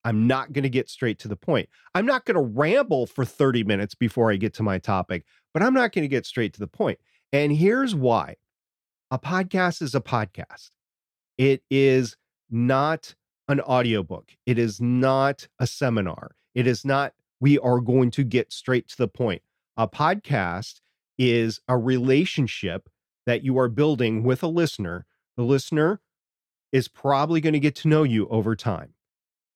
I'm 0.05 0.27
not 0.27 0.53
going 0.53 0.63
to 0.63 0.69
get 0.69 0.89
straight 0.89 1.19
to 1.21 1.29
the 1.29 1.37
point. 1.37 1.69
I'm 1.95 2.07
not 2.07 2.25
going 2.25 2.37
to 2.37 2.59
ramble 2.59 3.07
for 3.07 3.25
30 3.25 3.65
minutes 3.65 3.95
before 3.95 4.31
I 4.31 4.37
get 4.37 4.55
to 4.55 4.63
my 4.63 4.79
topic, 4.79 5.25
but 5.53 5.63
I'm 5.63 5.75
not 5.75 5.93
going 5.93 6.03
to 6.03 6.09
get 6.09 6.27
straight 6.27 6.53
to 6.55 6.61
the 6.61 6.67
point. 6.67 6.99
And 7.33 7.53
here's 7.53 7.95
why 7.95 8.37
a 9.11 9.19
podcast 9.19 9.83
is 9.83 9.95
a 9.95 10.01
podcast, 10.01 10.71
it 11.37 11.63
is 11.71 12.17
not 12.51 13.15
an 13.49 13.61
audiobook, 13.61 14.33
it 14.47 14.59
is 14.59 14.81
not 14.81 15.49
a 15.59 15.67
seminar, 15.67 16.37
it 16.55 16.67
is 16.67 16.85
not, 16.85 17.15
we 17.41 17.59
are 17.59 17.81
going 17.81 18.11
to 18.13 18.25
get 18.25 18.53
straight 18.53 18.89
to 18.89 18.97
the 18.97 19.09
point. 19.09 19.43
A 19.77 19.89
podcast 19.89 20.81
is 21.19 21.61
a 21.69 21.77
relationship 21.77 22.89
that 23.27 23.45
you 23.45 23.59
are 23.59 23.69
building 23.69 24.23
with 24.23 24.43
a 24.43 24.49
listener. 24.49 25.07
The 25.37 25.45
listener 25.45 26.01
is 26.73 26.89
probably 26.89 27.41
going 27.41 27.53
to 27.53 27.61
get 27.61 27.75
to 27.77 27.89
know 27.89 28.03
you 28.03 28.27
over 28.29 28.57
time 28.57 28.95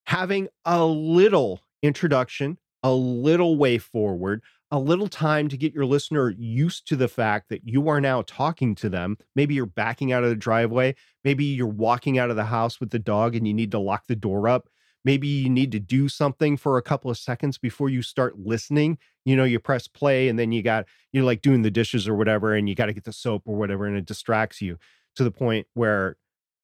having 0.06 0.48
a 0.64 0.84
little 0.84 1.60
introduction, 1.82 2.58
a 2.82 2.92
little 2.92 3.56
way 3.56 3.78
forward, 3.78 4.42
a 4.70 4.78
little 4.78 5.08
time 5.08 5.48
to 5.48 5.56
get 5.56 5.74
your 5.74 5.84
listener 5.84 6.34
used 6.38 6.88
to 6.88 6.96
the 6.96 7.08
fact 7.08 7.50
that 7.50 7.60
you 7.64 7.88
are 7.88 8.00
now 8.00 8.22
talking 8.26 8.74
to 8.76 8.88
them. 8.88 9.16
Maybe 9.36 9.54
you're 9.54 9.66
backing 9.66 10.12
out 10.12 10.24
of 10.24 10.30
the 10.30 10.36
driveway. 10.36 10.94
Maybe 11.24 11.44
you're 11.44 11.66
walking 11.66 12.18
out 12.18 12.30
of 12.30 12.36
the 12.36 12.46
house 12.46 12.80
with 12.80 12.90
the 12.90 12.98
dog 12.98 13.36
and 13.36 13.46
you 13.46 13.52
need 13.52 13.70
to 13.72 13.78
lock 13.78 14.04
the 14.08 14.16
door 14.16 14.48
up. 14.48 14.68
Maybe 15.04 15.26
you 15.26 15.50
need 15.50 15.72
to 15.72 15.80
do 15.80 16.08
something 16.08 16.56
for 16.56 16.78
a 16.78 16.82
couple 16.82 17.10
of 17.10 17.18
seconds 17.18 17.58
before 17.58 17.88
you 17.88 18.02
start 18.02 18.38
listening. 18.38 18.98
You 19.24 19.36
know, 19.36 19.44
you 19.44 19.58
press 19.58 19.88
play 19.88 20.28
and 20.28 20.38
then 20.38 20.52
you 20.52 20.62
got, 20.62 20.86
you're 21.12 21.24
like 21.24 21.42
doing 21.42 21.62
the 21.62 21.70
dishes 21.70 22.06
or 22.06 22.14
whatever, 22.14 22.54
and 22.54 22.68
you 22.68 22.74
got 22.74 22.86
to 22.86 22.92
get 22.92 23.04
the 23.04 23.12
soap 23.12 23.42
or 23.44 23.56
whatever, 23.56 23.84
and 23.84 23.96
it 23.96 24.06
distracts 24.06 24.62
you 24.62 24.78
to 25.16 25.24
the 25.24 25.30
point 25.30 25.66
where 25.74 26.16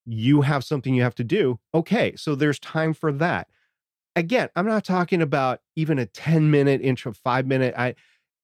you 0.08 0.40
have 0.40 0.64
something 0.64 0.94
you 0.94 1.02
have 1.02 1.14
to 1.16 1.24
do. 1.24 1.58
Okay, 1.74 2.14
so 2.16 2.34
there's 2.34 2.58
time 2.58 2.94
for 2.94 3.12
that. 3.12 3.48
Again, 4.16 4.48
I'm 4.56 4.66
not 4.66 4.84
talking 4.84 5.20
about 5.20 5.60
even 5.76 5.98
a 5.98 6.06
10 6.06 6.50
minute 6.50 6.80
intro, 6.80 7.12
five 7.12 7.46
minute. 7.46 7.74
I 7.76 7.94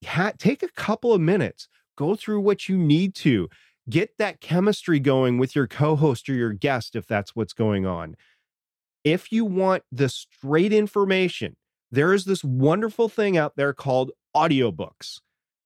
ha- 0.05 0.33
take 0.37 0.63
a 0.63 0.69
couple 0.69 1.11
of 1.11 1.21
minutes, 1.21 1.67
go 1.97 2.15
through 2.15 2.41
what 2.41 2.69
you 2.69 2.77
need 2.77 3.15
to, 3.15 3.49
get 3.89 4.17
that 4.19 4.41
chemistry 4.41 4.99
going 4.99 5.37
with 5.37 5.55
your 5.55 5.67
co 5.67 5.95
host 5.95 6.29
or 6.29 6.33
your 6.33 6.53
guest 6.53 6.95
if 6.95 7.07
that's 7.07 7.35
what's 7.35 7.53
going 7.53 7.85
on. 7.85 8.15
If 9.03 9.31
you 9.31 9.43
want 9.43 9.83
the 9.91 10.09
straight 10.09 10.71
information, 10.71 11.55
there 11.91 12.13
is 12.13 12.25
this 12.25 12.43
wonderful 12.43 13.09
thing 13.09 13.37
out 13.37 13.55
there 13.55 13.73
called 13.73 14.11
audiobooks. 14.35 15.19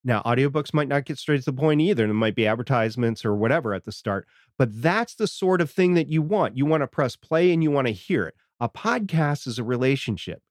Now, 0.04 0.22
audiobooks 0.26 0.74
might 0.74 0.88
not 0.88 1.06
get 1.06 1.18
straight 1.18 1.40
to 1.40 1.52
the 1.52 1.54
point 1.54 1.82
either. 1.82 2.06
There 2.06 2.14
might 2.14 2.36
be 2.36 2.48
advertisements 2.48 3.26
or 3.26 3.36
whatever 3.36 3.74
at 3.74 3.84
the 3.84 3.92
start, 3.92 4.28
but 4.58 4.82
that's 4.82 5.16
the 5.16 5.28
sort 5.28 5.60
of 5.62 5.70
thing 5.70 5.94
that 5.96 6.08
you 6.08 6.22
want. 6.22 6.58
You 6.58 6.66
want 6.66 6.82
to 6.82 6.88
press 6.88 7.16
play 7.16 7.52
and 7.52 7.62
you 7.62 7.72
want 7.72 7.88
to 7.88 7.94
hear 7.94 8.26
it. 8.26 8.36
A 8.60 8.70
podcast 8.70 9.48
is 9.48 9.60
a 9.60 9.64
relationship 9.64 10.42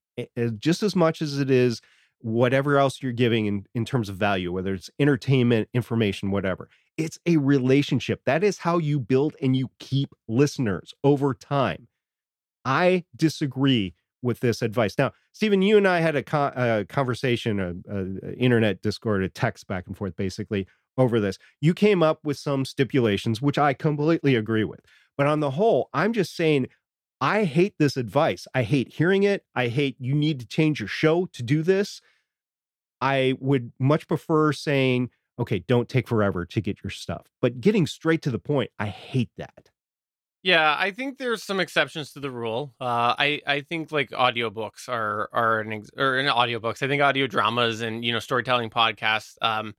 just 0.59 0.83
as 0.83 0.97
much 0.97 1.23
as 1.23 1.39
it 1.39 1.51
is 1.51 1.81
whatever 2.21 2.79
else 2.79 3.03
you're 3.03 3.13
giving 3.13 3.47
in, 3.47 3.65
in 3.75 3.85
terms 3.85 4.09
of 4.09 4.17
value, 4.17 4.51
whether 4.53 4.75
it's 4.75 4.91
entertainment, 4.99 5.69
information, 5.73 6.31
whatever. 6.33 6.69
It's 6.97 7.19
a 7.27 7.37
relationship. 7.37 8.23
That 8.27 8.43
is 8.43 8.59
how 8.59 8.79
you 8.79 8.99
build 8.99 9.37
and 9.41 9.55
you 9.55 9.71
keep 9.79 10.13
listeners 10.27 10.93
over 11.05 11.33
time. 11.33 11.87
I 12.65 13.05
disagree 13.15 13.95
with 14.23 14.41
this 14.41 14.63
advice. 14.63 14.97
Now, 14.99 15.13
Stephen, 15.33 15.63
you 15.63 15.77
and 15.77 15.87
I 15.87 16.01
had 16.01 16.17
a, 16.17 16.81
a 16.81 16.85
conversation, 16.85 17.61
a, 17.61 17.75
a, 17.93 18.35
internet 18.35 18.83
Discord, 18.83 19.23
a 19.23 19.29
text 19.29 19.67
back 19.67 19.87
and 19.87 19.97
forth, 19.97 20.17
basically 20.17 20.67
over 20.97 21.21
this. 21.21 21.39
You 21.61 21.75
came 21.75 22.03
up 22.03 22.21
with 22.25 22.37
some 22.37 22.65
stipulations, 22.65 23.41
which 23.41 23.59
I 23.59 23.73
completely 23.73 24.35
agree 24.35 24.65
with. 24.65 24.81
But 25.17 25.27
on 25.27 25.41
the 25.41 25.53
whole, 25.53 25.89
I'm 25.93 26.13
just 26.13 26.35
saying, 26.35 26.69
I 27.21 27.45
hate 27.45 27.75
this 27.79 27.97
advice. 27.97 28.47
I 28.55 28.63
hate 28.63 28.95
hearing 28.95 29.25
it. 29.25 29.45
I 29.55 29.69
hate 29.69 29.97
you 29.99 30.15
need 30.15 30.41
to 30.41 30.47
change 30.47 30.81
your 30.81 30.89
show 30.89 31.27
to 31.33 31.43
do 31.43 31.63
this. 31.63 32.01
I 33.01 33.35
would 33.41 33.73
much 33.79 34.09
prefer 34.09 34.53
saying, 34.53 35.11
okay, 35.39 35.61
don't 35.61 35.89
take 35.89 36.09
forever 36.09 36.45
to 36.45 36.61
get 36.61 36.83
your 36.83 36.91
stuff. 36.91 37.27
But 37.41 37.61
getting 37.61 37.87
straight 37.87 38.23
to 38.23 38.31
the 38.31 38.39
point, 38.39 38.71
I 38.79 38.87
hate 38.87 39.31
that. 39.37 39.71
Yeah, 40.43 40.77
I 40.79 40.93
think 40.93 41.19
there's 41.19 41.43
some 41.43 41.59
exceptions 41.61 42.13
to 42.13 42.21
the 42.21 42.31
rule. 42.31 42.73
Uh, 42.81 43.15
I 43.19 43.41
I 43.47 43.61
think 43.63 43.91
like 43.91 44.11
audiobooks 44.11 44.89
are 44.89 45.29
are 45.33 45.61
an 45.61 45.73
ex- 45.73 45.91
or 45.97 46.19
in 46.19 46.27
audiobooks. 46.27 46.83
I 46.83 46.89
think 46.89 47.03
audio 47.03 47.27
dramas 47.27 47.81
and 47.81 48.05
you 48.05 48.13
know 48.13 48.21
storytelling 48.21 48.71
podcasts. 48.71 49.35
Um, 49.43 49.75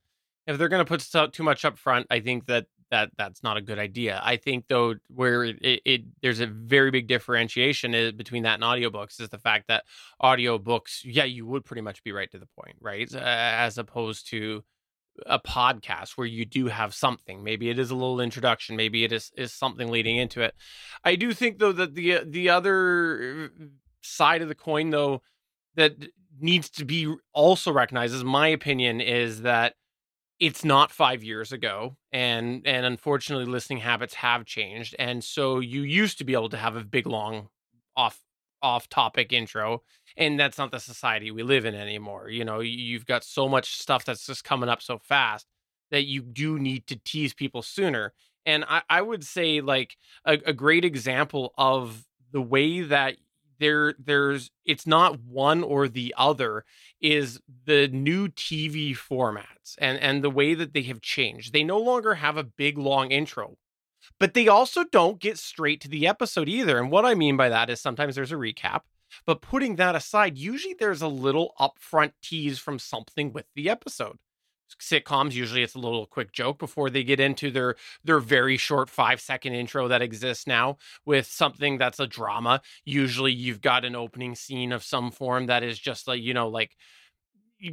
if 0.48 0.58
they're 0.58 0.68
going 0.70 0.84
to 0.84 0.90
put 0.90 1.02
so, 1.02 1.28
too 1.28 1.44
much 1.44 1.64
up 1.64 1.78
front, 1.78 2.08
I 2.10 2.20
think 2.20 2.46
that 2.48 2.66
that 2.92 3.12
that's 3.18 3.42
not 3.42 3.56
a 3.56 3.62
good 3.62 3.80
idea. 3.80 4.20
I 4.24 4.36
think 4.36 4.68
though 4.68 4.96
where 5.08 5.46
it, 5.46 5.58
it, 5.62 5.82
it 5.86 6.02
there's 6.22 6.42
a 6.42 6.48
very 6.48 6.92
big 6.92 7.08
differentiation 7.08 7.94
is, 7.94 8.12
between 8.12 8.44
that 8.44 8.56
and 8.56 8.64
audiobooks 8.64 9.22
is 9.22 9.30
the 9.30 9.38
fact 9.38 9.68
that 9.70 9.86
audiobooks, 10.22 11.02
yeah, 11.06 11.24
you 11.24 11.46
would 11.46 11.64
pretty 11.64 11.82
much 11.82 12.04
be 12.04 12.12
right 12.12 12.30
to 12.32 12.40
the 12.40 12.48
point, 12.60 12.76
right? 12.82 13.14
As 13.16 13.78
opposed 13.78 14.28
to 14.32 14.64
a 15.26 15.40
podcast 15.40 16.12
where 16.12 16.28
you 16.28 16.46
do 16.46 16.68
have 16.68 16.94
something. 16.94 17.44
Maybe 17.44 17.70
it 17.70 17.80
is 17.80 17.92
a 17.92 17.96
little 17.96 18.20
introduction 18.20 18.76
maybe 18.76 19.04
it 19.04 19.12
is 19.12 19.32
is 19.36 19.54
something 19.54 19.90
leading 19.90 20.18
into 20.18 20.42
it. 20.42 20.56
I 21.04 21.16
do 21.16 21.34
think 21.34 21.60
though 21.60 21.72
that 21.74 21.96
the 21.96 22.18
uh, 22.18 22.24
the 22.26 22.50
other 22.50 23.52
uh, 23.60 23.66
side 24.02 24.42
of 24.42 24.48
the 24.48 24.56
coin 24.56 24.90
though 24.90 25.22
that 25.76 25.94
needs 26.40 26.70
to 26.70 26.86
be 26.86 27.14
also 27.34 27.72
recognized 27.72 28.16
as 28.16 28.24
my 28.24 28.48
opinion 28.48 29.02
is 29.02 29.42
that 29.42 29.74
it's 30.40 30.64
not 30.64 30.92
5 30.92 31.24
years 31.24 31.52
ago 31.52 31.98
and 32.14 32.66
and 32.66 32.86
unfortunately 32.86 33.46
listening 33.46 33.80
habits 33.80 34.14
have 34.16 34.46
changed 34.46 34.96
and 34.98 35.24
so 35.24 35.60
you 35.60 35.82
used 35.82 36.18
to 36.18 36.24
be 36.24 36.34
able 36.34 36.50
to 36.50 36.58
have 36.58 36.78
a 36.78 36.84
big 36.84 37.06
long 37.06 37.50
off 37.98 38.22
off 38.62 38.90
topic 38.90 39.32
intro 39.32 39.82
and 40.18 40.40
that's 40.40 40.58
not 40.58 40.72
the 40.72 40.80
society 40.80 41.32
we 41.32 41.44
live 41.44 41.66
in 41.66 41.76
anymore 41.76 42.30
you 42.30 42.44
know 42.44 42.60
you've 42.60 43.06
got 43.06 43.24
so 43.24 43.48
much 43.48 43.78
stuff 43.78 44.06
that's 44.06 44.26
just 44.26 44.44
coming 44.44 44.70
up 44.70 44.82
so 44.82 44.98
fast 44.98 45.48
that 45.92 46.06
you 46.06 46.22
do 46.22 46.60
need 46.60 46.86
to 46.88 47.00
tease 47.04 47.34
people 47.34 47.62
sooner 47.62 48.14
and 48.46 48.64
i, 48.68 48.82
I 48.90 49.02
would 49.02 49.24
say 49.24 49.62
like 49.62 49.98
a, 50.26 50.34
a 50.46 50.54
great 50.54 50.86
example 50.86 51.54
of 51.58 52.06
the 52.32 52.42
way 52.42 52.82
that 52.82 53.16
there 53.60 53.94
there's 54.00 54.52
it's 54.66 54.88
not 54.88 55.20
one 55.20 55.64
or 55.64 55.88
the 55.88 56.14
other 56.18 56.66
is 57.02 57.40
the 57.66 57.88
new 57.90 58.30
tv 58.30 58.96
formats 58.96 59.76
and 59.78 60.00
and 60.00 60.24
the 60.24 60.30
way 60.30 60.54
that 60.54 60.74
they 60.74 60.84
have 60.84 61.02
changed. 61.02 61.54
They 61.54 61.64
no 61.64 61.78
longer 61.78 62.16
have 62.16 62.38
a 62.38 62.44
big 62.44 62.78
long 62.78 63.12
intro 63.12 63.58
but 64.20 64.34
they 64.34 64.48
also 64.48 64.84
don't 64.84 65.20
get 65.20 65.38
straight 65.38 65.82
to 65.82 65.88
the 65.88 66.08
episode 66.08 66.50
either. 66.50 66.78
And 66.78 66.92
what 66.92 67.06
I 67.06 67.16
mean 67.16 67.38
by 67.38 67.50
that 67.50 67.70
is 67.70 67.80
sometimes 67.80 68.16
there's 68.16 68.32
a 68.32 68.36
recap, 68.36 68.82
but 69.26 69.42
putting 69.42 69.78
that 69.78 69.96
aside, 69.96 70.38
usually 70.38 70.76
there's 70.78 71.02
a 71.02 71.08
little 71.08 71.54
upfront 71.60 72.12
tease 72.22 72.60
from 72.60 72.80
something 72.80 73.32
with 73.34 73.46
the 73.56 73.70
episode. 73.70 74.18
Sitcoms 74.80 75.34
usually 75.34 75.64
it's 75.64 75.74
a 75.74 75.80
little 75.80 76.06
quick 76.06 76.32
joke 76.32 76.60
before 76.60 76.92
they 76.92 77.04
get 77.04 77.20
into 77.20 77.50
their 77.50 77.76
their 78.04 78.20
very 78.20 78.56
short 78.56 78.88
5 78.88 79.20
second 79.20 79.54
intro 79.54 79.88
that 79.88 80.04
exists 80.04 80.46
now 80.46 80.78
with 81.06 81.26
something 81.26 81.80
that's 81.80 82.00
a 82.00 82.06
drama. 82.06 82.62
Usually 82.86 83.32
you've 83.34 83.62
got 83.62 83.84
an 83.84 83.96
opening 83.96 84.36
scene 84.36 84.72
of 84.72 84.84
some 84.84 85.10
form 85.10 85.48
that 85.48 85.64
is 85.64 85.80
just 85.80 86.08
like, 86.08 86.22
you 86.22 86.36
know, 86.36 86.50
like 86.50 86.78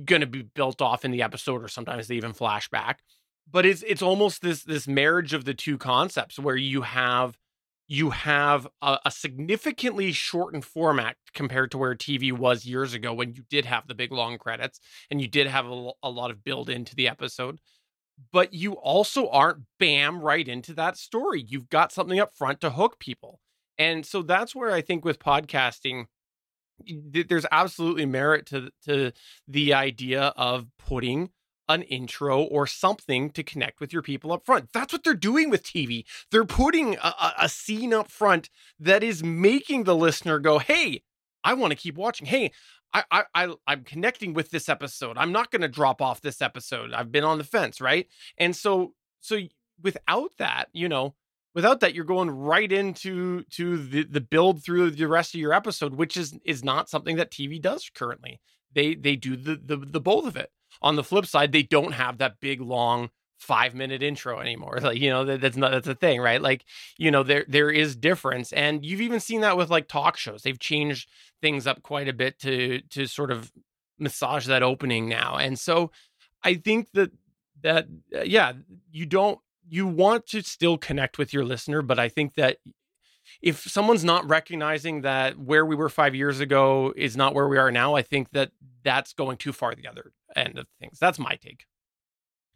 going 0.05 0.23
to 0.23 0.27
be 0.27 0.43
built 0.43 0.81
off 0.81 1.05
in 1.05 1.11
the 1.11 1.23
episode 1.23 1.63
or 1.63 1.69
sometimes 1.69 2.09
they 2.09 2.17
even 2.17 2.33
flashback 2.33 2.97
but 3.51 3.65
it's 3.65 3.83
it's 3.83 4.03
almost 4.03 4.43
this 4.43 4.65
this 4.65 4.89
marriage 4.89 5.33
of 5.33 5.45
the 5.45 5.55
two 5.55 5.79
concepts 5.79 6.39
where 6.39 6.57
you 6.57 6.83
have 6.83 7.37
you 7.89 8.11
have 8.11 8.67
a, 8.83 8.99
a, 9.05 9.11
significantly 9.13 10.11
shortened 10.11 10.65
format 10.65 11.17
compared 11.35 11.71
to 11.71 11.79
where 11.79 11.95
TV 11.95 12.33
was 12.33 12.67
years 12.67 12.95
ago 12.95 13.15
when 13.15 13.33
you 13.33 13.45
did 13.49 13.65
have 13.65 13.87
the 13.87 13.95
big 13.95 14.11
long 14.11 14.39
credits 14.39 14.81
and 15.09 15.21
you 15.21 15.29
did 15.29 15.47
have 15.47 15.67
a, 15.67 15.91
a 16.03 16.11
lot 16.11 16.33
of 16.33 16.43
build 16.43 16.69
into 16.69 16.97
the 16.97 17.07
episode. 17.07 17.61
But 18.33 18.53
you 18.53 18.73
also 18.73 19.29
aren't 19.29 19.65
bam 19.79 20.21
right 20.21 20.49
into 20.49 20.73
that 20.75 20.97
story. 20.97 21.45
You've 21.47 21.69
got 21.69 21.93
something 21.93 22.19
up 22.19 22.35
front 22.35 22.61
to 22.63 22.71
hook 22.71 22.99
people. 22.99 23.41
And 23.79 24.05
so 24.05 24.23
that's 24.23 24.55
where 24.55 24.73
I 24.73 24.81
think 24.81 25.05
with 25.05 25.19
podcasting, 25.19 26.07
there's 26.89 27.47
absolutely 27.53 28.07
merit 28.07 28.47
to 28.47 28.71
to 28.87 29.13
the 29.47 29.75
idea 29.75 30.33
of 30.37 30.67
putting 30.79 31.31
an 31.69 31.83
intro 31.83 32.43
or 32.43 32.67
something 32.67 33.31
to 33.31 33.43
connect 33.43 33.81
with 33.81 33.93
your 33.93 34.03
people 34.03 34.33
up 34.33 34.45
front. 34.45 34.73
That's 34.73 34.93
what 34.93 35.05
they're 35.05 35.15
doing 35.15 35.51
with 35.51 35.63
TV. 35.63 36.05
They're 36.31 36.45
putting 36.45 36.97
a, 36.97 37.33
a, 37.41 37.49
scene 37.49 37.93
up 37.93 38.11
front 38.11 38.49
that 38.79 39.03
is 39.03 39.23
making 39.23 39.85
the 39.85 39.97
listener 39.97 40.39
go, 40.39 40.59
hey, 40.59 41.03
I 41.43 41.55
want 41.55 41.73
to 41.73 41.77
keep 41.77 41.97
watching. 41.97 42.27
Hey, 42.27 42.53
I, 42.93 43.05
I, 43.11 43.25
I 43.35 43.55
I'm 43.67 43.85
connecting 43.85 44.33
with 44.33 44.51
this 44.51 44.69
episode. 44.69 45.19
I'm 45.19 45.33
not 45.33 45.51
going 45.51 45.63
to 45.63 45.69
drop 45.69 46.01
off 46.01 46.21
this 46.21 46.41
episode. 46.41 46.93
I've 46.93 47.13
been 47.13 47.25
on 47.25 47.39
the 47.39 47.45
fence, 47.45 47.81
right? 47.81 48.07
And 48.39 48.55
so, 48.55 48.95
so 49.21 49.39
without 49.83 50.33
that, 50.39 50.67
you 50.73 50.89
know, 50.89 51.15
without 51.55 51.81
that, 51.81 51.95
you're 51.95 52.05
going 52.05 52.31
right 52.31 52.71
into 52.71 53.43
to 53.45 53.77
the 53.79 54.05
the 54.05 54.21
build 54.21 54.63
through 54.63 54.91
the 54.91 55.09
rest 55.09 55.35
of 55.35 55.41
your 55.41 55.53
episode, 55.53 55.95
which 55.95 56.17
is 56.17 56.39
is 56.45 56.63
not 56.63 56.89
something 56.89 57.17
that 57.17 57.31
TV 57.33 57.61
does 57.61 57.91
currently. 57.95 58.41
They 58.73 58.95
they 58.95 59.17
do 59.17 59.37
the 59.37 59.57
the 59.57 59.77
the 59.77 60.01
both 60.01 60.27
of 60.27 60.37
it. 60.37 60.51
On 60.83 60.97
the 60.97 61.05
flip 61.05 61.27
side, 61.27 61.53
they 61.53 61.63
don't 61.63 61.93
have 61.93 62.19
that 62.19 62.41
big 62.41 62.61
long 62.61 63.11
five 63.39 63.75
minute 63.75 64.03
intro 64.03 64.41
anymore. 64.41 64.79
Like, 64.87 64.99
you 64.99 65.11
know, 65.11 65.25
that, 65.25 65.41
that's 65.41 65.57
not, 65.57 65.73
that's 65.73 65.89
a 65.89 65.95
thing, 65.95 66.21
right? 66.21 66.41
Like, 66.41 66.65
you 66.97 67.11
know, 67.11 67.23
there, 67.23 67.45
there 67.49 67.71
is 67.71 67.97
difference. 67.97 68.53
And 68.53 68.85
you've 68.85 69.01
even 69.01 69.21
seen 69.21 69.41
that 69.41 69.57
with 69.57 69.71
like 69.71 69.89
talk 69.89 70.17
shows. 70.17 70.43
They've 70.43 70.59
changed 70.59 71.09
things 71.41 71.67
up 71.67 71.83
quite 71.83 72.09
a 72.09 72.13
bit 72.13 72.39
to, 72.41 72.81
to 72.91 73.07
sort 73.07 73.31
of 73.31 73.53
massage 73.99 74.47
that 74.47 74.63
opening 74.63 75.09
now. 75.09 75.37
And 75.37 75.59
so 75.59 75.91
I 76.43 76.55
think 76.55 76.93
that, 76.93 77.11
that, 77.63 77.87
uh, 78.15 78.23
yeah, 78.23 78.53
you 78.91 79.07
don't, 79.07 79.39
you 79.69 79.87
want 79.87 80.27
to 80.29 80.43
still 80.43 80.79
connect 80.79 81.19
with 81.19 81.33
your 81.33 81.45
listener, 81.45 81.83
but 81.83 81.99
I 81.99 82.09
think 82.09 82.35
that 82.35 82.59
if 83.43 83.61
someone's 83.63 84.05
not 84.05 84.29
recognizing 84.29 85.03
that 85.03 85.39
where 85.39 85.65
we 85.65 85.77
were 85.77 85.89
five 85.89 86.15
years 86.15 86.41
ago 86.41 86.93
is 86.97 87.17
not 87.17 87.35
where 87.35 87.49
we 87.49 87.59
are 87.59 87.71
now, 87.71 87.95
I 87.95 88.03
think 88.03 88.31
that 88.33 88.51
that's 88.83 89.13
going 89.13 89.37
too 89.37 89.53
far 89.53 89.75
the 89.75 89.87
other 89.87 90.13
end 90.35 90.59
of 90.59 90.67
things. 90.81 90.99
That's 90.99 91.19
my 91.19 91.37
take. 91.37 91.67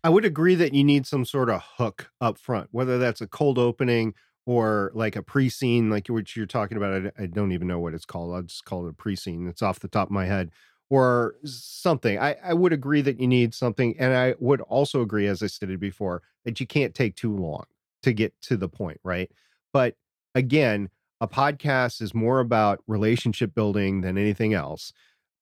I 0.03 0.09
would 0.09 0.25
agree 0.25 0.55
that 0.55 0.73
you 0.73 0.83
need 0.83 1.07
some 1.07 1.25
sort 1.25 1.51
of 1.51 1.63
hook 1.77 2.11
up 2.21 2.39
front, 2.39 2.69
whether 2.71 2.99
that's 2.99 3.21
a 3.21 3.27
cold 3.27 3.59
opening 3.59 4.15
or 4.47 4.91
like 4.95 5.15
a 5.17 5.23
pre-scene, 5.23 5.91
like 5.91 6.09
what 6.09 6.35
you're 6.35 6.47
talking 6.47 6.79
about. 6.79 7.13
I, 7.19 7.25
I 7.25 7.27
don't 7.27 7.53
even 7.53 7.69
know 7.69 7.79
what 7.79 7.95
it's 7.95 8.07
called. 8.07 8.35
I'll 8.35 8.43
just 8.43 8.65
call 8.65 8.87
it 8.87 8.91
a 8.91 8.95
pre-scene. 8.95 9.47
It's 9.47 9.63
off 9.63 9.81
the 9.81 9.89
top 9.89 10.09
of 10.09 10.13
my 10.13 10.25
head, 10.25 10.51
or 10.89 11.37
something. 11.45 12.19
I, 12.19 12.37
I 12.43 12.53
would 12.53 12.73
agree 12.73 13.01
that 13.03 13.21
you 13.21 13.29
need 13.29 13.55
something, 13.55 13.95
and 13.99 14.13
I 14.13 14.35
would 14.41 14.61
also 14.63 15.03
agree, 15.03 15.27
as 15.27 15.43
I 15.43 15.47
stated 15.47 15.79
before, 15.79 16.23
that 16.45 16.59
you 16.59 16.67
can't 16.67 16.95
take 16.95 17.15
too 17.15 17.35
long 17.37 17.65
to 18.03 18.13
get 18.13 18.35
to 18.43 18.57
the 18.57 18.69
point, 18.69 18.99
right? 19.05 19.31
But 19.73 19.95
again, 20.35 20.89
a 21.21 21.29
podcast 21.29 22.01
is 22.01 22.15
more 22.15 22.41
about 22.41 22.83
relationship 22.87 23.55
building 23.55 24.01
than 24.01 24.17
anything 24.17 24.55
else. 24.55 24.93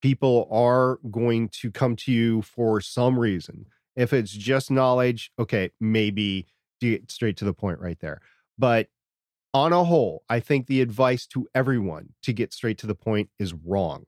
People 0.03 0.49
are 0.51 0.99
going 1.11 1.49
to 1.49 1.71
come 1.71 1.97
to 1.97 2.13
you 2.13 2.43
for 2.43 2.81
some 2.81 3.19
reason 3.19 3.67
if 3.99 4.13
it's 4.13 4.31
just 4.31 4.71
knowledge, 4.71 5.33
okay, 5.41 5.71
maybe 5.81 6.47
get 6.81 7.11
straight 7.11 7.37
to 7.37 7.45
the 7.45 7.53
point 7.53 7.81
right 7.81 7.99
there. 7.99 8.21
But 8.57 8.87
on 9.53 9.73
a 9.73 9.83
whole, 9.83 10.23
I 10.29 10.39
think 10.39 10.69
the 10.69 10.81
advice 10.81 11.27
to 11.29 11.49
everyone 11.53 12.11
to 12.23 12.33
get 12.33 12.53
straight 12.53 12.79
to 12.79 12.87
the 12.87 12.95
point 12.95 13.29
is 13.41 13.53
wrong. 13.53 14.05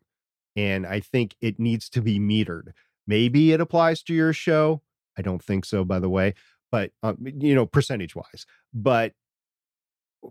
And 0.54 0.86
I 0.86 1.00
think 1.00 1.34
it 1.40 1.58
needs 1.58 1.88
to 1.90 2.02
be 2.02 2.20
metered. 2.20 2.70
Maybe 3.08 3.50
it 3.50 3.60
applies 3.60 4.04
to 4.04 4.14
your 4.14 4.32
show. 4.32 4.80
I 5.18 5.22
don't 5.22 5.42
think 5.42 5.64
so, 5.64 5.84
by 5.84 5.98
the 5.98 6.08
way, 6.08 6.34
but, 6.70 6.92
um, 7.02 7.16
you 7.20 7.56
know, 7.56 7.66
percentage 7.66 8.14
wise, 8.14 8.46
but 8.72 9.14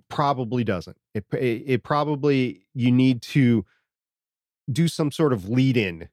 probably 0.09 0.63
doesn't. 0.63 0.97
It, 1.13 1.25
it, 1.33 1.63
it 1.65 1.83
probably, 1.83 2.65
you 2.73 2.91
need 2.91 3.21
to 3.23 3.65
do 4.71 4.87
some 4.87 5.11
sort 5.11 5.33
of 5.33 5.49
lead 5.49 5.77
in 5.77 6.09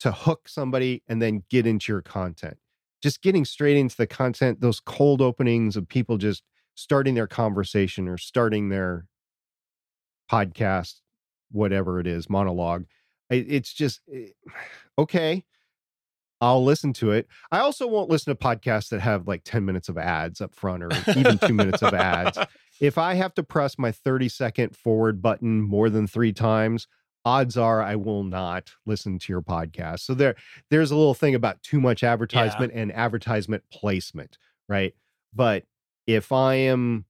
to 0.00 0.12
hook 0.12 0.48
somebody 0.48 1.02
and 1.06 1.22
then 1.22 1.44
get 1.48 1.66
into 1.66 1.92
your 1.92 2.02
content. 2.02 2.58
Just 3.02 3.22
getting 3.22 3.44
straight 3.44 3.76
into 3.76 3.96
the 3.96 4.06
content, 4.06 4.60
those 4.60 4.80
cold 4.80 5.20
openings 5.20 5.76
of 5.76 5.88
people 5.88 6.18
just 6.18 6.42
starting 6.74 7.14
their 7.14 7.26
conversation 7.26 8.08
or 8.08 8.18
starting 8.18 8.68
their 8.68 9.06
podcast, 10.30 11.00
whatever 11.50 12.00
it 12.00 12.06
is, 12.06 12.28
monologue. 12.28 12.84
It's 13.30 13.72
just 13.72 14.00
eh, 14.12 14.28
okay. 14.98 15.44
I'll 16.42 16.64
listen 16.64 16.92
to 16.94 17.12
it. 17.12 17.28
I 17.52 17.60
also 17.60 17.86
won't 17.86 18.10
listen 18.10 18.36
to 18.36 18.44
podcasts 18.44 18.88
that 18.88 19.00
have 19.00 19.28
like 19.28 19.42
10 19.44 19.64
minutes 19.64 19.88
of 19.88 19.96
ads 19.96 20.40
up 20.40 20.56
front 20.56 20.82
or 20.82 20.90
even 21.16 21.38
two 21.38 21.54
minutes 21.54 21.82
of 21.82 21.94
ads. 21.94 22.38
If 22.80 22.98
I 22.98 23.14
have 23.14 23.32
to 23.34 23.44
press 23.44 23.78
my 23.78 23.92
30 23.92 24.28
second 24.28 24.76
forward 24.76 25.22
button 25.22 25.60
more 25.60 25.88
than 25.88 26.08
three 26.08 26.32
times, 26.32 26.88
odds 27.24 27.56
are 27.56 27.80
I 27.80 27.94
will 27.94 28.24
not 28.24 28.72
listen 28.86 29.20
to 29.20 29.32
your 29.32 29.42
podcast. 29.42 30.00
So 30.00 30.14
there 30.14 30.34
there's 30.68 30.90
a 30.90 30.96
little 30.96 31.14
thing 31.14 31.36
about 31.36 31.62
too 31.62 31.80
much 31.80 32.02
advertisement 32.02 32.72
yeah. 32.74 32.80
and 32.80 32.92
advertisement 32.92 33.62
placement, 33.72 34.36
right? 34.68 34.94
But 35.32 35.62
if 36.08 36.32
I 36.32 36.54
am 36.54 37.04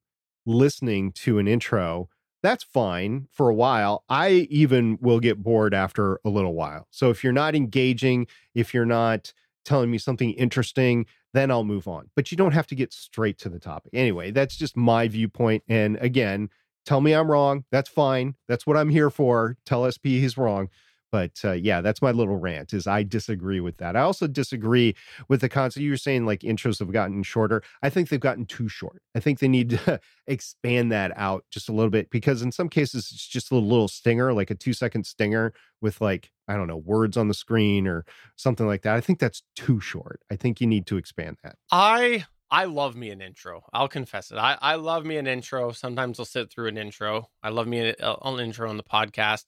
listening 0.45 1.13
to 1.13 1.39
an 1.39 1.49
intro, 1.49 2.11
that's 2.43 2.65
fine 2.65 3.29
for 3.31 3.49
a 3.49 3.55
while. 3.55 4.05
I 4.09 4.49
even 4.51 4.99
will 5.01 5.21
get 5.21 5.43
bored 5.43 5.75
after 5.75 6.21
a 6.25 6.29
little 6.29 6.55
while. 6.55 6.89
So 6.91 7.11
if 7.11 7.23
you're 7.23 7.33
not 7.33 7.55
engaging, 7.55 8.27
if 8.55 8.75
you're 8.75 8.85
not 8.85 9.33
telling 9.65 9.91
me 9.91 9.99
something 9.99 10.33
interesting, 10.33 11.07
then 11.35 11.51
I'll 11.51 11.65
move 11.65 11.87
on. 11.87 12.11
But 12.15 12.31
you 12.31 12.37
don't 12.37 12.53
have 12.53 12.67
to 12.69 12.75
get 12.75 12.93
straight 12.93 13.39
to 13.39 13.49
the 13.49 13.59
topic. 13.59 13.93
Anyway, 13.95 14.31
that's 14.33 14.57
just 14.57 14.77
my 14.77 15.09
viewpoint. 15.09 15.63
And 15.69 15.97
again, 16.01 16.51
tell 16.85 17.01
me 17.01 17.15
I'm 17.15 17.31
wrong. 17.31 17.65
That's 17.71 17.89
fine. 17.89 18.35
That's 18.49 18.67
what 18.67 18.77
I'm 18.77 18.91
here 18.91 19.11
for. 19.11 19.57
Tell 19.65 19.91
SP 19.91 20.19
he's 20.19 20.37
wrong. 20.37 20.69
But 21.13 21.39
uh, 21.45 21.53
yeah, 21.53 21.83
that's 21.83 22.01
my 22.01 22.11
little 22.11 22.37
rant. 22.37 22.73
Is 22.73 22.87
I 22.87 23.03
disagree 23.03 23.61
with 23.61 23.77
that. 23.77 23.97
I 23.97 24.01
also 24.01 24.27
disagree 24.27 24.97
with 25.29 25.43
the 25.43 25.49
concept. 25.49 25.83
You 25.83 25.91
were 25.91 25.97
saying 25.99 26.25
like 26.25 26.41
intros 26.41 26.79
have 26.79 26.91
gotten 26.91 27.23
shorter. 27.23 27.63
I 27.83 27.91
think 27.91 28.09
they've 28.09 28.19
gotten 28.19 28.47
too 28.47 28.69
short. 28.69 29.03
I 29.15 29.21
think 29.21 29.39
they 29.39 29.49
need 29.49 29.71
to 29.71 30.01
expand 30.27 30.91
that 30.91 31.13
out 31.17 31.45
just 31.51 31.69
a 31.69 31.73
little 31.73 31.91
bit 31.91 32.09
because 32.11 32.41
in 32.41 32.51
some 32.51 32.71
cases 32.71 33.11
it's 33.13 33.29
just 33.29 33.53
a 33.53 33.55
little, 33.55 33.89
stinger, 33.89 34.33
like 34.33 34.51
a 34.51 34.55
two 34.55 34.73
second 34.73 35.05
stinger 35.05 35.53
with 35.83 36.01
like 36.01 36.33
I 36.49 36.57
don't 36.57 36.67
know 36.67 36.79
words 36.79 37.19
on 37.19 37.29
the 37.29 37.35
screen 37.35 37.87
or 37.87 38.07
something 38.37 38.67
like 38.67 38.83
that. 38.83 38.97
I 38.97 39.01
think 39.03 39.19
that's 39.19 39.43
too 39.55 39.81
short. 39.81 40.21
I 40.31 40.37
think 40.37 40.61
you 40.61 40.67
need 40.67 40.87
to 40.87 40.97
expand 40.97 41.37
that. 41.45 41.57
I 41.71 42.25
I 42.51 42.65
love 42.65 42.97
me 42.97 43.11
an 43.11 43.21
intro. 43.21 43.65
I'll 43.73 43.89
confess 43.89 44.31
it. 44.31 44.37
I, 44.37 44.59
I 44.61 44.75
love 44.75 45.05
me 45.07 45.17
an 45.17 45.27
intro. 45.27 45.73
Sometimes 45.73 46.19
I'll 46.19 46.27
sit 46.27 46.51
through 46.51 46.69
an 46.69 46.77
intro. 46.77 47.31
I 47.43 47.49
love 47.49 47.67
me 47.67 47.79
an, 47.79 47.95
an 48.01 48.41
intro 48.41 48.69
on 48.69 48.77
the 48.77 48.83
podcast. 48.83 49.45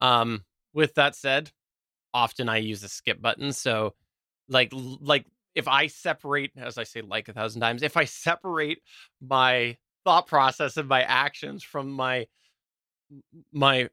Um, 0.00 0.44
with 0.78 0.94
that 0.94 1.16
said, 1.16 1.50
often 2.14 2.48
I 2.48 2.58
use 2.58 2.82
the 2.82 2.88
skip 2.88 3.20
button. 3.20 3.52
So, 3.52 3.94
like, 4.48 4.72
like 4.72 5.26
if 5.56 5.66
I 5.66 5.88
separate, 5.88 6.52
as 6.56 6.78
I 6.78 6.84
say, 6.84 7.00
like 7.00 7.28
a 7.28 7.32
thousand 7.32 7.62
times, 7.62 7.82
if 7.82 7.96
I 7.96 8.04
separate 8.04 8.78
my 9.20 9.76
thought 10.04 10.28
process 10.28 10.76
and 10.76 10.88
my 10.88 11.02
actions 11.02 11.64
from 11.64 11.90
my 11.90 12.28
my 13.52 13.88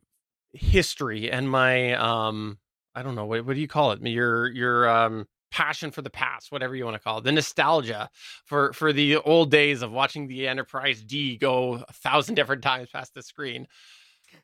history 0.53 1.31
and 1.31 1.49
my 1.49 1.93
um, 1.95 2.59
I 2.93 3.01
don't 3.01 3.15
know 3.15 3.25
what 3.25 3.47
what 3.47 3.55
do 3.55 3.61
you 3.61 3.67
call 3.67 3.91
it? 3.91 4.01
Your 4.03 4.47
your 4.51 4.87
um 4.87 5.25
passion 5.51 5.89
for 5.89 6.03
the 6.03 6.09
past, 6.11 6.51
whatever 6.51 6.75
you 6.75 6.85
want 6.85 6.97
to 6.97 7.01
call 7.03 7.17
it, 7.17 7.23
the 7.23 7.31
nostalgia 7.31 8.11
for 8.45 8.73
for 8.73 8.93
the 8.93 9.17
old 9.17 9.49
days 9.49 9.81
of 9.81 9.91
watching 9.91 10.27
the 10.27 10.47
Enterprise 10.47 11.01
D 11.01 11.35
go 11.35 11.83
a 11.89 11.93
thousand 11.93 12.35
different 12.35 12.61
times 12.61 12.89
past 12.91 13.15
the 13.15 13.23
screen. 13.23 13.65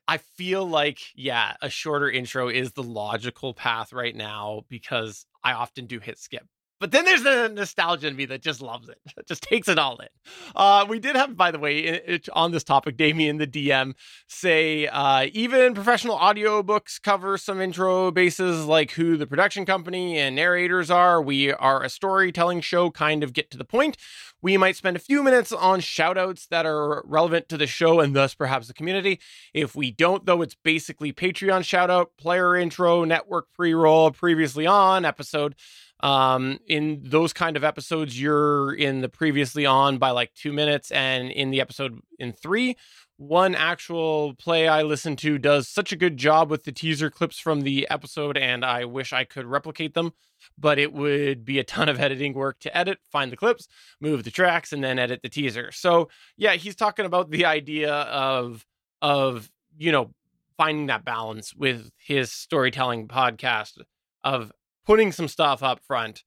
I 0.07 0.17
feel 0.17 0.67
like, 0.67 0.99
yeah, 1.15 1.55
a 1.61 1.69
shorter 1.69 2.09
intro 2.09 2.49
is 2.49 2.73
the 2.73 2.83
logical 2.83 3.53
path 3.53 3.93
right 3.93 4.15
now 4.15 4.61
because 4.69 5.25
I 5.43 5.53
often 5.53 5.85
do 5.85 5.99
hit 5.99 6.19
skip 6.19 6.45
but 6.81 6.89
then 6.89 7.05
there's 7.05 7.21
the 7.21 7.47
nostalgia 7.47 8.07
in 8.07 8.15
me 8.15 8.25
that 8.25 8.41
just 8.41 8.59
loves 8.59 8.89
it, 8.89 8.97
just 9.27 9.43
takes 9.43 9.69
it 9.69 9.77
all 9.77 9.97
in. 9.99 10.07
Uh, 10.55 10.83
we 10.89 10.97
did 10.97 11.15
have, 11.15 11.37
by 11.37 11.51
the 11.51 11.59
way, 11.59 11.77
it, 11.77 12.03
it, 12.07 12.29
on 12.33 12.51
this 12.51 12.63
topic, 12.63 12.97
Damien, 12.97 13.37
the 13.37 13.45
DM, 13.45 13.93
say 14.27 14.87
uh, 14.87 15.27
even 15.31 15.75
professional 15.75 16.17
audiobooks 16.17 16.99
cover 16.99 17.37
some 17.37 17.61
intro 17.61 18.09
bases 18.09 18.65
like 18.65 18.91
who 18.91 19.15
the 19.15 19.27
production 19.27 19.63
company 19.63 20.17
and 20.17 20.35
narrators 20.35 20.89
are. 20.89 21.21
We 21.21 21.53
are 21.53 21.83
a 21.83 21.89
storytelling 21.89 22.61
show, 22.61 22.89
kind 22.89 23.23
of 23.23 23.31
get 23.31 23.51
to 23.51 23.59
the 23.59 23.63
point. 23.63 23.95
We 24.41 24.57
might 24.57 24.75
spend 24.75 24.97
a 24.97 24.99
few 24.99 25.21
minutes 25.21 25.51
on 25.51 25.81
shoutouts 25.81 26.47
that 26.47 26.65
are 26.65 27.03
relevant 27.05 27.47
to 27.49 27.57
the 27.57 27.67
show 27.67 27.99
and 27.99 28.15
thus 28.15 28.33
perhaps 28.33 28.67
the 28.67 28.73
community. 28.73 29.19
If 29.53 29.75
we 29.75 29.91
don't, 29.91 30.25
though, 30.25 30.41
it's 30.41 30.55
basically 30.55 31.13
Patreon 31.13 31.61
shoutout, 31.61 32.07
player 32.17 32.55
intro, 32.55 33.03
network 33.03 33.53
pre 33.53 33.75
roll, 33.75 34.09
previously 34.09 34.65
on 34.65 35.05
episode. 35.05 35.53
Um, 36.01 36.59
in 36.67 37.01
those 37.03 37.31
kind 37.31 37.55
of 37.55 37.63
episodes, 37.63 38.19
you're 38.19 38.73
in 38.73 39.01
the 39.01 39.09
previously 39.09 39.65
on 39.65 39.97
by 39.97 40.11
like 40.11 40.33
two 40.33 40.51
minutes, 40.51 40.91
and 40.91 41.31
in 41.31 41.51
the 41.51 41.61
episode 41.61 41.99
in 42.17 42.33
three, 42.33 42.75
one 43.17 43.53
actual 43.53 44.33
play 44.33 44.67
I 44.67 44.81
listened 44.81 45.19
to 45.19 45.37
does 45.37 45.67
such 45.67 45.91
a 45.91 45.95
good 45.95 46.17
job 46.17 46.49
with 46.49 46.63
the 46.63 46.71
teaser 46.71 47.11
clips 47.11 47.37
from 47.37 47.61
the 47.61 47.87
episode, 47.89 48.35
and 48.35 48.65
I 48.65 48.85
wish 48.85 49.13
I 49.13 49.25
could 49.25 49.45
replicate 49.45 49.93
them, 49.93 50.13
but 50.57 50.79
it 50.79 50.91
would 50.91 51.45
be 51.45 51.59
a 51.59 51.63
ton 51.63 51.87
of 51.87 51.99
editing 51.99 52.33
work 52.33 52.59
to 52.61 52.75
edit, 52.75 52.97
find 53.11 53.31
the 53.31 53.37
clips, 53.37 53.67
move 53.99 54.23
the 54.23 54.31
tracks, 54.31 54.73
and 54.73 54.83
then 54.83 54.97
edit 54.97 55.21
the 55.21 55.29
teaser. 55.29 55.71
So 55.71 56.09
yeah, 56.35 56.53
he's 56.53 56.75
talking 56.75 57.05
about 57.05 57.29
the 57.29 57.45
idea 57.45 57.93
of 57.93 58.65
of 59.03 59.51
you 59.77 59.91
know 59.91 60.11
finding 60.57 60.87
that 60.87 61.05
balance 61.05 61.53
with 61.53 61.91
his 61.97 62.31
storytelling 62.31 63.07
podcast 63.07 63.79
of 64.23 64.51
putting 64.85 65.11
some 65.11 65.27
stuff 65.27 65.63
up 65.63 65.79
front, 65.79 66.23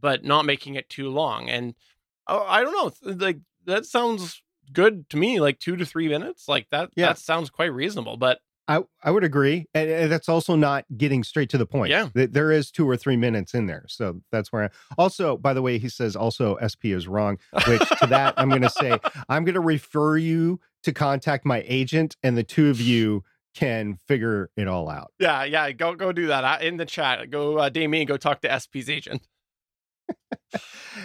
but 0.00 0.24
not 0.24 0.44
making 0.44 0.74
it 0.74 0.88
too 0.88 1.08
long. 1.08 1.48
And 1.48 1.74
oh, 2.26 2.44
I 2.46 2.62
don't 2.62 2.72
know, 3.04 3.14
like 3.14 3.38
that 3.64 3.86
sounds 3.86 4.42
good 4.72 5.08
to 5.10 5.16
me. 5.16 5.40
Like 5.40 5.58
two 5.58 5.76
to 5.76 5.86
three 5.86 6.08
minutes, 6.08 6.48
like 6.48 6.68
that. 6.70 6.90
Yeah. 6.96 7.08
that 7.08 7.18
sounds 7.18 7.50
quite 7.50 7.72
reasonable. 7.72 8.16
But 8.16 8.40
I, 8.68 8.82
I 9.02 9.10
would 9.10 9.24
agree. 9.24 9.66
And, 9.74 9.90
and, 9.90 10.12
that's 10.12 10.28
also 10.28 10.54
not 10.54 10.84
getting 10.96 11.24
straight 11.24 11.50
to 11.50 11.58
the 11.58 11.66
point. 11.66 11.90
Yeah. 11.90 12.08
There 12.14 12.52
is 12.52 12.70
two 12.70 12.88
or 12.88 12.96
three 12.96 13.16
minutes 13.16 13.54
in 13.54 13.66
there. 13.66 13.84
So 13.88 14.20
that's 14.30 14.52
where 14.52 14.64
I 14.64 14.68
also, 14.96 15.36
by 15.36 15.52
the 15.52 15.62
way, 15.62 15.78
he 15.78 15.88
says 15.88 16.14
also 16.14 16.58
SP 16.62 16.94
is 16.94 17.08
wrong, 17.08 17.38
which 17.66 17.86
to 18.00 18.06
that 18.06 18.34
I'm 18.36 18.48
going 18.48 18.62
to 18.62 18.70
say, 18.70 18.98
I'm 19.28 19.44
going 19.44 19.54
to 19.54 19.60
refer 19.60 20.16
you 20.16 20.60
to 20.84 20.92
contact 20.92 21.44
my 21.44 21.64
agent 21.66 22.16
and 22.22 22.36
the 22.36 22.44
two 22.44 22.70
of 22.70 22.80
you 22.80 23.24
can 23.54 23.98
figure 24.08 24.50
it 24.56 24.68
all 24.68 24.88
out. 24.88 25.12
Yeah. 25.18 25.44
Yeah. 25.44 25.70
Go, 25.72 25.94
go 25.94 26.12
do 26.12 26.28
that 26.28 26.62
in 26.62 26.76
the 26.76 26.86
chat. 26.86 27.30
Go, 27.30 27.58
uh, 27.58 27.68
Damien, 27.68 28.06
go 28.06 28.16
talk 28.16 28.40
to 28.42 28.60
SP's 28.60 28.88
agent. 28.88 29.22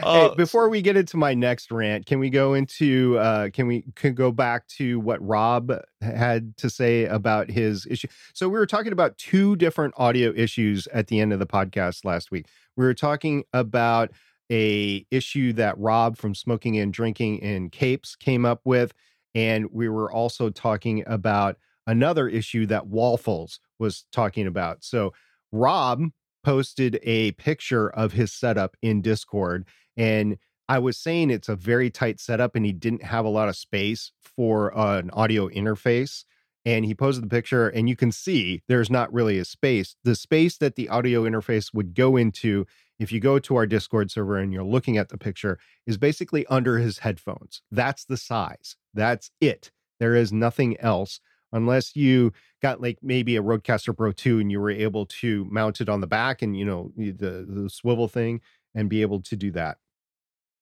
Uh, 0.01 0.29
hey, 0.29 0.35
before 0.35 0.69
we 0.69 0.81
get 0.81 0.97
into 0.97 1.17
my 1.17 1.33
next 1.33 1.71
rant, 1.71 2.05
can 2.05 2.19
we 2.19 2.29
go 2.29 2.53
into 2.53 3.17
uh 3.17 3.49
can 3.51 3.67
we 3.67 3.85
can 3.95 4.13
go 4.13 4.31
back 4.31 4.67
to 4.67 4.99
what 4.99 5.25
Rob 5.25 5.71
had 6.01 6.55
to 6.57 6.69
say 6.69 7.05
about 7.05 7.49
his 7.49 7.85
issue? 7.89 8.07
So 8.33 8.49
we 8.49 8.57
were 8.57 8.65
talking 8.65 8.91
about 8.91 9.17
two 9.17 9.55
different 9.55 9.93
audio 9.97 10.33
issues 10.35 10.87
at 10.87 11.07
the 11.07 11.19
end 11.19 11.31
of 11.31 11.39
the 11.39 11.45
podcast 11.45 12.05
last 12.05 12.31
week. 12.31 12.47
We 12.75 12.85
were 12.85 12.93
talking 12.93 13.43
about 13.53 14.11
a 14.51 15.05
issue 15.11 15.53
that 15.53 15.77
Rob 15.77 16.17
from 16.17 16.33
Smoking 16.33 16.77
and 16.77 16.91
Drinking 16.93 17.39
in 17.39 17.69
Capes 17.69 18.15
came 18.15 18.45
up 18.45 18.61
with 18.65 18.93
and 19.35 19.67
we 19.71 19.87
were 19.87 20.11
also 20.11 20.49
talking 20.49 21.03
about 21.05 21.57
another 21.87 22.27
issue 22.27 22.67
that 22.67 22.87
Waffles 22.87 23.59
was 23.79 24.05
talking 24.11 24.45
about. 24.45 24.83
So 24.83 25.13
Rob 25.51 26.03
posted 26.43 26.99
a 27.03 27.31
picture 27.33 27.89
of 27.89 28.13
his 28.13 28.31
setup 28.31 28.77
in 28.81 29.01
Discord. 29.01 29.65
And 29.95 30.37
I 30.69 30.79
was 30.79 30.97
saying 30.97 31.29
it's 31.29 31.49
a 31.49 31.55
very 31.55 31.89
tight 31.89 32.19
setup 32.19 32.55
and 32.55 32.65
he 32.65 32.73
didn't 32.73 33.03
have 33.03 33.25
a 33.25 33.29
lot 33.29 33.49
of 33.49 33.55
space 33.55 34.11
for 34.21 34.77
uh, 34.77 34.99
an 34.99 35.09
audio 35.11 35.49
interface. 35.49 36.25
And 36.65 36.83
he 36.83 36.93
posted 36.93 37.23
the 37.23 37.29
picture, 37.29 37.69
and 37.69 37.87
you 37.87 37.95
can 37.95 38.11
see 38.11 38.61
there's 38.67 38.89
not 38.89 39.13
really 39.13 39.39
a 39.39 39.45
space. 39.45 39.95
The 40.03 40.15
space 40.15 40.57
that 40.57 40.75
the 40.75 40.89
audio 40.89 41.23
interface 41.23 41.73
would 41.73 41.95
go 41.95 42.17
into, 42.17 42.65
if 42.99 43.09
you 43.09 43.21
go 43.21 43.39
to 43.39 43.55
our 43.55 43.65
Discord 43.65 44.11
server 44.11 44.35
and 44.35 44.51
you're 44.51 44.65
looking 44.65 44.97
at 44.97 45.07
the 45.07 45.17
picture, 45.17 45.59
is 45.85 45.97
basically 45.97 46.45
under 46.47 46.77
his 46.77 46.99
headphones. 46.99 47.61
That's 47.71 48.03
the 48.03 48.17
size. 48.17 48.75
That's 48.93 49.31
it. 49.39 49.71
There 50.01 50.13
is 50.13 50.33
nothing 50.33 50.77
else 50.81 51.21
unless 51.51 51.95
you 51.95 52.31
got 52.61 52.81
like 52.81 52.97
maybe 53.01 53.35
a 53.35 53.43
Rodecaster 53.43 53.95
Pro 53.95 54.11
2 54.11 54.39
and 54.39 54.51
you 54.51 54.59
were 54.59 54.71
able 54.71 55.05
to 55.05 55.45
mount 55.49 55.81
it 55.81 55.89
on 55.89 56.01
the 56.01 56.07
back 56.07 56.41
and 56.41 56.57
you 56.57 56.65
know 56.65 56.91
the 56.95 57.45
the 57.47 57.69
swivel 57.69 58.07
thing 58.07 58.41
and 58.75 58.89
be 58.89 59.01
able 59.01 59.21
to 59.21 59.35
do 59.35 59.51
that. 59.51 59.77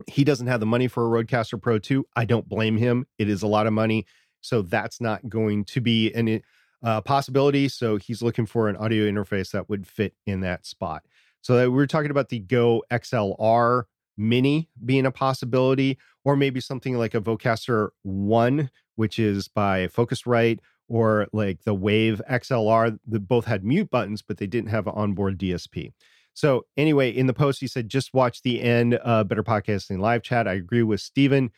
He 0.07 0.23
doesn't 0.23 0.47
have 0.47 0.59
the 0.59 0.65
money 0.65 0.88
for 0.88 1.05
a 1.05 1.23
Rodecaster 1.23 1.61
Pro 1.61 1.79
2. 1.79 2.05
I 2.15 2.25
don't 2.25 2.49
blame 2.49 2.77
him. 2.77 3.05
It 3.17 3.29
is 3.29 3.43
a 3.43 3.47
lot 3.47 3.67
of 3.67 3.73
money, 3.73 4.05
so 4.41 4.61
that's 4.61 4.99
not 4.99 5.27
going 5.29 5.65
to 5.65 5.81
be 5.81 6.11
an 6.13 6.41
uh, 6.83 7.01
possibility. 7.01 7.69
So 7.69 7.97
he's 7.97 8.21
looking 8.21 8.45
for 8.45 8.67
an 8.67 8.75
audio 8.75 9.09
interface 9.09 9.51
that 9.51 9.69
would 9.69 9.88
fit 9.88 10.13
in 10.25 10.41
that 10.41 10.65
spot. 10.65 11.03
So 11.41 11.69
we 11.69 11.75
we're 11.75 11.88
talking 11.88 12.11
about 12.11 12.29
the 12.29 12.39
Go 12.39 12.83
XLR 12.91 13.83
Mini 14.17 14.69
being 14.83 15.05
a 15.05 15.11
possibility, 15.11 15.97
or 16.23 16.36
maybe 16.36 16.59
something 16.59 16.97
like 16.97 17.13
a 17.13 17.21
Vocaster 17.21 17.89
One, 18.03 18.71
which 18.95 19.19
is 19.19 19.47
by 19.47 19.88
Focusrite 19.88 20.59
or 20.88 21.27
like 21.33 21.63
the 21.63 21.73
Wave 21.73 22.21
XLR 22.29 22.99
that 23.07 23.27
both 23.27 23.45
had 23.45 23.63
mute 23.63 23.89
buttons, 23.89 24.21
but 24.21 24.38
they 24.38 24.47
didn't 24.47 24.69
have 24.69 24.88
an 24.88 24.93
onboard 24.95 25.38
DSP. 25.38 25.91
So 26.33 26.65
anyway, 26.75 27.09
in 27.09 27.27
the 27.27 27.33
post, 27.33 27.61
he 27.61 27.67
said, 27.67 27.89
just 27.89 28.13
watch 28.13 28.41
the 28.41 28.61
end 28.61 28.99
Better 29.03 29.43
Podcasting 29.43 29.99
live 29.99 30.21
chat. 30.21 30.47
I 30.47 30.53
agree 30.53 30.83
with 30.83 30.99
Steven's 30.99 31.51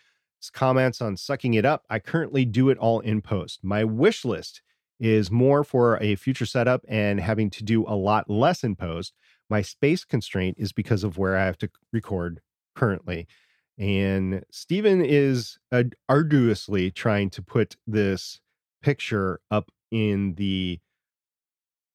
comments 0.54 1.02
on 1.02 1.18
sucking 1.18 1.56
it 1.56 1.66
up. 1.66 1.84
I 1.90 2.00
currently 2.00 2.46
do 2.46 2.70
it 2.70 2.78
all 2.78 3.00
in 3.00 3.22
post. 3.22 3.64
My 3.64 3.84
wish 3.84 4.24
list 4.24 4.62
is 5.00 5.32
more 5.32 5.64
for 5.64 5.98
a 6.02 6.16
future 6.16 6.46
setup 6.46 6.84
and 6.88 7.20
having 7.20 7.50
to 7.52 7.64
do 7.64 7.86
a 7.88 7.96
lot 7.96 8.30
less 8.30 8.64
in 8.64 8.76
post. 8.76 9.14
My 9.50 9.62
space 9.62 10.04
constraint 10.06 10.58
is 10.60 10.72
because 10.72 11.04
of 11.04 11.18
where 11.18 11.38
I 11.38 11.46
have 11.46 11.58
to 11.60 11.70
record 11.92 12.42
currently. 12.76 13.28
And 13.78 14.44
Stephen 14.52 15.04
is 15.04 15.58
uh, 15.72 15.84
arduously 16.10 16.92
trying 16.92 17.30
to 17.32 17.42
put 17.42 17.76
this 17.86 18.42
picture 18.82 19.40
up 19.52 19.70
in 19.92 20.36
the 20.36 20.80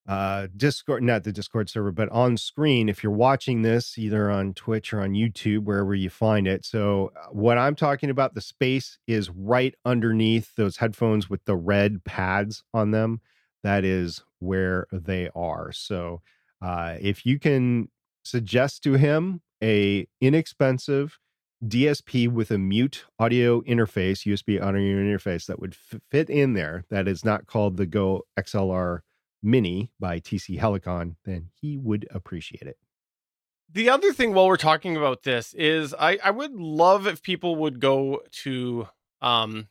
uh 0.09 0.49
discord 0.57 1.01
not 1.01 1.23
the 1.23 1.31
discord 1.31 1.71
server 1.71 1.93
but 1.93 2.09
on 2.09 2.37
screen 2.37 2.89
if 2.89 3.05
you're 3.05 3.13
watching 3.13 3.63
this 3.63 3.97
either 3.97 4.29
on 4.31 4.53
twitch 4.53 4.93
or 4.93 5.01
on 5.01 5.13
youtube 5.13 5.63
wherever 5.63 5.95
you 5.95 6.11
find 6.11 6.49
it. 6.49 6.65
So 6.65 7.13
uh, 7.17 7.29
what 7.31 7.57
i'm 7.57 7.77
talking 7.77 8.11
about 8.11 8.35
the 8.35 8.41
space 8.41 8.99
is 9.07 9.31
right 9.31 9.75
underneath 9.85 10.57
those 10.57 10.77
headphones 10.79 11.31
with 11.31 11.45
the 11.45 11.55
red 11.55 12.03
pads 12.05 12.65
on 12.75 12.91
them. 12.91 13.21
That 13.63 13.85
is 13.85 14.25
where 14.41 14.89
they 14.93 15.31
are. 15.37 15.71
So 15.71 16.21
uh 16.61 16.97
if 17.01 17.25
you 17.25 17.39
can 17.39 17.89
suggest 18.25 18.83
to 18.83 18.95
him 18.95 19.41
a 19.63 20.09
inexpensive 20.21 21.19
DSP 21.65 22.29
with 22.29 22.51
a 22.51 22.59
mute 22.59 23.05
audio 23.19 23.61
interface, 23.63 24.27
USB 24.27 24.61
audio 24.61 24.97
interface 24.97 25.47
that 25.47 25.61
would 25.61 25.75
f- 25.93 26.01
fit 26.11 26.29
in 26.29 26.55
there 26.55 26.85
that 26.91 27.07
is 27.07 27.25
not 27.25 27.47
called 27.47 27.77
the 27.77 27.87
Go 27.87 28.23
XLR 28.39 29.01
Mini 29.43 29.91
by 29.99 30.19
TC 30.19 30.59
Helicon, 30.59 31.17
then 31.25 31.51
he 31.61 31.77
would 31.77 32.07
appreciate 32.11 32.63
it. 32.63 32.79
The 33.71 33.89
other 33.89 34.13
thing 34.13 34.35
while 34.35 34.49
we're 34.49 34.57
talking 34.57 34.97
about 34.97 35.23
this 35.23 35.55
is 35.55 35.95
I, 35.95 36.19
I 36.23 36.31
would 36.31 36.55
love 36.55 37.07
if 37.07 37.23
people 37.23 37.57
would 37.57 37.81
go 37.81 38.21
to 38.43 38.89
um 39.21 39.69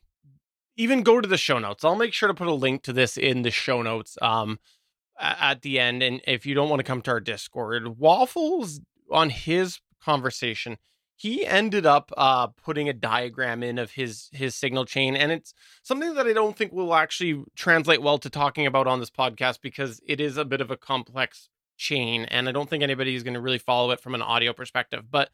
even 0.78 1.04
go 1.04 1.22
to 1.22 1.28
the 1.28 1.38
show 1.38 1.60
notes. 1.60 1.84
I'll 1.84 1.96
make 1.96 2.14
sure 2.14 2.28
to 2.28 2.34
put 2.34 2.48
a 2.48 2.54
link 2.54 2.84
to 2.84 2.94
this 2.94 3.18
in 3.18 3.44
the 3.44 3.52
show 3.52 3.82
notes 3.82 4.18
um 4.22 4.60
at 5.20 5.62
the 5.62 5.80
end. 5.80 6.02
And 6.02 6.22
if 6.26 6.46
you 6.46 6.56
don't 6.56 6.70
want 6.70 6.80
to 6.80 6.84
come 6.86 7.02
to 7.04 7.12
our 7.12 7.20
Discord, 7.20 8.00
Waffles 8.00 8.82
on 9.12 9.30
his 9.30 9.80
conversation, 10.04 10.78
he 11.22 11.46
ended 11.46 11.86
up 11.86 12.12
uh, 12.18 12.48
putting 12.48 12.90
a 12.90 12.94
diagram 12.94 13.62
in 13.62 13.78
of 13.78 13.92
his 13.92 14.30
his 14.32 14.56
signal 14.56 14.86
chain 14.86 15.16
and 15.16 15.32
it's 15.32 15.54
something 15.84 16.16
that 16.16 16.26
i 16.26 16.34
don't 16.34 16.58
think 16.58 16.72
will 16.72 16.96
actually 16.96 17.44
translate 17.56 18.02
well 18.02 18.18
to 18.18 18.30
talking 18.30 18.66
about 18.66 18.88
on 18.88 19.00
this 19.00 19.12
podcast 19.12 19.60
because 19.62 20.02
it 20.08 20.20
is 20.20 20.38
a 20.38 20.46
bit 20.46 20.62
of 20.62 20.72
a 20.72 20.78
complex 20.78 21.50
chain 21.78 22.26
and 22.26 22.50
i 22.50 22.52
don't 22.52 22.70
think 22.70 22.84
anybody 22.84 23.16
is 23.16 23.24
going 23.24 23.36
to 23.36 23.42
really 23.42 23.60
follow 23.60 23.92
it 23.92 24.00
from 24.00 24.16
an 24.16 24.22
audio 24.22 24.52
perspective 24.52 25.06
but 25.12 25.30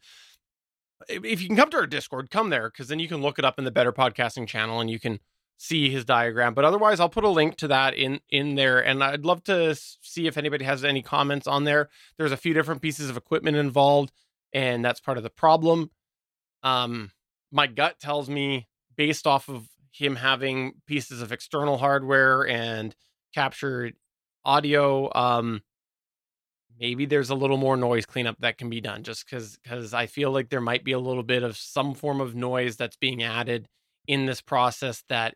if 1.08 1.40
you 1.40 1.46
can 1.46 1.56
come 1.56 1.70
to 1.70 1.78
our 1.78 1.86
discord 1.86 2.30
come 2.30 2.50
there 2.50 2.68
because 2.68 2.88
then 2.88 2.98
you 2.98 3.08
can 3.08 3.22
look 3.22 3.38
it 3.38 3.44
up 3.44 3.58
in 3.58 3.64
the 3.64 3.70
better 3.70 3.92
podcasting 3.92 4.46
channel 4.46 4.80
and 4.80 4.90
you 4.90 5.00
can 5.00 5.18
see 5.56 5.90
his 5.90 6.04
diagram 6.04 6.54
but 6.54 6.64
otherwise 6.64 7.00
i'll 7.00 7.08
put 7.08 7.24
a 7.24 7.28
link 7.28 7.56
to 7.56 7.66
that 7.66 7.94
in 7.94 8.20
in 8.30 8.54
there 8.54 8.78
and 8.84 9.02
i'd 9.02 9.24
love 9.24 9.42
to 9.42 9.74
see 9.74 10.26
if 10.26 10.36
anybody 10.36 10.64
has 10.64 10.84
any 10.84 11.02
comments 11.02 11.46
on 11.46 11.64
there. 11.64 11.88
There's 12.16 12.32
a 12.32 12.36
few 12.36 12.54
different 12.54 12.82
pieces 12.82 13.10
of 13.10 13.16
equipment 13.16 13.56
involved 13.56 14.12
and 14.52 14.84
that's 14.84 15.00
part 15.00 15.16
of 15.16 15.22
the 15.22 15.30
problem. 15.30 15.90
Um, 16.62 17.10
my 17.50 17.66
gut 17.66 17.98
tells 18.00 18.28
me, 18.28 18.68
based 18.96 19.26
off 19.26 19.48
of 19.48 19.68
him 19.92 20.16
having 20.16 20.74
pieces 20.86 21.22
of 21.22 21.32
external 21.32 21.78
hardware 21.78 22.46
and 22.46 22.94
captured 23.34 23.94
audio, 24.44 25.12
um, 25.14 25.62
maybe 26.78 27.06
there's 27.06 27.30
a 27.30 27.34
little 27.34 27.56
more 27.56 27.76
noise 27.76 28.06
cleanup 28.06 28.36
that 28.40 28.58
can 28.58 28.70
be 28.70 28.80
done. 28.80 29.02
Just 29.02 29.24
because 29.24 29.58
because 29.62 29.94
I 29.94 30.06
feel 30.06 30.30
like 30.30 30.48
there 30.50 30.60
might 30.60 30.84
be 30.84 30.92
a 30.92 30.98
little 30.98 31.22
bit 31.22 31.42
of 31.42 31.56
some 31.56 31.94
form 31.94 32.20
of 32.20 32.34
noise 32.34 32.76
that's 32.76 32.96
being 32.96 33.22
added 33.22 33.68
in 34.06 34.26
this 34.26 34.40
process 34.40 35.04
that 35.08 35.34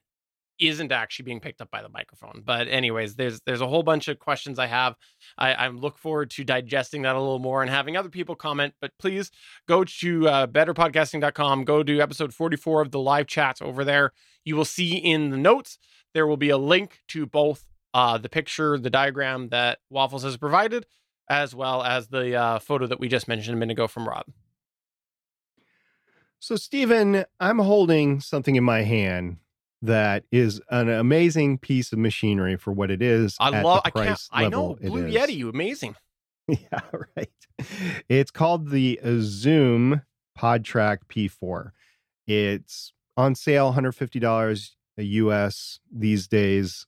isn't 0.68 0.92
actually 0.92 1.24
being 1.24 1.40
picked 1.40 1.60
up 1.60 1.70
by 1.70 1.82
the 1.82 1.88
microphone. 1.88 2.42
But 2.44 2.68
anyways, 2.68 3.16
there's 3.16 3.40
there's 3.42 3.60
a 3.60 3.66
whole 3.66 3.82
bunch 3.82 4.08
of 4.08 4.18
questions 4.18 4.58
I 4.58 4.66
have. 4.66 4.96
I, 5.36 5.52
I 5.54 5.68
look 5.68 5.98
forward 5.98 6.30
to 6.30 6.44
digesting 6.44 7.02
that 7.02 7.16
a 7.16 7.20
little 7.20 7.38
more 7.38 7.62
and 7.62 7.70
having 7.70 7.96
other 7.96 8.08
people 8.08 8.34
comment. 8.34 8.74
But 8.80 8.92
please 8.98 9.30
go 9.66 9.84
to 9.84 10.28
uh, 10.28 10.46
betterpodcasting.com. 10.46 11.64
Go 11.64 11.82
to 11.82 12.00
episode 12.00 12.34
44 12.34 12.82
of 12.82 12.90
the 12.90 13.00
live 13.00 13.26
chats 13.26 13.60
over 13.60 13.84
there. 13.84 14.12
You 14.44 14.56
will 14.56 14.64
see 14.64 14.96
in 14.96 15.30
the 15.30 15.36
notes 15.36 15.78
there 16.14 16.26
will 16.26 16.36
be 16.36 16.50
a 16.50 16.58
link 16.58 17.00
to 17.08 17.26
both 17.26 17.64
uh, 17.94 18.18
the 18.18 18.28
picture, 18.28 18.78
the 18.78 18.90
diagram 18.90 19.48
that 19.48 19.78
Waffles 19.90 20.22
has 20.22 20.36
provided, 20.36 20.86
as 21.28 21.54
well 21.54 21.82
as 21.82 22.08
the 22.08 22.34
uh, 22.34 22.58
photo 22.58 22.86
that 22.86 23.00
we 23.00 23.08
just 23.08 23.28
mentioned 23.28 23.56
a 23.56 23.58
minute 23.58 23.72
ago 23.72 23.86
from 23.86 24.08
Rob. 24.08 24.24
So, 26.38 26.56
Stephen, 26.56 27.24
I'm 27.38 27.60
holding 27.60 28.20
something 28.20 28.56
in 28.56 28.64
my 28.64 28.82
hand 28.82 29.36
that 29.82 30.24
is 30.30 30.60
an 30.70 30.88
amazing 30.88 31.58
piece 31.58 31.92
of 31.92 31.98
machinery 31.98 32.56
for 32.56 32.72
what 32.72 32.90
it 32.90 33.02
is. 33.02 33.36
I 33.40 33.62
love. 33.62 33.82
I 33.84 33.90
can't. 33.90 34.20
I 34.30 34.48
know 34.48 34.76
Blue 34.80 35.10
Yeti, 35.10 35.36
You 35.36 35.48
amazing. 35.48 35.96
yeah, 36.48 36.80
right. 37.16 37.30
It's 38.08 38.30
called 38.30 38.70
the 38.70 39.00
Zoom 39.20 40.02
PodTrak 40.38 40.98
P4. 41.08 41.72
It's 42.26 42.92
on 43.16 43.34
sale, 43.34 43.72
$150 43.72 44.70
a 44.98 45.02
US 45.02 45.80
these 45.90 46.28
days. 46.28 46.86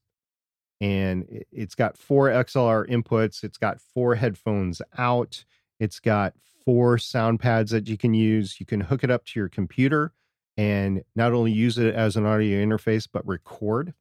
And 0.80 1.44
it's 1.52 1.74
got 1.74 1.96
four 1.96 2.28
XLR 2.28 2.88
inputs. 2.88 3.44
It's 3.44 3.58
got 3.58 3.80
four 3.80 4.16
headphones 4.16 4.82
out. 4.98 5.44
It's 5.80 6.00
got 6.00 6.34
four 6.64 6.98
sound 6.98 7.40
pads 7.40 7.70
that 7.70 7.88
you 7.88 7.96
can 7.96 8.14
use. 8.14 8.58
You 8.58 8.66
can 8.66 8.80
hook 8.80 9.04
it 9.04 9.10
up 9.10 9.24
to 9.26 9.40
your 9.40 9.48
computer 9.48 10.12
and 10.56 11.02
not 11.16 11.32
only 11.32 11.52
use 11.52 11.78
it 11.78 11.94
as 11.94 12.16
an 12.16 12.26
audio 12.26 12.64
interface, 12.64 13.08
but 13.12 13.26
record. 13.26 13.94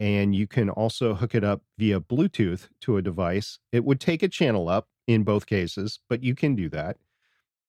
and 0.00 0.34
you 0.34 0.46
can 0.46 0.70
also 0.70 1.14
hook 1.14 1.34
it 1.34 1.42
up 1.44 1.62
via 1.78 2.00
Bluetooth 2.00 2.68
to 2.82 2.96
a 2.96 3.02
device. 3.02 3.58
It 3.72 3.84
would 3.84 4.00
take 4.00 4.22
a 4.22 4.28
channel 4.28 4.68
up 4.68 4.88
in 5.06 5.24
both 5.24 5.46
cases, 5.46 6.00
but 6.08 6.22
you 6.22 6.34
can 6.34 6.54
do 6.54 6.68
that. 6.68 6.98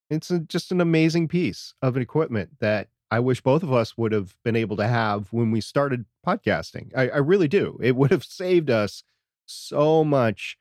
It's 0.10 0.30
a, 0.32 0.40
just 0.40 0.72
an 0.72 0.82
amazing 0.82 1.28
piece 1.28 1.74
of 1.82 1.98
equipment 1.98 2.60
that 2.60 2.90
I 3.12 3.20
wish 3.20 3.42
both 3.42 3.64
of 3.64 3.74
us 3.74 3.98
would 3.98 4.12
have 4.12 4.36
been 4.44 4.56
able 4.56 4.78
to 4.78 4.88
have 4.88 5.34
when 5.34 5.50
we 5.52 5.62
started 5.62 6.06
podcasting. 6.26 6.92
I, 6.96 7.10
I 7.10 7.18
really 7.18 7.48
do. 7.48 7.80
It 7.82 7.96
would 7.96 8.12
have 8.12 8.24
saved 8.24 8.70
us 8.70 9.04
so 9.46 10.04
much 10.04 10.58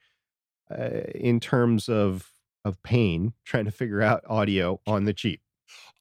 uh, 0.71 1.03
in 1.15 1.41
terms 1.41 1.89
of 1.89 2.33
of 2.65 2.83
pain 2.83 3.33
trying 3.45 3.65
to 3.65 3.71
figure 3.71 4.03
out 4.03 4.23
audio 4.29 4.81
on 4.87 5.05
the 5.05 5.13
cheap. 5.13 5.41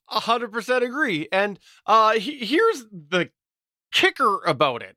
A 0.09 0.21
hundred 0.21 0.51
percent 0.51 0.83
agree. 0.83 1.27
And 1.31 1.59
uh, 1.85 2.13
he, 2.13 2.37
here's 2.45 2.85
the 2.91 3.29
kicker 3.91 4.41
about 4.45 4.81
it 4.81 4.95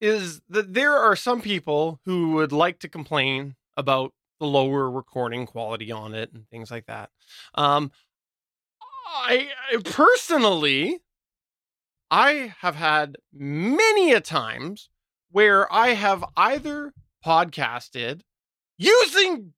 is 0.00 0.40
that 0.48 0.74
there 0.74 0.96
are 0.96 1.16
some 1.16 1.40
people 1.40 2.00
who 2.04 2.32
would 2.32 2.52
like 2.52 2.80
to 2.80 2.88
complain 2.88 3.54
about 3.76 4.12
the 4.40 4.46
lower 4.46 4.90
recording 4.90 5.46
quality 5.46 5.92
on 5.92 6.14
it 6.14 6.32
and 6.32 6.48
things 6.48 6.70
like 6.70 6.86
that. 6.86 7.10
Um, 7.54 7.92
I, 9.06 9.48
I 9.72 9.76
personally, 9.84 10.98
I 12.10 12.52
have 12.60 12.74
had 12.74 13.16
many 13.32 14.12
a 14.12 14.20
times 14.20 14.88
where 15.30 15.72
I 15.72 15.88
have 15.90 16.24
either 16.36 16.92
podcasted 17.24 18.22
using 18.76 19.54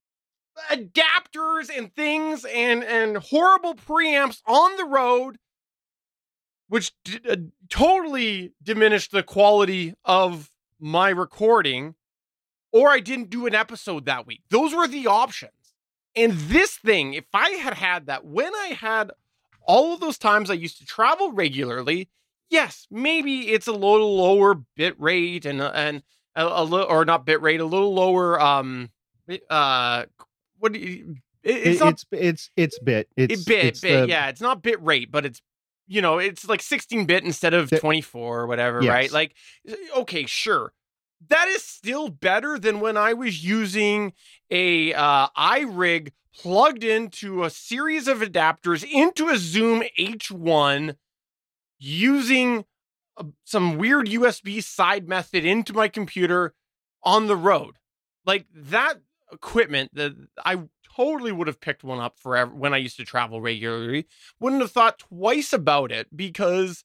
adapters 0.71 1.69
and 1.77 1.95
things 1.95 2.45
and 2.45 2.85
and 2.85 3.17
horrible 3.19 3.75
preamps 3.75 4.41
on 4.47 4.77
the 4.77 4.85
road 4.85 5.39
which 6.69 6.93
d- 7.05 7.21
uh, 7.29 7.37
totally 7.69 8.53
diminished 8.63 9.13
the 9.13 9.23
quality 9.23 9.95
of 10.05 10.51
my 10.81 11.09
recording 11.09 11.95
or 12.73 12.91
I 12.91 12.99
didn't 12.99 13.31
do 13.31 13.47
an 13.47 13.55
episode 13.55 14.07
that 14.07 14.27
week. 14.27 14.43
Those 14.51 14.75
were 14.75 14.89
the 14.89 15.07
options. 15.07 15.53
And 16.17 16.33
this 16.33 16.77
thing, 16.77 17.15
if 17.15 17.25
I 17.33 17.51
had 17.51 17.75
had 17.75 18.07
that 18.07 18.25
when 18.25 18.53
I 18.53 18.77
had 18.79 19.13
all 19.63 19.95
of 19.95 20.01
those 20.01 20.19
times 20.19 20.51
I 20.51 20.55
used 20.55 20.79
to 20.79 20.87
travel 20.87 21.33
regularly, 21.33 22.09
yes, 22.51 22.87
maybe 22.91 23.49
it's 23.53 23.67
a 23.69 23.73
little 23.73 24.17
lower 24.17 24.55
bit 24.77 25.01
rate 25.01 25.47
and 25.47 25.61
and 25.61 26.03
a, 26.35 26.45
a 26.45 26.65
little 26.65 26.87
or 26.87 27.05
not 27.05 27.25
bit 27.25 27.41
rate, 27.41 27.61
a 27.61 27.65
little 27.65 27.95
lower 27.95 28.41
um 28.41 28.91
uh 29.49 30.05
what 30.65 30.73
do 30.73 30.79
you, 30.79 31.17
it, 31.43 31.51
it's, 31.67 31.81
not, 31.81 31.93
it's 31.93 32.07
it's 32.11 32.51
it's 32.57 32.79
bit. 32.79 33.07
It's 33.19 33.43
it 33.43 33.47
bit 33.47 33.65
it's 33.67 33.81
bit 33.83 34.01
the, 34.01 34.09
yeah 34.09 34.29
it's 34.29 34.41
not 34.41 34.63
bit 34.63 34.83
rate 34.83 35.13
but 35.13 35.27
it's 35.27 35.43
you 35.87 36.01
know 36.01 36.17
it's 36.17 36.49
like 36.49 36.63
16 36.63 37.05
bit 37.05 37.23
instead 37.23 37.53
of 37.53 37.69
The- 37.69 37.81
24 37.81 38.41
or 38.41 38.47
whatever 38.47 38.83
Yes. 38.83 38.89
right 38.91 39.13
like 39.13 39.35
okay 39.95 40.25
sure. 40.25 40.73
That 41.29 41.49
is 41.49 41.63
still 41.63 42.09
better 42.09 42.59
than 42.59 42.81
when 42.81 42.97
i 42.97 43.13
was 43.13 43.45
using 43.45 44.15
a 44.51 44.95
uh 44.95 45.29
irig 45.37 46.13
plugged 46.35 46.83
into 46.83 47.45
a 47.45 47.51
series 47.51 48.09
of 48.09 48.21
adapters 48.21 48.83
into 48.91 49.29
a 49.29 49.37
zoom 49.37 49.83
h1 49.99 50.97
using 51.79 52.65
a, 53.19 53.27
some 53.45 53.77
weird 53.77 54.07
usb 54.09 54.63
side 54.65 55.09
method 55.09 55.45
into 55.45 55.75
my 55.75 55.89
computer 55.89 56.55
on 57.03 57.27
the 57.27 57.37
road. 57.37 57.77
Like 58.25 58.47
that 58.55 58.95
equipment 59.35 59.91
that 59.95 60.13
I 60.45 60.61
totally 60.97 61.33
would 61.33 61.47
have 61.49 61.61
picked 61.61 61.85
one 61.85 62.01
up 62.01 62.19
forever 62.19 62.55
when 62.55 62.73
I 62.73 62.79
used 62.79 62.97
to 62.99 63.05
travel 63.05 63.41
regularly. 63.41 64.07
Wouldn't 64.41 64.63
have 64.63 64.71
thought 64.71 64.99
twice 64.99 65.53
about 65.53 65.91
it 65.91 66.09
because 66.15 66.85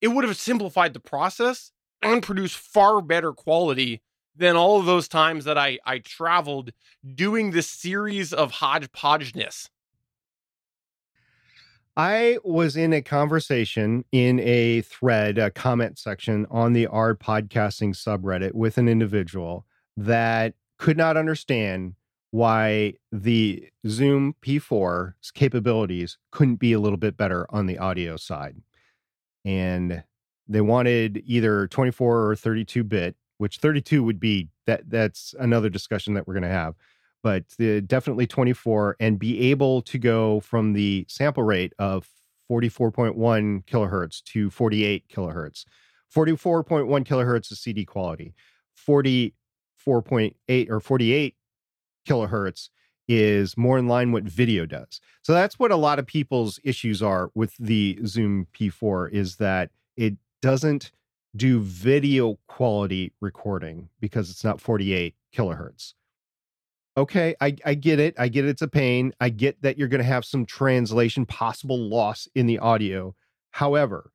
it 0.00 0.08
would 0.08 0.24
have 0.24 0.36
simplified 0.36 0.94
the 0.94 1.00
process 1.00 1.72
and 2.00 2.22
produced 2.22 2.56
far 2.56 3.00
better 3.00 3.32
quality 3.32 4.02
than 4.34 4.56
all 4.56 4.80
of 4.80 4.86
those 4.86 5.08
times 5.08 5.44
that 5.44 5.58
I 5.58 5.78
I 5.84 5.98
traveled 5.98 6.72
doing 7.14 7.50
this 7.50 7.68
series 7.68 8.32
of 8.32 8.52
hodgepodgeness. 8.52 9.68
I 11.94 12.38
was 12.42 12.74
in 12.74 12.94
a 12.94 13.02
conversation 13.02 14.06
in 14.12 14.40
a 14.40 14.80
thread, 14.80 15.36
a 15.36 15.50
comment 15.50 15.98
section 15.98 16.46
on 16.50 16.72
the 16.72 16.86
r/podcasting 16.86 17.94
subreddit 17.94 18.54
with 18.54 18.78
an 18.78 18.88
individual 18.88 19.66
that 19.98 20.54
could 20.82 20.96
not 20.96 21.16
understand 21.16 21.94
why 22.32 22.94
the 23.12 23.68
Zoom 23.86 24.34
P4's 24.44 25.30
capabilities 25.30 26.18
couldn't 26.32 26.56
be 26.56 26.72
a 26.72 26.80
little 26.80 26.96
bit 26.96 27.16
better 27.16 27.46
on 27.50 27.66
the 27.66 27.78
audio 27.78 28.16
side. 28.16 28.56
And 29.44 30.02
they 30.48 30.60
wanted 30.60 31.22
either 31.24 31.68
24 31.68 32.30
or 32.30 32.34
32 32.34 32.82
bit, 32.82 33.14
which 33.38 33.58
32 33.58 34.02
would 34.02 34.18
be 34.18 34.48
that 34.66 34.90
that's 34.90 35.36
another 35.38 35.70
discussion 35.70 36.14
that 36.14 36.26
we're 36.26 36.34
going 36.34 36.42
to 36.42 36.48
have 36.48 36.74
but 37.22 37.44
the, 37.58 37.80
definitely 37.80 38.26
24 38.26 38.96
and 38.98 39.18
be 39.18 39.50
able 39.50 39.80
to 39.82 39.98
go 39.98 40.40
from 40.40 40.72
the 40.72 41.06
sample 41.08 41.44
rate 41.44 41.72
of 41.78 42.08
44.1 42.50 43.64
kilohertz 43.64 44.22
to 44.24 44.50
48 44.50 45.08
kilohertz. 45.08 45.64
44.1 46.14 47.06
kilohertz 47.06 47.52
is 47.52 47.60
CD 47.60 47.84
quality. 47.84 48.34
44.8 49.86 50.70
or 50.70 50.80
48 50.80 51.34
kilohertz 52.06 52.68
is 53.08 53.56
more 53.56 53.78
in 53.78 53.88
line 53.88 54.12
what 54.12 54.24
video 54.24 54.66
does. 54.66 55.00
So 55.22 55.32
that's 55.32 55.58
what 55.58 55.70
a 55.70 55.76
lot 55.76 55.98
of 55.98 56.06
people's 56.06 56.60
issues 56.64 57.02
are 57.02 57.30
with 57.34 57.56
the 57.58 57.98
Zoom 58.06 58.46
P4 58.54 59.10
is 59.10 59.36
that 59.36 59.70
it 59.96 60.14
doesn't 60.40 60.92
do 61.34 61.60
video 61.60 62.38
quality 62.46 63.12
recording 63.20 63.88
because 64.00 64.30
it's 64.30 64.44
not 64.44 64.60
48 64.60 65.14
kilohertz. 65.34 65.94
Okay 66.96 67.34
I, 67.40 67.56
I 67.64 67.74
get 67.74 67.98
it. 67.98 68.14
I 68.18 68.28
get 68.28 68.44
it's 68.44 68.62
a 68.62 68.68
pain. 68.68 69.14
I 69.20 69.30
get 69.30 69.62
that 69.62 69.78
you're 69.78 69.88
going 69.88 70.02
to 70.02 70.04
have 70.04 70.24
some 70.24 70.44
translation 70.44 71.24
possible 71.24 71.78
loss 71.78 72.28
in 72.34 72.46
the 72.46 72.58
audio. 72.58 73.14
However 73.50 74.12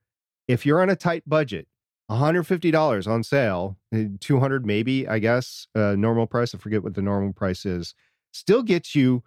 if 0.47 0.65
you're 0.65 0.81
on 0.81 0.89
a 0.89 0.95
tight 0.95 1.23
budget 1.27 1.67
$150 2.09 3.07
on 3.07 3.23
sale 3.23 3.77
eh, 3.93 4.05
200 4.21 4.65
maybe 4.65 5.07
i 5.09 5.19
guess 5.19 5.67
uh, 5.75 5.93
normal 5.97 6.25
price 6.25 6.55
i 6.55 6.57
forget 6.57 6.81
what 6.81 6.93
the 6.93 7.01
normal 7.01 7.33
price 7.33 7.65
is 7.65 7.93
still 8.31 8.63
gets 8.63 8.95
you 8.95 9.23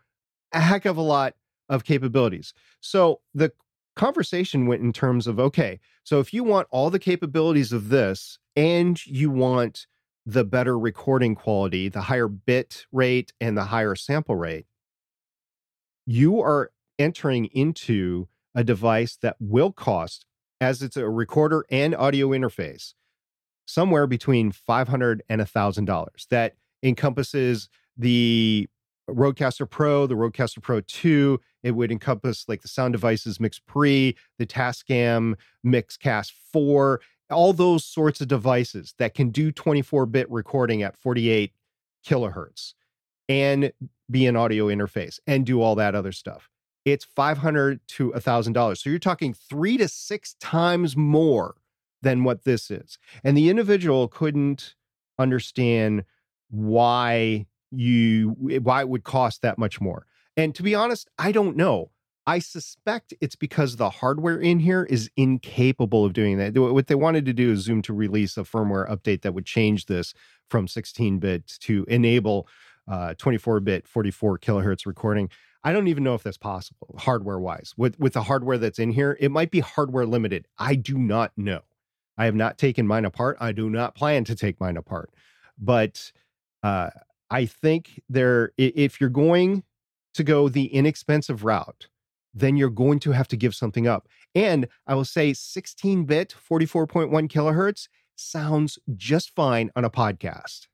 a 0.52 0.60
heck 0.60 0.84
of 0.84 0.96
a 0.96 1.02
lot 1.02 1.34
of 1.68 1.84
capabilities. 1.84 2.52
So 2.80 3.20
the 3.34 3.52
conversation 3.96 4.66
went 4.66 4.82
in 4.82 4.92
terms 4.92 5.26
of 5.26 5.38
okay 5.38 5.78
so 6.04 6.20
if 6.20 6.32
you 6.32 6.42
want 6.42 6.68
all 6.70 6.90
the 6.90 6.98
capabilities 6.98 7.72
of 7.72 7.88
this 7.88 8.38
and 8.56 9.04
you 9.04 9.30
want 9.30 9.86
the 10.24 10.44
better 10.44 10.78
recording 10.78 11.34
quality, 11.34 11.88
the 11.88 12.02
higher 12.02 12.28
bit 12.28 12.86
rate, 12.92 13.32
and 13.40 13.56
the 13.56 13.64
higher 13.64 13.94
sample 13.94 14.36
rate, 14.36 14.66
you 16.06 16.40
are 16.40 16.70
entering 16.98 17.46
into 17.46 18.28
a 18.54 18.62
device 18.62 19.16
that 19.16 19.36
will 19.40 19.72
cost, 19.72 20.24
as 20.60 20.82
it's 20.82 20.96
a 20.96 21.08
recorder 21.08 21.64
and 21.70 21.94
audio 21.94 22.28
interface, 22.28 22.94
somewhere 23.66 24.06
between 24.06 24.52
500 24.52 25.22
and 25.28 25.40
$1,000. 25.40 26.28
That 26.28 26.54
encompasses 26.82 27.68
the 27.96 28.68
Rodecaster 29.08 29.68
Pro, 29.68 30.06
the 30.06 30.14
Rodecaster 30.14 30.62
Pro 30.62 30.80
2. 30.80 31.40
It 31.62 31.72
would 31.72 31.90
encompass 31.90 32.48
like 32.48 32.62
the 32.62 32.68
Sound 32.68 32.92
Devices 32.92 33.40
Mix 33.40 33.58
Pre, 33.58 34.16
the 34.38 34.46
Tascam 34.46 35.34
Mixcast 35.66 36.32
4 36.52 37.00
all 37.30 37.52
those 37.52 37.84
sorts 37.84 38.20
of 38.20 38.28
devices 38.28 38.94
that 38.98 39.14
can 39.14 39.30
do 39.30 39.52
24 39.52 40.06
bit 40.06 40.30
recording 40.30 40.82
at 40.82 40.96
48 40.96 41.52
kilohertz 42.06 42.74
and 43.28 43.72
be 44.10 44.26
an 44.26 44.36
audio 44.36 44.66
interface 44.66 45.18
and 45.26 45.46
do 45.46 45.62
all 45.62 45.76
that 45.76 45.94
other 45.94 46.12
stuff. 46.12 46.50
It's 46.84 47.04
500 47.04 47.80
to 47.88 48.10
a 48.10 48.20
$1,000. 48.20 48.78
So 48.78 48.90
you're 48.90 48.98
talking 48.98 49.34
three 49.34 49.76
to 49.76 49.88
six 49.88 50.34
times 50.40 50.96
more 50.96 51.56
than 52.02 52.24
what 52.24 52.44
this 52.44 52.70
is. 52.70 52.98
And 53.22 53.36
the 53.36 53.50
individual 53.50 54.08
couldn't 54.08 54.74
understand 55.18 56.04
why 56.50 57.46
you 57.70 58.34
why 58.62 58.80
it 58.80 58.88
would 58.88 59.04
cost 59.04 59.42
that 59.42 59.58
much 59.58 59.80
more. 59.80 60.06
And 60.36 60.54
to 60.54 60.62
be 60.62 60.74
honest, 60.74 61.08
I 61.18 61.32
don't 61.32 61.56
know. 61.56 61.90
I 62.26 62.38
suspect 62.38 63.14
it's 63.20 63.36
because 63.36 63.76
the 63.76 63.90
hardware 63.90 64.38
in 64.38 64.60
here 64.60 64.84
is 64.84 65.10
incapable 65.16 66.04
of 66.04 66.12
doing 66.12 66.38
that. 66.38 66.56
What 66.56 66.86
they 66.86 66.94
wanted 66.94 67.24
to 67.26 67.32
do 67.32 67.52
is 67.52 67.60
Zoom 67.60 67.82
to 67.82 67.92
release 67.92 68.36
a 68.36 68.42
firmware 68.42 68.88
update 68.88 69.22
that 69.22 69.34
would 69.34 69.46
change 69.46 69.86
this 69.86 70.14
from 70.48 70.68
16 70.68 71.18
bit 71.18 71.46
to 71.60 71.84
enable 71.88 72.46
24 73.18 73.56
uh, 73.56 73.60
bit 73.60 73.88
44 73.88 74.38
kilohertz 74.38 74.86
recording. 74.86 75.30
I 75.62 75.72
don't 75.72 75.88
even 75.88 76.04
know 76.04 76.14
if 76.14 76.22
that's 76.22 76.38
possible 76.38 76.94
hardware 76.98 77.38
wise. 77.38 77.74
With 77.76 77.98
with 77.98 78.14
the 78.14 78.22
hardware 78.22 78.58
that's 78.58 78.78
in 78.78 78.92
here, 78.92 79.16
it 79.20 79.30
might 79.30 79.50
be 79.50 79.60
hardware 79.60 80.06
limited. 80.06 80.46
I 80.58 80.74
do 80.74 80.96
not 80.98 81.32
know. 81.36 81.60
I 82.16 82.24
have 82.26 82.34
not 82.34 82.58
taken 82.58 82.86
mine 82.86 83.04
apart. 83.04 83.36
I 83.40 83.52
do 83.52 83.70
not 83.70 83.94
plan 83.94 84.24
to 84.24 84.34
take 84.34 84.60
mine 84.60 84.76
apart. 84.76 85.10
But 85.58 86.12
uh, 86.62 86.90
I 87.30 87.46
think 87.46 88.02
there, 88.08 88.52
if 88.58 89.00
you're 89.00 89.10
going 89.10 89.62
to 90.14 90.24
go 90.24 90.48
the 90.48 90.66
inexpensive 90.66 91.44
route, 91.44 91.88
then 92.34 92.56
you're 92.56 92.70
going 92.70 92.98
to 93.00 93.12
have 93.12 93.28
to 93.28 93.36
give 93.36 93.54
something 93.54 93.86
up. 93.86 94.08
And 94.34 94.68
I 94.86 94.94
will 94.94 95.04
say 95.04 95.32
16 95.32 96.04
bit, 96.04 96.34
44.1 96.48 97.10
kilohertz 97.30 97.88
sounds 98.16 98.78
just 98.96 99.34
fine 99.34 99.70
on 99.74 99.84
a 99.84 99.90
podcast. 99.90 100.66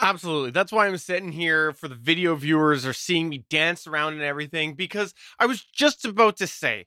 Absolutely. 0.00 0.50
That's 0.50 0.72
why 0.72 0.86
I'm 0.86 0.98
sitting 0.98 1.32
here 1.32 1.72
for 1.72 1.88
the 1.88 1.94
video 1.94 2.34
viewers 2.34 2.84
are 2.84 2.92
seeing 2.92 3.28
me 3.28 3.44
dance 3.48 3.86
around 3.86 4.12
and 4.14 4.22
everything 4.22 4.74
because 4.74 5.14
I 5.38 5.46
was 5.46 5.62
just 5.64 6.04
about 6.04 6.36
to 6.38 6.46
say, 6.46 6.86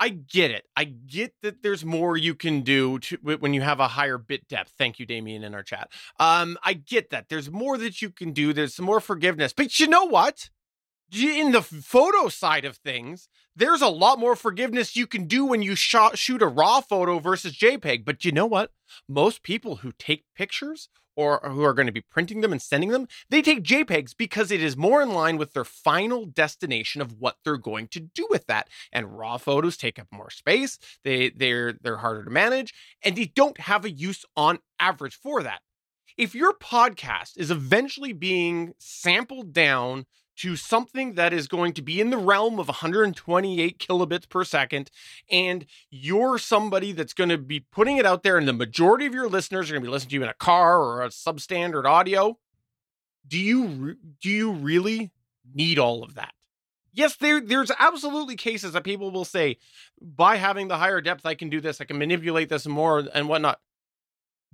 I 0.00 0.10
get 0.10 0.50
it. 0.50 0.64
I 0.76 0.84
get 0.84 1.34
that 1.42 1.62
there's 1.62 1.84
more 1.84 2.16
you 2.16 2.34
can 2.34 2.62
do 2.62 2.98
to, 3.00 3.16
when 3.38 3.54
you 3.54 3.62
have 3.62 3.80
a 3.80 3.88
higher 3.88 4.18
bit 4.18 4.48
depth. 4.48 4.72
Thank 4.76 4.98
you, 4.98 5.06
Damien, 5.06 5.44
in 5.44 5.54
our 5.54 5.62
chat. 5.62 5.90
Um, 6.18 6.58
I 6.64 6.74
get 6.74 7.10
that 7.10 7.28
there's 7.28 7.50
more 7.50 7.78
that 7.78 8.02
you 8.02 8.10
can 8.10 8.32
do. 8.32 8.52
There's 8.52 8.74
some 8.74 8.84
more 8.84 9.00
forgiveness, 9.00 9.52
but 9.52 9.78
you 9.78 9.86
know 9.86 10.04
what? 10.04 10.50
In 11.14 11.52
the 11.52 11.60
photo 11.60 12.28
side 12.28 12.64
of 12.64 12.78
things, 12.78 13.28
there's 13.54 13.82
a 13.82 13.88
lot 13.88 14.18
more 14.18 14.34
forgiveness 14.34 14.96
you 14.96 15.06
can 15.06 15.26
do 15.26 15.44
when 15.44 15.60
you 15.60 15.76
shoot 15.76 16.40
a 16.40 16.46
raw 16.46 16.80
photo 16.80 17.18
versus 17.18 17.54
JPEG. 17.54 18.06
But 18.06 18.24
you 18.24 18.32
know 18.32 18.46
what? 18.46 18.70
Most 19.06 19.42
people 19.42 19.76
who 19.76 19.92
take 19.98 20.24
pictures 20.34 20.88
or 21.14 21.40
who 21.44 21.62
are 21.64 21.74
going 21.74 21.86
to 21.86 21.92
be 21.92 22.00
printing 22.00 22.40
them 22.40 22.50
and 22.50 22.62
sending 22.62 22.88
them, 22.88 23.08
they 23.28 23.42
take 23.42 23.62
JPEGs 23.62 24.16
because 24.16 24.50
it 24.50 24.62
is 24.62 24.74
more 24.74 25.02
in 25.02 25.12
line 25.12 25.36
with 25.36 25.52
their 25.52 25.66
final 25.66 26.24
destination 26.24 27.02
of 27.02 27.20
what 27.20 27.36
they're 27.44 27.58
going 27.58 27.88
to 27.88 28.00
do 28.00 28.26
with 28.30 28.46
that. 28.46 28.68
And 28.90 29.18
raw 29.18 29.36
photos 29.36 29.76
take 29.76 29.98
up 29.98 30.06
more 30.10 30.30
space. 30.30 30.78
They 31.04 31.28
they're 31.28 31.74
they're 31.74 31.98
harder 31.98 32.24
to 32.24 32.30
manage 32.30 32.72
and 33.04 33.16
they 33.16 33.26
don't 33.26 33.60
have 33.60 33.84
a 33.84 33.90
use 33.90 34.24
on 34.34 34.60
average 34.78 35.16
for 35.16 35.42
that. 35.42 35.60
If 36.16 36.34
your 36.34 36.54
podcast 36.54 37.32
is 37.36 37.50
eventually 37.50 38.12
being 38.14 38.72
sampled 38.78 39.52
down 39.52 40.06
to 40.42 40.56
something 40.56 41.14
that 41.14 41.32
is 41.32 41.46
going 41.46 41.72
to 41.72 41.82
be 41.82 42.00
in 42.00 42.10
the 42.10 42.16
realm 42.16 42.58
of 42.58 42.66
128 42.66 43.78
kilobits 43.78 44.28
per 44.28 44.42
second, 44.42 44.90
and 45.30 45.64
you're 45.88 46.36
somebody 46.36 46.90
that's 46.90 47.14
going 47.14 47.30
to 47.30 47.38
be 47.38 47.60
putting 47.60 47.96
it 47.96 48.04
out 48.04 48.24
there, 48.24 48.36
and 48.38 48.48
the 48.48 48.52
majority 48.52 49.06
of 49.06 49.14
your 49.14 49.28
listeners 49.28 49.70
are 49.70 49.74
going 49.74 49.84
to 49.84 49.86
be 49.86 49.92
listening 49.92 50.10
to 50.10 50.16
you 50.16 50.22
in 50.24 50.28
a 50.28 50.34
car 50.34 50.82
or 50.82 51.02
a 51.02 51.10
substandard 51.10 51.84
audio, 51.84 52.36
do 53.28 53.38
you 53.38 53.96
do 54.20 54.28
you 54.28 54.50
really 54.50 55.12
need 55.54 55.78
all 55.78 56.02
of 56.02 56.16
that? 56.16 56.34
Yes, 56.92 57.14
there 57.14 57.40
there's 57.40 57.70
absolutely 57.78 58.34
cases 58.34 58.72
that 58.72 58.82
people 58.82 59.12
will 59.12 59.24
say, 59.24 59.58
by 60.00 60.36
having 60.36 60.66
the 60.66 60.78
higher 60.78 61.00
depth, 61.00 61.24
I 61.24 61.36
can 61.36 61.50
do 61.50 61.60
this, 61.60 61.80
I 61.80 61.84
can 61.84 61.98
manipulate 61.98 62.48
this 62.48 62.66
more 62.66 63.06
and 63.14 63.28
whatnot. 63.28 63.60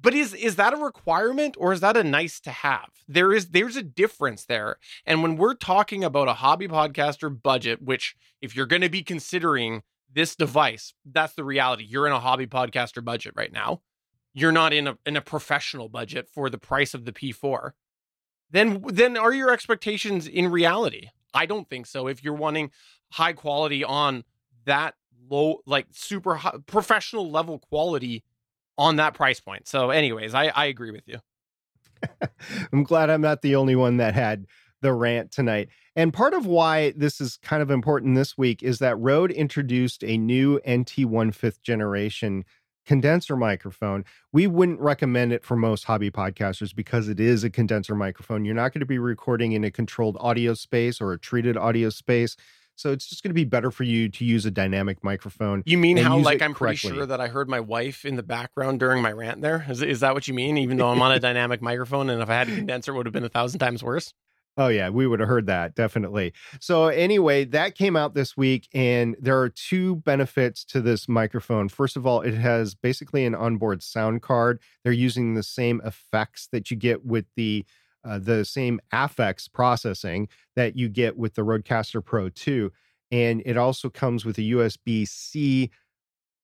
But 0.01 0.15
is 0.15 0.33
is 0.33 0.57
that 0.57 0.75
a 0.75 0.77
requirement 0.77 1.57
or 1.59 1.73
is 1.73 1.81
that 1.81 1.97
a 1.97 2.05
nice 2.05 2.41
to 2.41 2.51
have? 2.51 2.91
There 3.09 3.33
is 3.33 3.49
there's 3.49 3.77
a 3.77 3.83
difference 3.83 4.45
there. 4.45 4.77
And 5.05 5.23
when 5.23 5.37
we're 5.37 5.55
talking 5.55 6.05
about 6.05 6.29
a 6.29 6.35
hobby 6.35 6.69
podcaster 6.69 7.31
budget, 7.43 7.83
which 7.83 8.15
if 8.41 8.55
you're 8.55 8.67
going 8.67 8.83
to 8.83 8.89
be 8.89 9.03
considering 9.03 9.83
this 10.13 10.37
device, 10.37 10.95
that's 11.05 11.35
the 11.35 11.45
reality. 11.45 11.85
You're 11.85 12.07
in 12.07 12.13
a 12.13 12.21
hobby 12.21 12.47
podcaster 12.47 13.05
budget 13.05 13.35
right 13.37 13.53
now. 13.53 13.83
You're 14.35 14.53
not 14.53 14.73
in 14.73 14.87
a 14.87 14.99
in 15.05 15.17
a 15.17 15.21
professional 15.21 15.89
budget 15.89 16.29
for 16.29 16.49
the 16.49 16.59
price 16.59 16.95
of 16.95 17.05
the 17.05 17.13
P4. 17.13 17.73
Then 18.51 18.83
then 18.87 19.17
are 19.17 19.33
your 19.33 19.53
expectations 19.53 20.29
in 20.29 20.49
reality? 20.49 21.09
I 21.35 21.47
don't 21.47 21.69
think 21.69 21.87
so. 21.87 22.07
If 22.07 22.23
you're 22.23 22.35
wanting 22.35 22.71
high 23.13 23.33
quality 23.33 23.83
on 23.83 24.25
that 24.65 24.95
low 25.29 25.61
like 25.67 25.87
super 25.91 26.37
high, 26.37 26.55
professional 26.67 27.31
level 27.31 27.59
quality 27.59 28.23
on 28.79 28.97
that 28.97 29.15
price 29.15 29.41
point. 29.41 29.69
So, 29.69 29.91
anyways, 29.91 30.35
I, 30.35 30.47
I 30.47 30.67
agree 30.67 30.93
with 30.93 31.07
you. 31.07 31.19
I'm 32.73 32.85
glad 32.85 33.11
I'm 33.11 33.21
not 33.21 33.43
the 33.43 33.57
only 33.57 33.77
one 33.77 33.99
that 33.99 34.15
had 34.15 34.47
the 34.81 34.93
rant 34.93 35.33
tonight. 35.33 35.69
And 35.97 36.15
part 36.15 36.33
of 36.33 36.47
why 36.47 36.93
this 36.97 37.21
is 37.21 37.39
kind 37.43 37.61
of 37.61 37.71
important 37.71 38.15
this 38.15 38.39
week 38.39 38.63
is 38.63 38.79
that 38.79 38.97
Rode 38.99 39.33
introduced 39.33 40.05
a 40.05 40.17
new 40.17 40.61
NT1 40.61 41.35
fifth 41.35 41.63
generation 41.63 42.45
condenser 42.87 43.37
microphone. 43.37 44.05
We 44.33 44.47
wouldn't 44.47 44.81
recommend 44.81 45.33
it 45.33 45.45
for 45.45 45.57
most 45.57 45.85
hobby 45.85 46.11
podcasters 46.11 46.75
because 46.75 47.09
it 47.09 47.21
is 47.21 47.45
a 47.45 47.51
condenser 47.51 47.95
microphone. 47.95 48.47
You're 48.47 48.55
not 48.55 48.73
going 48.73 48.81
to 48.81 48.87
be 48.87 48.99
recording 48.99 49.53
in 49.53 49.63
a 49.63 49.71
controlled 49.71 50.17
audio 50.21 50.55
space 50.55 51.01
or 51.01 51.13
a 51.13 51.19
treated 51.19 51.57
audio 51.57 51.91
space. 51.91 52.35
So 52.79 52.93
it's 52.93 53.09
just 53.09 53.25
going 53.25 53.31
to 53.31 53.35
be 53.35 53.45
better 53.45 53.73
for 53.73 53.83
you 53.83 54.09
to 54.09 54.25
use 54.25 54.47
a 54.47 54.53
dynamic 54.53 55.03
microphone. 55.03 55.65
You 55.67 55.77
mean 55.77 55.97
how 55.97 56.17
like 56.19 56.41
I'm 56.41 56.55
correctly. 56.55 56.91
pretty 56.91 56.97
sure 56.99 57.07
that 57.07 57.21
I 57.21 57.27
heard 57.27 57.49
my 57.49 57.59
wife 57.59 58.05
in 58.05 58.15
the 58.15 58.23
background 58.23 58.79
during 58.79 59.03
my 59.03 59.11
rant 59.11 59.43
there? 59.43 59.67
Is 59.69 59.83
is 59.83 60.01
that 60.01 60.15
what 60.15 60.29
you 60.29 60.35
mean? 60.35 60.57
Even 60.57 60.77
though 60.77 60.89
I'm 60.89 61.03
on 61.03 61.11
a 61.11 61.19
dynamic 61.29 61.61
microphone 61.61 62.09
and 62.09 62.23
if 62.23 62.31
I 62.31 62.35
had 62.35 62.49
a 62.49 62.55
condenser 62.55 62.93
it 62.93 62.97
would 62.97 63.07
have 63.07 63.13
been 63.13 63.25
a 63.25 63.29
thousand 63.29 63.59
times 63.59 63.83
worse? 63.83 64.15
Oh 64.57 64.69
yeah, 64.69 64.91
we 64.91 65.09
would 65.09 65.19
have 65.19 65.29
heard 65.29 65.47
that 65.47 65.75
definitely. 65.75 66.33
So 66.61 66.87
anyway, 66.87 67.45
that 67.47 67.75
came 67.75 67.97
out 67.97 68.15
this 68.15 68.37
week 68.37 68.69
and 68.73 69.17
there 69.21 69.41
are 69.41 69.49
two 69.49 69.97
benefits 69.97 70.65
to 70.67 70.81
this 70.81 71.09
microphone. 71.09 71.69
First 71.69 71.97
of 71.97 72.07
all, 72.07 72.21
it 72.21 72.35
has 72.35 72.77
basically 72.77 73.25
an 73.25 73.35
onboard 73.35 73.83
sound 73.83 74.23
card. 74.23 74.61
They're 74.85 74.93
using 74.93 75.35
the 75.35 75.43
same 75.43 75.81
effects 75.85 76.49
that 76.53 76.71
you 76.71 76.77
get 76.77 77.05
with 77.05 77.27
the 77.35 77.67
uh, 78.09 78.19
the 78.19 78.45
same 78.45 78.81
APHEX 78.93 79.53
processing 79.53 80.29
that 80.57 80.77
you 80.77 80.89
get 80.89 81.17
with 81.17 81.35
the 81.35 81.43
Rodecaster 81.43 82.05
Pro 82.05 82.29
2. 82.29 82.73
And 83.11 83.43
it 83.45 83.57
also 83.57 83.91
comes 83.91 84.25
with 84.25 84.39
a 84.39 84.43
USB 84.43 85.07
C 85.07 85.71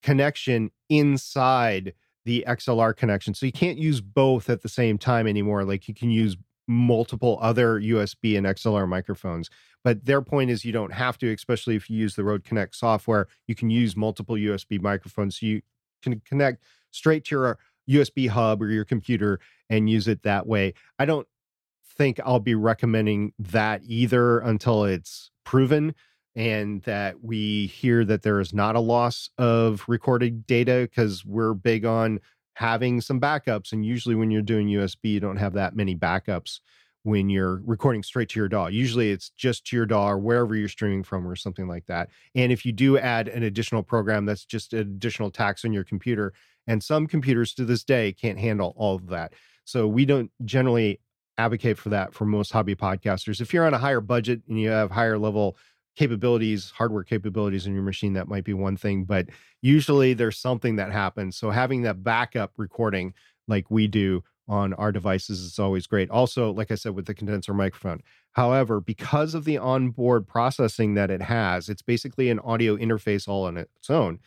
connection 0.02 0.70
inside 0.88 1.94
the 2.24 2.44
XLR 2.46 2.96
connection. 2.96 3.34
So 3.34 3.46
you 3.46 3.52
can't 3.52 3.78
use 3.78 4.00
both 4.00 4.48
at 4.48 4.62
the 4.62 4.68
same 4.68 4.98
time 4.98 5.26
anymore. 5.26 5.64
Like 5.64 5.88
you 5.88 5.94
can 5.94 6.10
use 6.10 6.36
multiple 6.66 7.38
other 7.42 7.80
USB 7.80 8.36
and 8.36 8.46
XLR 8.46 8.88
microphones. 8.88 9.50
But 9.82 10.06
their 10.06 10.22
point 10.22 10.50
is 10.50 10.64
you 10.64 10.72
don't 10.72 10.92
have 10.92 11.18
to, 11.18 11.32
especially 11.32 11.76
if 11.76 11.90
you 11.90 11.98
use 11.98 12.14
the 12.14 12.24
Rode 12.24 12.44
Connect 12.44 12.74
software. 12.74 13.28
You 13.46 13.54
can 13.54 13.68
use 13.68 13.96
multiple 13.96 14.36
USB 14.36 14.80
microphones. 14.80 15.38
So 15.38 15.46
you 15.46 15.62
can 16.02 16.20
connect 16.20 16.62
straight 16.90 17.24
to 17.26 17.34
your 17.34 17.58
USB 17.90 18.28
hub 18.28 18.62
or 18.62 18.70
your 18.70 18.84
computer 18.84 19.40
and 19.68 19.90
use 19.90 20.08
it 20.08 20.22
that 20.22 20.46
way. 20.46 20.72
I 20.98 21.04
don't 21.04 21.26
think 21.96 22.20
I'll 22.24 22.40
be 22.40 22.54
recommending 22.54 23.32
that 23.38 23.82
either 23.84 24.38
until 24.40 24.84
it's 24.84 25.30
proven 25.44 25.94
and 26.36 26.82
that 26.82 27.22
we 27.22 27.66
hear 27.66 28.04
that 28.04 28.22
there 28.22 28.40
is 28.40 28.52
not 28.52 28.76
a 28.76 28.80
loss 28.80 29.30
of 29.38 29.84
recorded 29.86 30.46
data 30.46 30.88
because 30.90 31.24
we're 31.24 31.54
big 31.54 31.84
on 31.84 32.20
having 32.54 33.00
some 33.00 33.20
backups. 33.20 33.72
And 33.72 33.84
usually, 33.84 34.14
when 34.14 34.30
you're 34.30 34.42
doing 34.42 34.68
USB, 34.68 35.04
you 35.04 35.20
don't 35.20 35.36
have 35.36 35.54
that 35.54 35.76
many 35.76 35.94
backups 35.94 36.60
when 37.04 37.28
you're 37.28 37.60
recording 37.64 38.02
straight 38.02 38.30
to 38.30 38.40
your 38.40 38.48
DAW. 38.48 38.66
Usually, 38.66 39.10
it's 39.10 39.30
just 39.30 39.66
to 39.66 39.76
your 39.76 39.86
DAW 39.86 40.10
or 40.10 40.18
wherever 40.18 40.56
you're 40.56 40.68
streaming 40.68 41.04
from 41.04 41.26
or 41.26 41.36
something 41.36 41.68
like 41.68 41.86
that. 41.86 42.08
And 42.34 42.50
if 42.50 42.64
you 42.64 42.72
do 42.72 42.98
add 42.98 43.28
an 43.28 43.42
additional 43.42 43.82
program, 43.82 44.24
that's 44.24 44.44
just 44.44 44.72
an 44.72 44.80
additional 44.80 45.30
tax 45.30 45.64
on 45.64 45.72
your 45.72 45.84
computer. 45.84 46.32
And 46.66 46.82
some 46.82 47.06
computers 47.06 47.54
to 47.54 47.64
this 47.64 47.84
day 47.84 48.12
can't 48.12 48.38
handle 48.38 48.74
all 48.76 48.96
of 48.96 49.08
that. 49.08 49.34
So 49.64 49.86
we 49.86 50.04
don't 50.04 50.30
generally 50.44 51.00
advocate 51.38 51.78
for 51.78 51.88
that 51.90 52.14
for 52.14 52.24
most 52.24 52.52
hobby 52.52 52.74
podcasters. 52.74 53.40
If 53.40 53.52
you're 53.52 53.66
on 53.66 53.74
a 53.74 53.78
higher 53.78 54.00
budget 54.00 54.42
and 54.48 54.60
you 54.60 54.70
have 54.70 54.90
higher 54.90 55.18
level 55.18 55.56
capabilities, 55.96 56.70
hardware 56.70 57.04
capabilities 57.04 57.66
in 57.66 57.74
your 57.74 57.82
machine, 57.82 58.14
that 58.14 58.28
might 58.28 58.44
be 58.44 58.54
one 58.54 58.76
thing. 58.76 59.04
But 59.04 59.26
usually 59.62 60.14
there's 60.14 60.38
something 60.38 60.76
that 60.76 60.92
happens. 60.92 61.36
So 61.36 61.50
having 61.50 61.82
that 61.82 62.02
backup 62.02 62.52
recording 62.56 63.14
like 63.46 63.70
we 63.70 63.86
do 63.86 64.22
on 64.46 64.74
our 64.74 64.92
devices 64.92 65.40
is 65.40 65.58
always 65.58 65.86
great. 65.86 66.10
Also, 66.10 66.52
like 66.52 66.70
I 66.70 66.74
said, 66.74 66.94
with 66.94 67.06
the 67.06 67.14
condenser 67.14 67.54
microphone. 67.54 68.00
However, 68.32 68.80
because 68.80 69.34
of 69.34 69.44
the 69.44 69.58
onboard 69.58 70.26
processing 70.26 70.94
that 70.94 71.10
it 71.10 71.22
has, 71.22 71.68
it's 71.68 71.82
basically 71.82 72.28
an 72.28 72.40
audio 72.40 72.76
interface 72.76 73.26
all 73.26 73.44
on 73.44 73.56
its 73.56 73.88
own. 73.88 74.18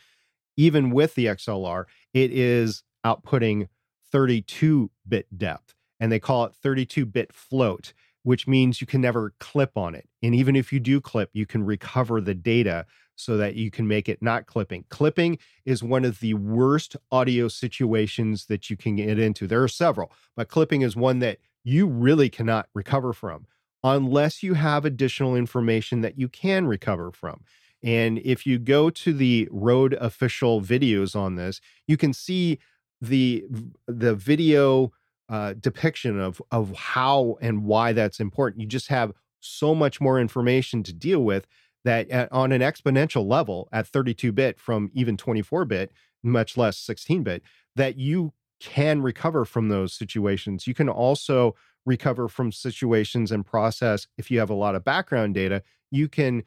Even 0.56 0.90
with 0.90 1.14
the 1.14 1.26
XLR, 1.26 1.84
it 2.12 2.32
is 2.32 2.82
outputting 3.06 3.68
32 4.10 4.90
bit 5.06 5.26
depth 5.36 5.74
and 6.00 6.10
they 6.10 6.18
call 6.18 6.44
it 6.44 6.54
32 6.54 7.06
bit 7.06 7.32
float, 7.32 7.92
which 8.22 8.46
means 8.46 8.80
you 8.80 8.86
can 8.86 9.00
never 9.00 9.34
clip 9.40 9.76
on 9.76 9.94
it. 9.94 10.08
And 10.22 10.34
even 10.34 10.56
if 10.56 10.72
you 10.72 10.80
do 10.80 11.00
clip, 11.00 11.30
you 11.32 11.46
can 11.46 11.64
recover 11.64 12.20
the 12.20 12.34
data 12.34 12.86
so 13.16 13.36
that 13.36 13.56
you 13.56 13.70
can 13.70 13.88
make 13.88 14.08
it 14.08 14.22
not 14.22 14.46
clipping. 14.46 14.84
Clipping 14.90 15.38
is 15.64 15.82
one 15.82 16.04
of 16.04 16.20
the 16.20 16.34
worst 16.34 16.96
audio 17.10 17.48
situations 17.48 18.46
that 18.46 18.70
you 18.70 18.76
can 18.76 18.96
get 18.96 19.18
into. 19.18 19.46
There 19.46 19.62
are 19.62 19.68
several, 19.68 20.12
but 20.36 20.48
clipping 20.48 20.82
is 20.82 20.94
one 20.94 21.18
that 21.18 21.38
you 21.64 21.86
really 21.86 22.28
cannot 22.28 22.68
recover 22.74 23.12
from 23.12 23.46
unless 23.82 24.42
you 24.42 24.54
have 24.54 24.84
additional 24.84 25.36
information 25.36 26.00
that 26.00 26.18
you 26.18 26.28
can 26.28 26.66
recover 26.66 27.12
from. 27.12 27.42
And 27.82 28.18
if 28.24 28.46
you 28.46 28.58
go 28.58 28.90
to 28.90 29.12
the 29.12 29.48
Rode 29.50 29.94
official 29.94 30.60
videos 30.60 31.14
on 31.14 31.36
this, 31.36 31.60
you 31.86 31.96
can 31.96 32.12
see 32.12 32.58
the 33.00 33.44
the 33.86 34.14
video 34.14 34.92
uh, 35.28 35.54
depiction 35.60 36.18
of 36.20 36.40
of 36.50 36.74
how 36.74 37.36
and 37.40 37.64
why 37.64 37.92
that's 37.92 38.20
important. 38.20 38.60
You 38.60 38.66
just 38.66 38.88
have 38.88 39.12
so 39.40 39.74
much 39.74 40.00
more 40.00 40.20
information 40.20 40.82
to 40.82 40.92
deal 40.92 41.20
with 41.20 41.46
that 41.84 42.10
at, 42.10 42.30
on 42.32 42.52
an 42.52 42.60
exponential 42.60 43.26
level 43.26 43.68
at 43.72 43.86
32 43.86 44.32
bit 44.32 44.58
from 44.58 44.90
even 44.94 45.16
24 45.16 45.64
bit, 45.64 45.92
much 46.22 46.56
less 46.56 46.76
16 46.78 47.22
bit, 47.22 47.42
that 47.76 47.96
you 47.96 48.32
can 48.60 49.02
recover 49.02 49.44
from 49.44 49.68
those 49.68 49.92
situations. 49.92 50.66
You 50.66 50.74
can 50.74 50.88
also 50.88 51.54
recover 51.86 52.28
from 52.28 52.52
situations 52.52 53.30
and 53.30 53.46
process 53.46 54.06
if 54.16 54.30
you 54.30 54.38
have 54.40 54.50
a 54.50 54.54
lot 54.54 54.74
of 54.74 54.84
background 54.84 55.34
data. 55.34 55.62
You 55.90 56.08
can 56.08 56.42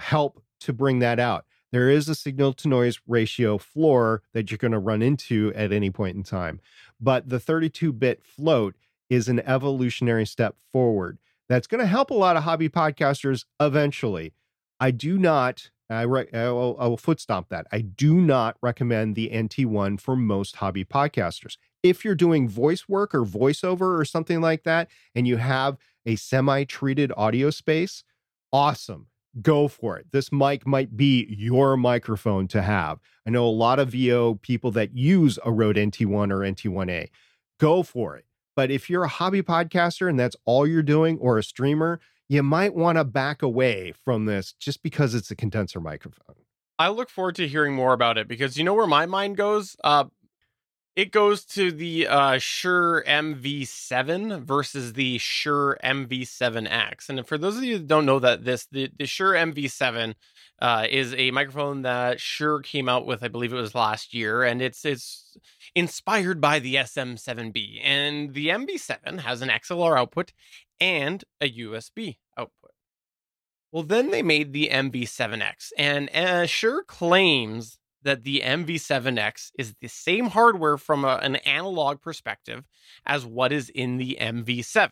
help 0.00 0.42
to 0.60 0.72
bring 0.72 0.98
that 1.00 1.18
out. 1.18 1.44
there 1.72 1.90
is 1.90 2.08
a 2.08 2.14
signal 2.14 2.52
to 2.54 2.68
noise 2.68 3.00
ratio 3.06 3.58
floor 3.58 4.22
that 4.32 4.50
you're 4.50 4.56
going 4.56 4.72
to 4.72 4.78
run 4.78 5.02
into 5.02 5.52
at 5.54 5.72
any 5.72 5.90
point 5.90 6.16
in 6.16 6.22
time. 6.22 6.60
But 7.00 7.28
the 7.28 7.40
32 7.40 7.92
bit 7.92 8.22
float 8.24 8.74
is 9.08 9.28
an 9.28 9.40
evolutionary 9.40 10.26
step 10.26 10.56
forward 10.72 11.18
that's 11.48 11.66
going 11.66 11.80
to 11.80 11.86
help 11.86 12.10
a 12.10 12.14
lot 12.14 12.36
of 12.36 12.42
hobby 12.42 12.68
podcasters 12.68 13.44
eventually. 13.60 14.32
I 14.80 14.90
do 14.90 15.18
not, 15.18 15.70
I, 15.88 16.02
re- 16.02 16.28
I, 16.32 16.50
will, 16.50 16.76
I 16.78 16.86
will 16.86 16.96
foot 16.96 17.20
stomp 17.20 17.48
that. 17.50 17.66
I 17.72 17.80
do 17.80 18.14
not 18.14 18.56
recommend 18.62 19.14
the 19.14 19.30
NT1 19.30 20.00
for 20.00 20.16
most 20.16 20.56
hobby 20.56 20.84
podcasters. 20.84 21.56
If 21.82 22.04
you're 22.04 22.14
doing 22.14 22.48
voice 22.48 22.88
work 22.88 23.14
or 23.14 23.24
voiceover 23.24 23.98
or 23.98 24.04
something 24.04 24.40
like 24.40 24.64
that, 24.64 24.88
and 25.14 25.28
you 25.28 25.36
have 25.36 25.78
a 26.04 26.16
semi 26.16 26.64
treated 26.64 27.12
audio 27.16 27.50
space, 27.50 28.02
awesome. 28.52 29.06
Go 29.42 29.68
for 29.68 29.98
it. 29.98 30.06
This 30.12 30.32
mic 30.32 30.66
might 30.66 30.96
be 30.96 31.26
your 31.28 31.76
microphone 31.76 32.48
to 32.48 32.62
have. 32.62 33.00
I 33.26 33.30
know 33.30 33.46
a 33.46 33.48
lot 33.50 33.78
of 33.78 33.90
VO 33.90 34.36
people 34.36 34.70
that 34.72 34.96
use 34.96 35.38
a 35.44 35.52
Rode 35.52 35.76
NT1 35.76 36.30
or 36.30 36.38
NT1A. 36.38 37.08
Go 37.58 37.82
for 37.82 38.16
it. 38.16 38.24
But 38.54 38.70
if 38.70 38.88
you're 38.88 39.04
a 39.04 39.08
hobby 39.08 39.42
podcaster 39.42 40.08
and 40.08 40.18
that's 40.18 40.36
all 40.46 40.66
you're 40.66 40.82
doing 40.82 41.18
or 41.18 41.36
a 41.36 41.42
streamer, 41.42 42.00
you 42.28 42.42
might 42.42 42.74
want 42.74 42.96
to 42.96 43.04
back 43.04 43.42
away 43.42 43.92
from 44.04 44.24
this 44.24 44.52
just 44.54 44.82
because 44.82 45.14
it's 45.14 45.30
a 45.30 45.36
condenser 45.36 45.80
microphone. 45.80 46.36
I 46.78 46.88
look 46.88 47.08
forward 47.08 47.36
to 47.36 47.48
hearing 47.48 47.74
more 47.74 47.92
about 47.92 48.18
it 48.18 48.28
because 48.28 48.58
you 48.58 48.64
know 48.64 48.74
where 48.74 48.86
my 48.86 49.06
mind 49.06 49.36
goes? 49.36 49.76
Uh, 49.82 50.04
it 50.96 51.12
goes 51.12 51.44
to 51.44 51.70
the 51.70 52.06
uh, 52.06 52.38
Shure 52.38 53.04
MV7 53.06 54.40
versus 54.40 54.94
the 54.94 55.18
Shure 55.18 55.78
MV7X. 55.84 57.10
And 57.10 57.26
for 57.26 57.36
those 57.36 57.58
of 57.58 57.64
you 57.64 57.76
that 57.76 57.86
don't 57.86 58.06
know 58.06 58.18
that 58.18 58.44
this, 58.44 58.66
the, 58.72 58.90
the 58.98 59.06
Shure 59.06 59.34
MV7 59.34 60.14
uh, 60.62 60.86
is 60.90 61.14
a 61.14 61.30
microphone 61.32 61.82
that 61.82 62.18
Shure 62.18 62.60
came 62.60 62.88
out 62.88 63.04
with, 63.04 63.22
I 63.22 63.28
believe 63.28 63.52
it 63.52 63.56
was 63.56 63.74
last 63.74 64.14
year, 64.14 64.42
and 64.42 64.62
it's 64.62 64.86
it's 64.86 65.36
inspired 65.74 66.40
by 66.40 66.60
the 66.60 66.76
SM7B. 66.76 67.80
And 67.84 68.32
the 68.32 68.48
MV7 68.48 69.20
has 69.20 69.42
an 69.42 69.50
XLR 69.50 69.98
output 69.98 70.32
and 70.80 71.22
a 71.42 71.50
USB 71.58 72.16
output. 72.38 72.70
Well, 73.70 73.82
then 73.82 74.10
they 74.10 74.22
made 74.22 74.54
the 74.54 74.70
MV7X, 74.72 75.72
and 75.76 76.08
uh, 76.14 76.46
Shure 76.46 76.82
claims 76.84 77.78
that 78.06 78.22
the 78.22 78.40
MV7X 78.44 79.50
is 79.58 79.74
the 79.80 79.88
same 79.88 80.28
hardware 80.28 80.78
from 80.78 81.04
a, 81.04 81.16
an 81.22 81.36
analog 81.36 82.00
perspective 82.00 82.64
as 83.04 83.26
what 83.26 83.52
is 83.52 83.68
in 83.68 83.96
the 83.96 84.16
MV7. 84.20 84.90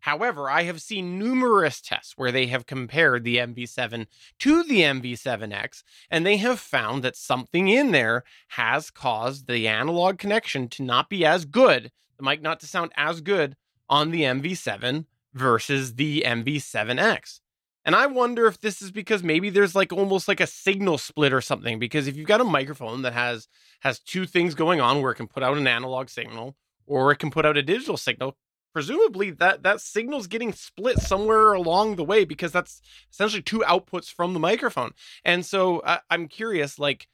However, 0.00 0.48
I 0.48 0.62
have 0.62 0.80
seen 0.80 1.18
numerous 1.18 1.80
tests 1.80 2.14
where 2.16 2.32
they 2.32 2.46
have 2.46 2.64
compared 2.64 3.24
the 3.24 3.36
MV7 3.36 4.06
to 4.38 4.62
the 4.62 4.80
MV7X, 4.80 5.82
and 6.10 6.24
they 6.24 6.38
have 6.38 6.58
found 6.58 7.02
that 7.02 7.16
something 7.16 7.68
in 7.68 7.92
there 7.92 8.24
has 8.48 8.90
caused 8.90 9.48
the 9.48 9.68
analog 9.68 10.18
connection 10.18 10.68
to 10.70 10.82
not 10.82 11.10
be 11.10 11.26
as 11.26 11.44
good, 11.44 11.92
the 12.16 12.24
mic 12.24 12.40
not 12.40 12.60
to 12.60 12.66
sound 12.66 12.92
as 12.96 13.20
good 13.20 13.56
on 13.88 14.12
the 14.12 14.22
MV7 14.22 15.04
versus 15.34 15.96
the 15.96 16.22
MV7X. 16.24 17.40
And 17.86 17.94
I 17.94 18.06
wonder 18.06 18.46
if 18.46 18.60
this 18.60 18.82
is 18.82 18.90
because 18.90 19.22
maybe 19.22 19.48
there's 19.48 19.76
like 19.76 19.92
almost 19.92 20.26
like 20.26 20.40
a 20.40 20.46
signal 20.46 20.98
split 20.98 21.32
or 21.32 21.40
something. 21.40 21.78
Because 21.78 22.08
if 22.08 22.16
you've 22.16 22.26
got 22.26 22.40
a 22.40 22.44
microphone 22.44 23.02
that 23.02 23.12
has 23.12 23.46
has 23.80 24.00
two 24.00 24.26
things 24.26 24.56
going 24.56 24.80
on 24.80 25.00
where 25.00 25.12
it 25.12 25.14
can 25.14 25.28
put 25.28 25.44
out 25.44 25.56
an 25.56 25.68
analog 25.68 26.08
signal 26.08 26.56
or 26.84 27.12
it 27.12 27.18
can 27.20 27.30
put 27.30 27.46
out 27.46 27.56
a 27.56 27.62
digital 27.62 27.96
signal, 27.96 28.36
presumably 28.72 29.30
that 29.30 29.62
that 29.62 29.80
signal's 29.80 30.26
getting 30.26 30.52
split 30.52 30.98
somewhere 30.98 31.52
along 31.52 31.94
the 31.94 32.04
way 32.04 32.24
because 32.24 32.50
that's 32.50 32.82
essentially 33.12 33.40
two 33.40 33.60
outputs 33.60 34.12
from 34.12 34.34
the 34.34 34.40
microphone. 34.40 34.90
And 35.24 35.46
so 35.46 35.80
I, 35.86 36.00
I'm 36.10 36.26
curious, 36.26 36.80
like 36.80 37.06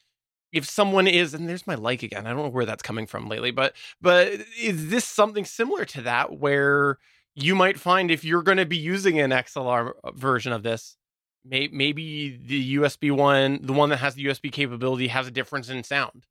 if 0.53 0.65
someone 0.65 1.07
is 1.07 1.35
and 1.35 1.49
there's 1.49 1.67
my 1.67 1.75
like 1.75 2.03
again 2.03 2.27
i 2.27 2.31
don't 2.31 2.43
know 2.43 2.49
where 2.49 2.67
that's 2.67 2.83
coming 2.83 3.07
from 3.07 3.27
lately 3.27 3.51
but 3.51 3.75
but 4.03 4.29
is 4.61 4.91
this 4.91 5.05
something 5.05 5.47
similar 5.47 5.87
to 5.87 6.03
that 6.03 6.39
where 6.39 6.99
you 7.35 7.55
might 7.55 7.79
find 7.79 8.11
if 8.11 8.25
you're 8.25 8.43
going 8.43 8.59
to 8.59 8.67
be 8.67 8.77
using 8.77 9.19
an 9.19 9.31
XLR 9.31 9.93
uh, 10.05 10.11
version 10.13 10.53
of 10.53 10.63
this, 10.63 10.97
may, 11.45 11.69
maybe 11.73 12.39
the 12.45 12.77
USB 12.77 13.11
one, 13.11 13.61
the 13.63 13.73
one 13.73 13.89
that 13.91 13.99
has 13.99 14.15
the 14.15 14.27
USB 14.27 14.53
capability, 14.53 15.09
has 15.09 15.27
a 15.27 15.31
difference 15.31 15.69
in 15.69 15.83
sound. 15.85 16.27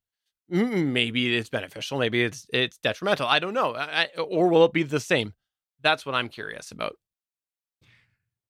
Maybe 0.49 1.35
it's 1.35 1.49
beneficial. 1.49 1.97
Maybe 1.97 2.23
it's 2.23 2.45
it's 2.51 2.77
detrimental. 2.77 3.25
I 3.25 3.39
don't 3.39 3.53
know. 3.53 3.73
I, 3.73 4.07
or 4.17 4.49
will 4.49 4.65
it 4.65 4.73
be 4.73 4.83
the 4.83 4.99
same? 4.99 5.33
That's 5.81 6.05
what 6.05 6.13
I'm 6.13 6.27
curious 6.27 6.71
about. 6.71 6.97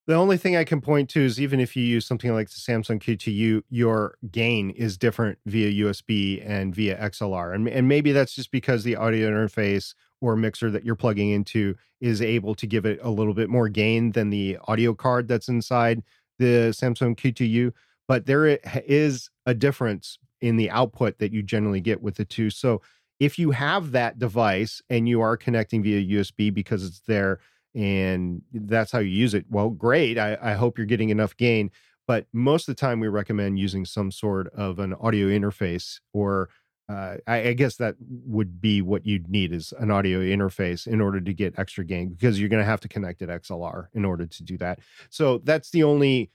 The 0.07 0.15
only 0.15 0.37
thing 0.37 0.57
I 0.57 0.63
can 0.63 0.81
point 0.81 1.09
to 1.11 1.21
is 1.21 1.39
even 1.39 1.59
if 1.59 1.75
you 1.75 1.83
use 1.83 2.07
something 2.07 2.33
like 2.33 2.49
the 2.49 2.59
Samson 2.59 2.99
Q2U, 2.99 3.61
your 3.69 4.17
gain 4.31 4.71
is 4.71 4.97
different 4.97 5.37
via 5.45 5.85
USB 5.85 6.43
and 6.43 6.73
via 6.73 6.97
XLR. 6.99 7.53
And, 7.53 7.69
and 7.69 7.87
maybe 7.87 8.11
that's 8.11 8.33
just 8.33 8.51
because 8.51 8.83
the 8.83 8.95
audio 8.95 9.29
interface 9.29 9.93
or 10.21 10.35
mixer 10.35 10.71
that 10.71 10.85
you're 10.85 10.95
plugging 10.95 11.31
into 11.31 11.75
is 11.99 12.21
able 12.21 12.55
to 12.55 12.67
give 12.67 12.85
it 12.85 12.99
a 13.01 13.09
little 13.09 13.33
bit 13.33 13.49
more 13.49 13.67
gain 13.67 14.11
than 14.11 14.29
the 14.29 14.57
audio 14.67 14.93
card 14.93 15.27
that's 15.27 15.49
inside 15.49 16.01
the 16.39 16.71
Samson 16.71 17.15
Q2U. 17.15 17.73
But 18.07 18.25
there 18.25 18.59
is 18.85 19.29
a 19.45 19.53
difference 19.53 20.17
in 20.39 20.57
the 20.57 20.69
output 20.69 21.19
that 21.19 21.33
you 21.33 21.43
generally 21.43 21.81
get 21.81 22.01
with 22.01 22.15
the 22.15 22.25
two. 22.25 22.49
So 22.49 22.81
if 23.19 23.37
you 23.37 23.51
have 23.51 23.91
that 23.91 24.17
device 24.17 24.81
and 24.89 25.07
you 25.07 25.21
are 25.21 25.37
connecting 25.37 25.83
via 25.83 26.19
USB 26.19 26.53
because 26.53 26.83
it's 26.83 27.01
there 27.01 27.39
and 27.75 28.41
that's 28.53 28.91
how 28.91 28.99
you 28.99 29.09
use 29.09 29.33
it. 29.33 29.45
Well, 29.49 29.69
great. 29.69 30.17
I, 30.17 30.37
I 30.41 30.53
hope 30.53 30.77
you're 30.77 30.87
getting 30.87 31.09
enough 31.09 31.37
gain. 31.37 31.71
But 32.07 32.25
most 32.33 32.67
of 32.67 32.75
the 32.75 32.79
time, 32.79 32.99
we 32.99 33.07
recommend 33.07 33.59
using 33.59 33.85
some 33.85 34.11
sort 34.11 34.51
of 34.53 34.79
an 34.79 34.93
audio 34.95 35.27
interface, 35.27 35.99
or 36.13 36.49
uh, 36.91 37.17
I, 37.25 37.49
I, 37.49 37.53
guess 37.53 37.77
that 37.77 37.95
would 37.99 38.59
be 38.59 38.81
what 38.81 39.05
you'd 39.05 39.29
need 39.29 39.53
is 39.53 39.73
an 39.79 39.91
audio 39.91 40.19
interface 40.19 40.87
in 40.87 40.99
order 40.99 41.21
to 41.21 41.33
get 41.33 41.57
extra 41.57 41.85
gain 41.85 42.09
because 42.09 42.39
you're 42.39 42.49
going 42.49 42.61
to 42.61 42.69
have 42.69 42.81
to 42.81 42.87
connect 42.87 43.21
it 43.21 43.29
XLR 43.29 43.87
in 43.93 44.03
order 44.03 44.25
to 44.25 44.43
do 44.43 44.57
that. 44.57 44.79
So 45.09 45.37
that's 45.43 45.69
the 45.69 45.83
only 45.83 46.31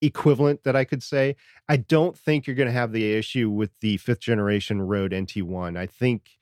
equivalent 0.00 0.62
that 0.62 0.76
I 0.76 0.84
could 0.84 1.02
say. 1.02 1.34
I 1.68 1.78
don't 1.78 2.16
think 2.16 2.46
you're 2.46 2.56
going 2.56 2.68
to 2.68 2.72
have 2.72 2.92
the 2.92 3.12
issue 3.12 3.50
with 3.50 3.70
the 3.80 3.96
fifth 3.96 4.20
generation 4.20 4.80
Rode 4.82 5.12
NT1. 5.12 5.76
I 5.76 5.86
think 5.86 6.38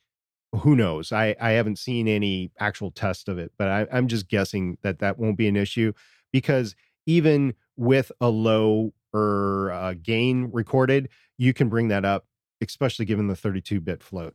who 0.52 0.76
knows? 0.76 1.12
I, 1.12 1.34
I 1.40 1.52
haven't 1.52 1.78
seen 1.78 2.08
any 2.08 2.50
actual 2.58 2.90
test 2.90 3.28
of 3.28 3.38
it, 3.38 3.52
but 3.56 3.68
I, 3.68 3.86
I'm 3.92 4.08
just 4.08 4.28
guessing 4.28 4.76
that 4.82 4.98
that 4.98 5.18
won't 5.18 5.38
be 5.38 5.48
an 5.48 5.56
issue 5.56 5.92
because 6.32 6.74
even 7.06 7.54
with 7.76 8.12
a 8.20 8.28
low 8.28 8.92
or 9.14 9.70
uh, 9.72 9.94
gain 10.02 10.50
recorded, 10.52 11.08
you 11.38 11.54
can 11.54 11.68
bring 11.68 11.88
that 11.88 12.04
up, 12.04 12.26
especially 12.68 13.04
given 13.04 13.26
the 13.26 13.36
32 13.36 13.80
bit 13.80 14.02
float. 14.02 14.34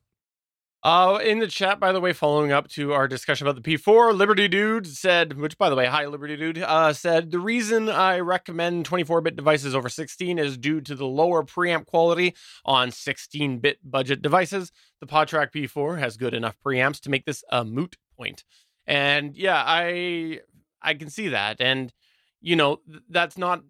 Uh, 0.84 1.20
in 1.24 1.38
the 1.38 1.48
chat, 1.48 1.80
by 1.80 1.92
the 1.92 2.02
way, 2.02 2.12
following 2.12 2.52
up 2.52 2.68
to 2.68 2.92
our 2.92 3.08
discussion 3.08 3.46
about 3.46 3.62
the 3.62 3.78
P4, 3.78 4.16
Liberty 4.16 4.48
Dude 4.48 4.88
said, 4.88 5.40
which 5.40 5.56
by 5.56 5.70
the 5.70 5.76
way, 5.76 5.86
hi 5.86 6.08
Liberty 6.08 6.36
Dude, 6.36 6.58
uh, 6.58 6.92
said 6.92 7.30
the 7.30 7.40
reason 7.40 7.88
I 7.88 8.18
recommend 8.20 8.90
24-bit 8.90 9.36
devices 9.36 9.76
over 9.76 9.90
16 9.90 10.40
is 10.40 10.58
due 10.58 10.82
to 10.82 10.96
the 10.96 11.06
lower 11.06 11.44
preamp 11.44 11.86
quality 11.86 12.36
on 12.66 12.90
16-bit 12.90 13.78
budget 13.84 14.24
devices. 14.24 14.72
The 15.02 15.06
PodTrak 15.06 15.52
P4 15.52 16.00
has 16.00 16.18
good 16.18 16.34
enough 16.34 16.58
preamps 16.66 17.00
to 17.02 17.12
make 17.12 17.26
this 17.26 17.44
a 17.52 17.64
moot 17.64 17.98
point. 18.18 18.44
And 18.88 19.36
yeah, 19.38 19.62
I 19.64 20.40
I 20.82 20.96
can 20.96 21.12
see 21.12 21.30
that. 21.30 21.62
And 21.62 21.94
you 22.42 22.56
know, 22.56 22.80
that's 23.08 23.38
not 23.38 23.62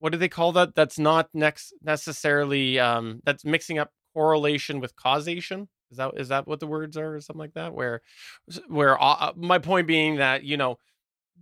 what 0.00 0.12
do 0.12 0.18
they 0.18 0.28
call 0.28 0.52
that? 0.52 0.74
That's 0.74 0.98
not 0.98 1.28
next 1.32 1.72
necessarily 1.82 2.78
um 2.78 3.20
that's 3.24 3.44
mixing 3.44 3.78
up 3.78 3.90
correlation 4.12 4.80
with 4.80 4.96
causation 4.96 5.68
is 5.90 5.96
that 5.98 6.12
is 6.16 6.28
that 6.28 6.46
what 6.46 6.60
the 6.60 6.66
words 6.66 6.96
are 6.96 7.16
or 7.16 7.20
something 7.20 7.40
like 7.40 7.54
that? 7.54 7.74
Where 7.74 8.00
where 8.68 9.00
uh, 9.02 9.32
my 9.36 9.58
point 9.58 9.86
being 9.86 10.16
that 10.16 10.44
you 10.44 10.56
know 10.56 10.78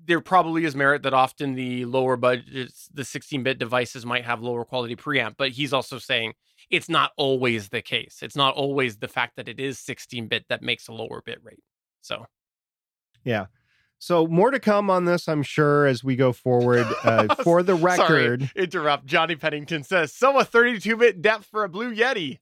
there 0.06 0.20
probably 0.20 0.64
is 0.64 0.76
merit 0.76 1.02
that 1.02 1.12
often 1.12 1.54
the 1.54 1.84
lower 1.84 2.16
budgets, 2.16 2.88
the 2.94 3.02
16-bit 3.02 3.59
devices 3.59 4.06
might 4.06 4.24
have 4.24 4.40
lower 4.40 4.64
quality 4.64 4.94
preamp, 4.94 5.34
but 5.36 5.50
he's 5.50 5.72
also 5.72 5.98
saying 5.98 6.34
it's 6.70 6.88
not 6.88 7.11
always 7.16 7.70
the 7.70 7.82
case. 7.82 8.18
It's 8.22 8.36
not 8.36 8.54
always 8.54 8.98
the 8.98 9.09
fact 9.09 9.34
that 9.36 9.48
it 9.48 9.59
is 9.59 9.78
16-bit 9.78 10.44
that 10.48 10.62
makes 10.62 10.86
a 10.86 10.92
lower 10.92 11.20
bit 11.26 11.40
rate. 11.42 11.64
So, 12.00 12.26
yeah. 13.24 13.46
So 13.99 14.26
more 14.26 14.51
to 14.51 14.61
come 14.61 14.90
on 14.90 15.05
this, 15.05 15.28
I'm 15.28 15.42
sure, 15.42 15.86
as 15.86 16.05
we 16.05 16.14
go 16.14 16.32
forward. 16.32 16.86
Uh, 17.03 17.34
for 17.42 17.62
the 17.62 17.74
record, 17.74 18.40
Sorry, 18.42 18.51
interrupt. 18.55 19.07
Johnny 19.07 19.36
Pennington 19.36 19.82
says, 19.82 20.12
"So 20.12 20.38
a 20.38 20.44
32-bit 20.44 21.20
depth 21.20 21.46
for 21.46 21.64
a 21.64 21.68
Blue 21.68 21.94
Yeti." 21.94 22.38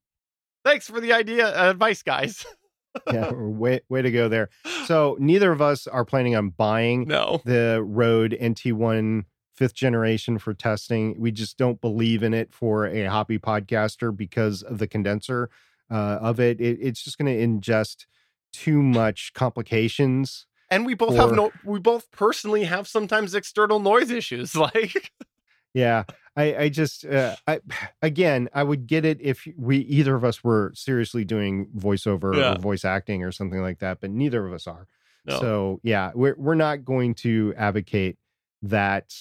Thanks 0.65 0.89
for 0.89 1.01
the 1.01 1.13
idea, 1.13 1.49
uh, 1.49 1.71
advice, 1.71 2.03
guys. 2.03 2.45
yeah, 3.13 3.31
way 3.35 3.81
way 3.89 4.03
to 4.03 4.11
go 4.11 4.29
there. 4.29 4.51
So 4.85 5.17
neither 5.19 5.53
of 5.53 5.63
us 5.63 5.87
are 5.87 6.05
planning 6.05 6.37
on 6.37 6.51
buying 6.51 7.07
no. 7.07 7.41
the 7.45 7.83
Rode 7.87 8.37
NT1 8.41 9.25
fifth 9.55 9.75
generation 9.75 10.39
for 10.39 10.53
testing. 10.55 11.19
We 11.19 11.31
just 11.31 11.57
don't 11.57 11.81
believe 11.81 12.23
in 12.23 12.35
it 12.35 12.53
for 12.53 12.87
a 12.87 13.05
hobby 13.05 13.39
podcaster 13.39 14.15
because 14.15 14.63
of 14.63 14.79
the 14.79 14.87
condenser 14.87 15.51
uh, 15.91 16.19
of 16.21 16.39
it. 16.41 16.61
it. 16.61 16.79
It's 16.81 17.03
just 17.03 17.17
going 17.17 17.33
to 17.33 17.47
ingest 17.47 18.07
too 18.53 18.83
much 18.83 19.33
complications. 19.33 20.47
And 20.71 20.85
we 20.85 20.95
both 20.95 21.17
for... 21.17 21.23
have 21.23 21.33
no. 21.33 21.53
We 21.65 21.79
both 21.79 22.11
personally 22.11 22.65
have 22.65 22.89
sometimes 22.89 23.35
external 23.35 23.79
noise 23.79 24.11
issues. 24.11 24.55
Like, 24.67 25.13
yeah, 25.75 26.05
I, 26.35 26.57
I 26.57 26.69
just, 26.69 27.05
uh, 27.05 27.37
I 27.47 27.61
again, 28.03 28.49
I 28.55 28.63
would 28.63 28.87
get 28.87 29.05
it 29.05 29.19
if 29.21 29.47
we 29.57 29.79
either 29.79 30.15
of 30.15 30.25
us 30.25 30.43
were 30.43 30.73
seriously 30.75 31.25
doing 31.25 31.69
voiceover 31.77 32.35
Yeah. 32.35 32.55
or 32.55 32.59
voice 32.59 32.85
acting 32.85 33.23
or 33.23 33.33
something 33.33 33.61
like 33.61 33.79
that, 33.79 34.01
but 34.01 34.11
neither 34.11 34.47
of 34.47 34.53
us 34.53 34.67
are. 34.67 34.87
No. 35.25 35.41
So 35.41 35.81
yeah, 35.83 36.13
we're 36.15 36.37
we're 36.37 36.55
not 36.55 36.85
going 36.85 37.15
to 37.17 37.55
advocate 37.57 38.17
that. 38.63 39.15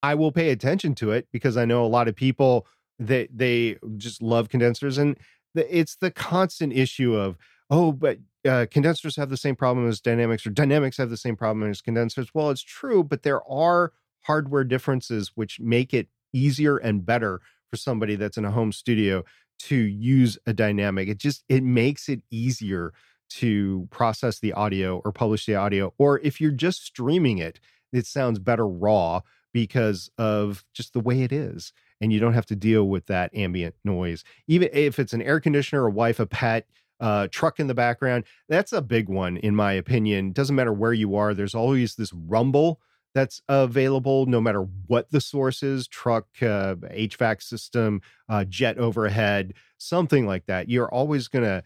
I 0.00 0.14
will 0.14 0.30
pay 0.30 0.50
attention 0.50 0.94
to 0.96 1.10
it 1.10 1.26
because 1.32 1.56
I 1.56 1.64
know 1.64 1.84
a 1.84 1.88
lot 1.88 2.06
of 2.06 2.14
people 2.14 2.66
that 3.00 3.28
they 3.36 3.76
just 3.96 4.22
love 4.22 4.48
condensers, 4.48 4.96
and 4.96 5.16
the, 5.54 5.76
it's 5.76 5.96
the 5.96 6.10
constant 6.10 6.72
issue 6.72 7.14
of 7.14 7.36
oh, 7.70 7.92
but 7.92 8.18
uh, 8.46 8.66
condensers 8.70 9.16
have 9.16 9.30
the 9.30 9.36
same 9.36 9.56
problem 9.56 9.88
as 9.88 10.00
dynamics, 10.00 10.46
or 10.46 10.50
dynamics 10.50 10.96
have 10.96 11.10
the 11.10 11.16
same 11.16 11.36
problem 11.36 11.68
as 11.68 11.80
condensers. 11.80 12.28
Well, 12.34 12.50
it's 12.50 12.62
true, 12.62 13.02
but 13.02 13.22
there 13.22 13.42
are 13.50 13.92
hardware 14.22 14.64
differences 14.64 15.32
which 15.34 15.58
make 15.60 15.94
it 15.94 16.08
easier 16.32 16.76
and 16.76 17.04
better 17.04 17.40
for 17.70 17.76
somebody 17.76 18.16
that's 18.16 18.36
in 18.36 18.44
a 18.44 18.50
home 18.50 18.72
studio 18.72 19.24
to 19.58 19.76
use 19.76 20.38
a 20.46 20.52
dynamic. 20.52 21.08
It 21.08 21.18
just 21.18 21.44
it 21.48 21.62
makes 21.62 22.08
it 22.08 22.22
easier 22.30 22.92
to 23.28 23.86
process 23.90 24.40
the 24.40 24.52
audio 24.52 24.98
or 25.04 25.12
publish 25.12 25.46
the 25.46 25.54
audio 25.54 25.92
or 25.98 26.18
if 26.20 26.40
you're 26.40 26.50
just 26.50 26.84
streaming 26.84 27.38
it 27.38 27.60
it 27.92 28.06
sounds 28.06 28.38
better 28.38 28.66
raw 28.66 29.20
because 29.52 30.10
of 30.18 30.64
just 30.74 30.92
the 30.92 31.00
way 31.00 31.22
it 31.22 31.32
is 31.32 31.72
and 32.00 32.12
you 32.12 32.20
don't 32.20 32.34
have 32.34 32.46
to 32.46 32.56
deal 32.56 32.88
with 32.88 33.06
that 33.06 33.34
ambient 33.34 33.74
noise 33.84 34.24
even 34.46 34.68
if 34.72 34.98
it's 34.98 35.12
an 35.12 35.22
air 35.22 35.40
conditioner 35.40 35.86
a 35.86 35.90
wife 35.90 36.18
a 36.18 36.26
pet 36.26 36.66
uh, 37.00 37.28
truck 37.30 37.60
in 37.60 37.66
the 37.66 37.74
background. 37.74 38.24
That's 38.48 38.72
a 38.72 38.82
big 38.82 39.08
one 39.08 39.36
in 39.36 39.54
my 39.54 39.72
opinion. 39.72 40.32
Doesn't 40.32 40.56
matter 40.56 40.72
where 40.72 40.92
you 40.92 41.16
are 41.16 41.34
there's 41.34 41.54
always 41.54 41.94
this 41.94 42.12
rumble 42.12 42.80
that's 43.14 43.40
available 43.48 44.26
no 44.26 44.40
matter 44.40 44.66
what 44.86 45.10
the 45.10 45.20
source 45.20 45.62
is 45.62 45.88
truck 45.88 46.26
uh, 46.42 46.74
hvac 46.74 47.42
system 47.42 48.02
uh, 48.28 48.44
jet 48.44 48.78
overhead 48.78 49.54
something 49.78 50.26
like 50.26 50.46
that. 50.46 50.68
You're 50.68 50.92
always 50.92 51.28
going 51.28 51.44
to 51.44 51.62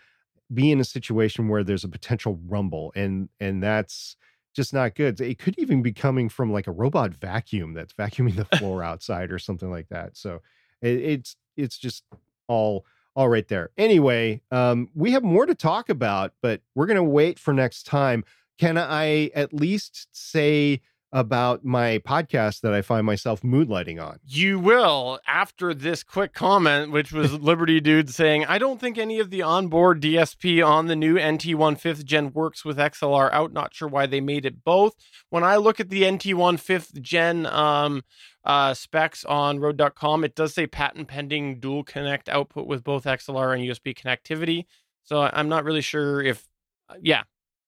be 0.53 0.71
in 0.71 0.81
a 0.81 0.85
situation 0.85 1.49
where 1.49 1.65
there's 1.65 1.85
a 1.85 1.89
potential 1.89 2.39
rumble 2.47 2.93
and 2.95 3.29
and 3.41 3.63
that's 3.63 4.17
just 4.55 4.75
not 4.75 4.95
good. 4.95 5.19
It 5.21 5.39
could 5.39 5.59
even 5.59 5.81
be 5.81 5.93
coming 5.95 6.29
from 6.29 6.53
like 6.53 6.67
a 6.67 6.73
robot 6.73 7.15
vacuum 7.15 7.73
that's 7.73 7.95
vacuuming 7.95 8.37
the 8.37 8.45
floor 8.59 8.83
outside 8.83 9.33
or 9.33 9.39
something 9.39 9.71
like 9.71 9.89
that. 9.89 10.17
So 10.17 10.43
it, 10.83 11.01
it's 11.01 11.37
it's 11.57 11.79
just 11.79 12.05
all 12.49 12.85
all 13.15 13.29
right 13.29 13.49
there. 13.49 13.71
Anyway 13.77 14.43
um 14.51 14.89
we 14.95 15.13
have 15.13 15.23
more 15.23 15.47
to 15.47 15.55
talk 15.55 15.89
about 15.89 16.33
but 16.43 16.61
we're 16.75 16.87
gonna 16.87 17.03
wait 17.03 17.39
for 17.39 17.53
next 17.53 17.85
time. 17.85 18.25
Can 18.59 18.79
i 18.79 19.31
at 19.35 19.53
least 19.53 20.09
say 20.13 20.81
about 21.13 21.65
my 21.65 21.99
podcast 21.99 22.61
that 22.61 22.73
i 22.73 22.81
find 22.81 23.05
myself 23.05 23.43
moodlighting 23.43 24.03
on 24.03 24.19
You 24.27 24.59
will 24.59 25.21
after 25.27 25.75
this 25.75 26.03
quick 26.03 26.33
comment, 26.33 26.91
which 26.91 27.13
was 27.13 27.33
Liberty 27.41 27.81
Dude 27.81 28.11
saying, 28.11 28.45
I 28.47 28.59
don't 28.59 28.81
think 28.81 28.97
any 28.97 29.19
of 29.19 29.31
the 29.31 29.43
onboard 29.43 30.01
DSP 30.01 30.65
on 30.67 30.87
the 30.87 30.97
new 30.97 31.17
NT1 31.17 31.81
5th 31.81 32.05
gen 32.05 32.33
works 32.33 32.65
with 32.65 32.79
XLR 32.79 33.33
out. 33.33 33.53
Not 33.53 33.75
sure 33.75 33.89
why 33.89 34.07
they 34.07 34.21
made 34.21 34.47
it 34.47 34.65
both. 34.65 34.95
When 35.31 35.45
I 35.45 35.57
look 35.57 35.81
at 35.81 35.91
the 35.91 36.03
NT1 36.03 36.55
5th 36.55 37.01
gen 37.01 37.47
um, 37.47 38.03
uh, 38.45 38.75
specs 38.75 39.25
on 39.25 39.61
Rode.com, 39.61 40.25
it 40.25 40.35
does 40.35 40.55
say 40.55 40.67
patent 40.67 41.09
pending 41.09 41.61
dual 41.61 41.85
connect 41.85 42.29
output 42.29 42.67
with 42.67 42.85
both 42.85 43.05
XLR 43.05 43.55
and 43.55 43.65
USB 43.65 43.97
connectivity. 43.97 44.65
So 45.05 45.29
I'm 45.33 45.49
not 45.49 45.65
really 45.65 45.81
sure 45.81 46.23
if, 46.23 46.47
uh, 46.89 46.95
yeah, 47.01 47.23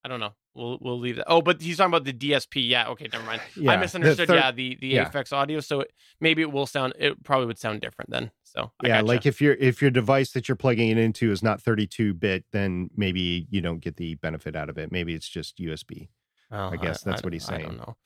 I 0.04 0.08
don't 0.08 0.20
know. 0.20 0.34
We'll 0.54 0.78
we'll 0.80 0.98
leave 0.98 1.16
that. 1.16 1.26
Oh, 1.28 1.42
but 1.42 1.60
he's 1.60 1.78
talking 1.78 1.90
about 1.92 2.04
the 2.04 2.12
DSP. 2.12 2.68
Yeah. 2.68 2.88
Okay. 2.88 3.08
Never 3.12 3.24
mind. 3.24 3.42
yeah 3.56 3.72
I 3.72 3.76
the 3.76 3.80
misunderstood. 3.80 4.28
third- 4.28 4.36
yeah, 4.36 4.50
the 4.52 4.76
the 4.80 4.88
yeah. 4.88 5.10
APHEX 5.10 5.32
audio. 5.32 5.60
So 5.60 5.80
it, 5.80 5.92
maybe 6.20 6.42
it 6.42 6.52
will 6.52 6.66
sound. 6.66 6.92
It 6.98 7.22
probably 7.24 7.46
would 7.46 7.58
sound 7.58 7.80
different 7.80 8.10
then. 8.10 8.30
So 8.44 8.70
I 8.82 8.86
yeah 8.86 8.94
gotcha. 8.98 9.06
like 9.06 9.26
if 9.26 9.40
your 9.40 9.54
if 9.54 9.82
your 9.82 9.90
device 9.90 10.30
that 10.32 10.48
you're 10.48 10.54
plugging 10.56 10.90
it 10.90 10.98
into 10.98 11.32
is 11.32 11.42
not 11.42 11.60
32 11.60 12.14
bit 12.14 12.44
then 12.52 12.88
maybe 12.96 13.48
you 13.50 13.60
don't 13.60 13.80
get 13.80 13.96
the 13.96 14.14
benefit 14.14 14.54
out 14.54 14.70
of 14.70 14.78
it 14.78 14.92
maybe 14.92 15.12
it's 15.12 15.28
just 15.28 15.58
usb 15.58 16.08
Well, 16.52 16.70
I 16.72 16.76
guess 16.76 17.02
that's 17.02 17.24
what 17.24 17.32
he's 17.32 17.44
saying. 17.44 17.62
I 17.62 17.66
don't 17.66 17.78
know. 17.78 17.96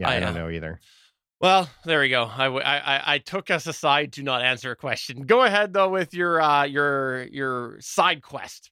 yeah 0.00 0.08
i, 0.08 0.16
I, 0.16 0.20
don't 0.20 0.30
uh, 0.36 0.40
know 0.40 0.50
either 0.50 0.80
Well, 1.40 1.68
there 1.84 2.00
we 2.00 2.08
go. 2.08 2.24
I, 2.24 2.46
I, 2.46 3.14
I 3.14 3.18
took 3.18 3.50
us 3.50 3.66
aside 3.68 4.14
to 4.14 4.22
not 4.22 4.42
answer 4.42 4.70
a 4.72 4.76
question. 4.76 5.26
Go 5.26 5.42
ahead 5.44 5.72
though 5.72 5.90
with 5.90 6.12
your 6.12 6.40
uh 6.40 6.64
your 6.64 7.24
your 7.24 7.76
side 7.80 8.20
quest. 8.20 8.70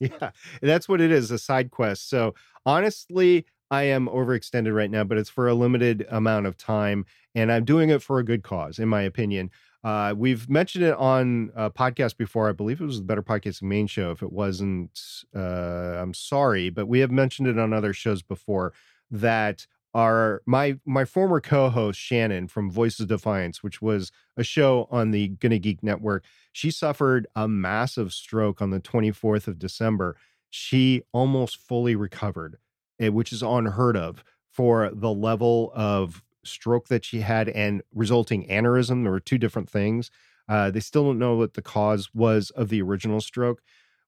Yeah 0.00 0.30
that's 0.62 0.88
what 0.88 1.00
it 1.00 1.10
is 1.10 1.30
a 1.30 1.38
side 1.38 1.70
quest 1.70 2.08
so 2.08 2.34
honestly 2.64 3.44
i 3.70 3.82
am 3.82 4.06
overextended 4.08 4.74
right 4.74 4.90
now 4.90 5.04
but 5.04 5.18
it's 5.18 5.30
for 5.30 5.48
a 5.48 5.54
limited 5.54 6.06
amount 6.10 6.46
of 6.46 6.56
time 6.56 7.04
and 7.34 7.50
i'm 7.50 7.64
doing 7.64 7.90
it 7.90 8.02
for 8.02 8.18
a 8.18 8.24
good 8.24 8.42
cause 8.42 8.78
in 8.78 8.88
my 8.88 9.02
opinion 9.02 9.50
uh, 9.86 10.12
we've 10.16 10.50
mentioned 10.50 10.82
it 10.82 10.96
on 10.96 11.52
a 11.54 11.70
podcast 11.70 12.16
before. 12.16 12.48
I 12.48 12.52
believe 12.52 12.80
it 12.80 12.84
was 12.84 12.98
the 12.98 13.04
Better 13.04 13.22
Podcast 13.22 13.62
main 13.62 13.86
show. 13.86 14.10
If 14.10 14.20
it 14.20 14.32
wasn't, 14.32 15.00
uh, 15.32 15.38
I'm 15.38 16.12
sorry, 16.12 16.70
but 16.70 16.88
we 16.88 16.98
have 16.98 17.12
mentioned 17.12 17.46
it 17.46 17.56
on 17.56 17.72
other 17.72 17.92
shows 17.92 18.20
before 18.20 18.72
that 19.12 19.64
our 19.96 20.42
my 20.44 20.78
my 20.84 21.06
former 21.06 21.40
co-host 21.40 21.98
Shannon 21.98 22.48
from 22.48 22.70
Voices 22.70 23.00
of 23.00 23.08
Defiance, 23.08 23.62
which 23.62 23.80
was 23.80 24.12
a 24.36 24.44
show 24.44 24.86
on 24.90 25.10
the 25.10 25.28
Gonna 25.28 25.58
Geek 25.58 25.82
Network, 25.82 26.22
she 26.52 26.70
suffered 26.70 27.26
a 27.34 27.48
massive 27.48 28.12
stroke 28.12 28.60
on 28.60 28.70
the 28.70 28.78
24th 28.78 29.48
of 29.48 29.58
December. 29.58 30.18
She 30.50 31.02
almost 31.12 31.56
fully 31.56 31.96
recovered, 31.96 32.58
eh, 33.00 33.08
which 33.08 33.32
is 33.32 33.42
unheard 33.42 33.96
of 33.96 34.22
for 34.52 34.90
the 34.92 35.12
level 35.12 35.72
of 35.74 36.22
stroke 36.44 36.88
that 36.88 37.04
she 37.04 37.22
had 37.22 37.48
and 37.48 37.82
resulting 37.94 38.46
aneurysm. 38.48 39.02
There 39.02 39.12
were 39.12 39.18
two 39.18 39.38
different 39.38 39.70
things. 39.70 40.10
Uh, 40.46 40.70
they 40.70 40.80
still 40.80 41.04
don't 41.04 41.18
know 41.18 41.36
what 41.36 41.54
the 41.54 41.62
cause 41.62 42.10
was 42.14 42.50
of 42.50 42.68
the 42.68 42.82
original 42.82 43.22
stroke. 43.22 43.62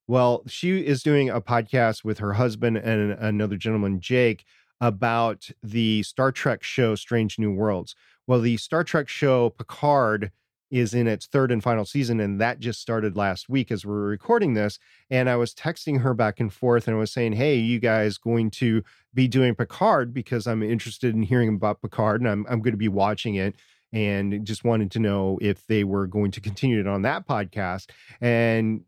Well, 0.07 0.43
she 0.47 0.87
is 0.87 1.03
doing 1.03 1.31
a 1.31 1.41
podcast 1.41 2.05
with 2.05 2.19
her 2.19 2.35
husband 2.35 2.77
and 2.77 3.13
another 3.13 3.57
gentleman, 3.57 4.01
Jake, 4.01 4.45
about 4.81 5.51
the 5.63 6.03
Star 6.03 6.33
Trek 6.33 6.63
show 6.63 6.95
Strange 6.95 7.39
New 7.39 7.53
Worlds. 7.53 7.95
Well, 8.27 8.41
the 8.41 8.57
Star 8.57 8.85
Trek 8.85 9.09
show 9.09 9.51
Picard 9.51 10.31
is 10.71 10.93
in 10.93 11.07
its 11.07 11.27
third 11.27 11.51
and 11.51 11.63
final 11.63 11.85
season, 11.85 12.21
and 12.21 12.41
that 12.41 12.61
just 12.61 12.81
started 12.81 13.17
last 13.17 13.49
week 13.49 13.71
as 13.71 13.87
we 13.87 13.93
we're 13.93 14.07
recording 14.09 14.55
this. 14.55 14.79
And 15.11 15.31
I 15.31 15.37
was 15.37 15.55
texting 15.55 16.01
her 16.01 16.13
back 16.15 16.41
and 16.41 16.53
forth 16.53 16.87
and 16.87 16.97
I 16.97 17.01
was 17.01 17.11
saying, 17.11 17.33
Hey, 17.33 17.57
you 17.57 17.79
guys 17.81 18.19
going 18.19 18.51
to 18.53 18.83
be 19.15 19.29
doing 19.29 19.55
Picard 19.55 20.13
because 20.13 20.47
I'm 20.47 20.63
interested 20.63 21.15
in 21.15 21.23
hearing 21.23 21.49
about 21.49 21.81
Picard 21.81 22.21
and 22.21 22.29
I'm, 22.29 22.47
I'm 22.49 22.61
going 22.61 22.73
to 22.73 22.79
be 22.79 22.89
watching 22.89 23.37
it 23.37 23.57
and 23.93 24.45
just 24.45 24.65
wanted 24.65 24.91
to 24.93 24.99
know 24.99 25.39
if 25.41 25.67
they 25.67 25.85
were 25.85 26.07
going 26.07 26.31
to 26.33 26.41
continue 26.41 26.81
it 26.81 26.87
on 26.87 27.03
that 27.03 27.27
podcast. 27.27 27.89
And 28.21 28.83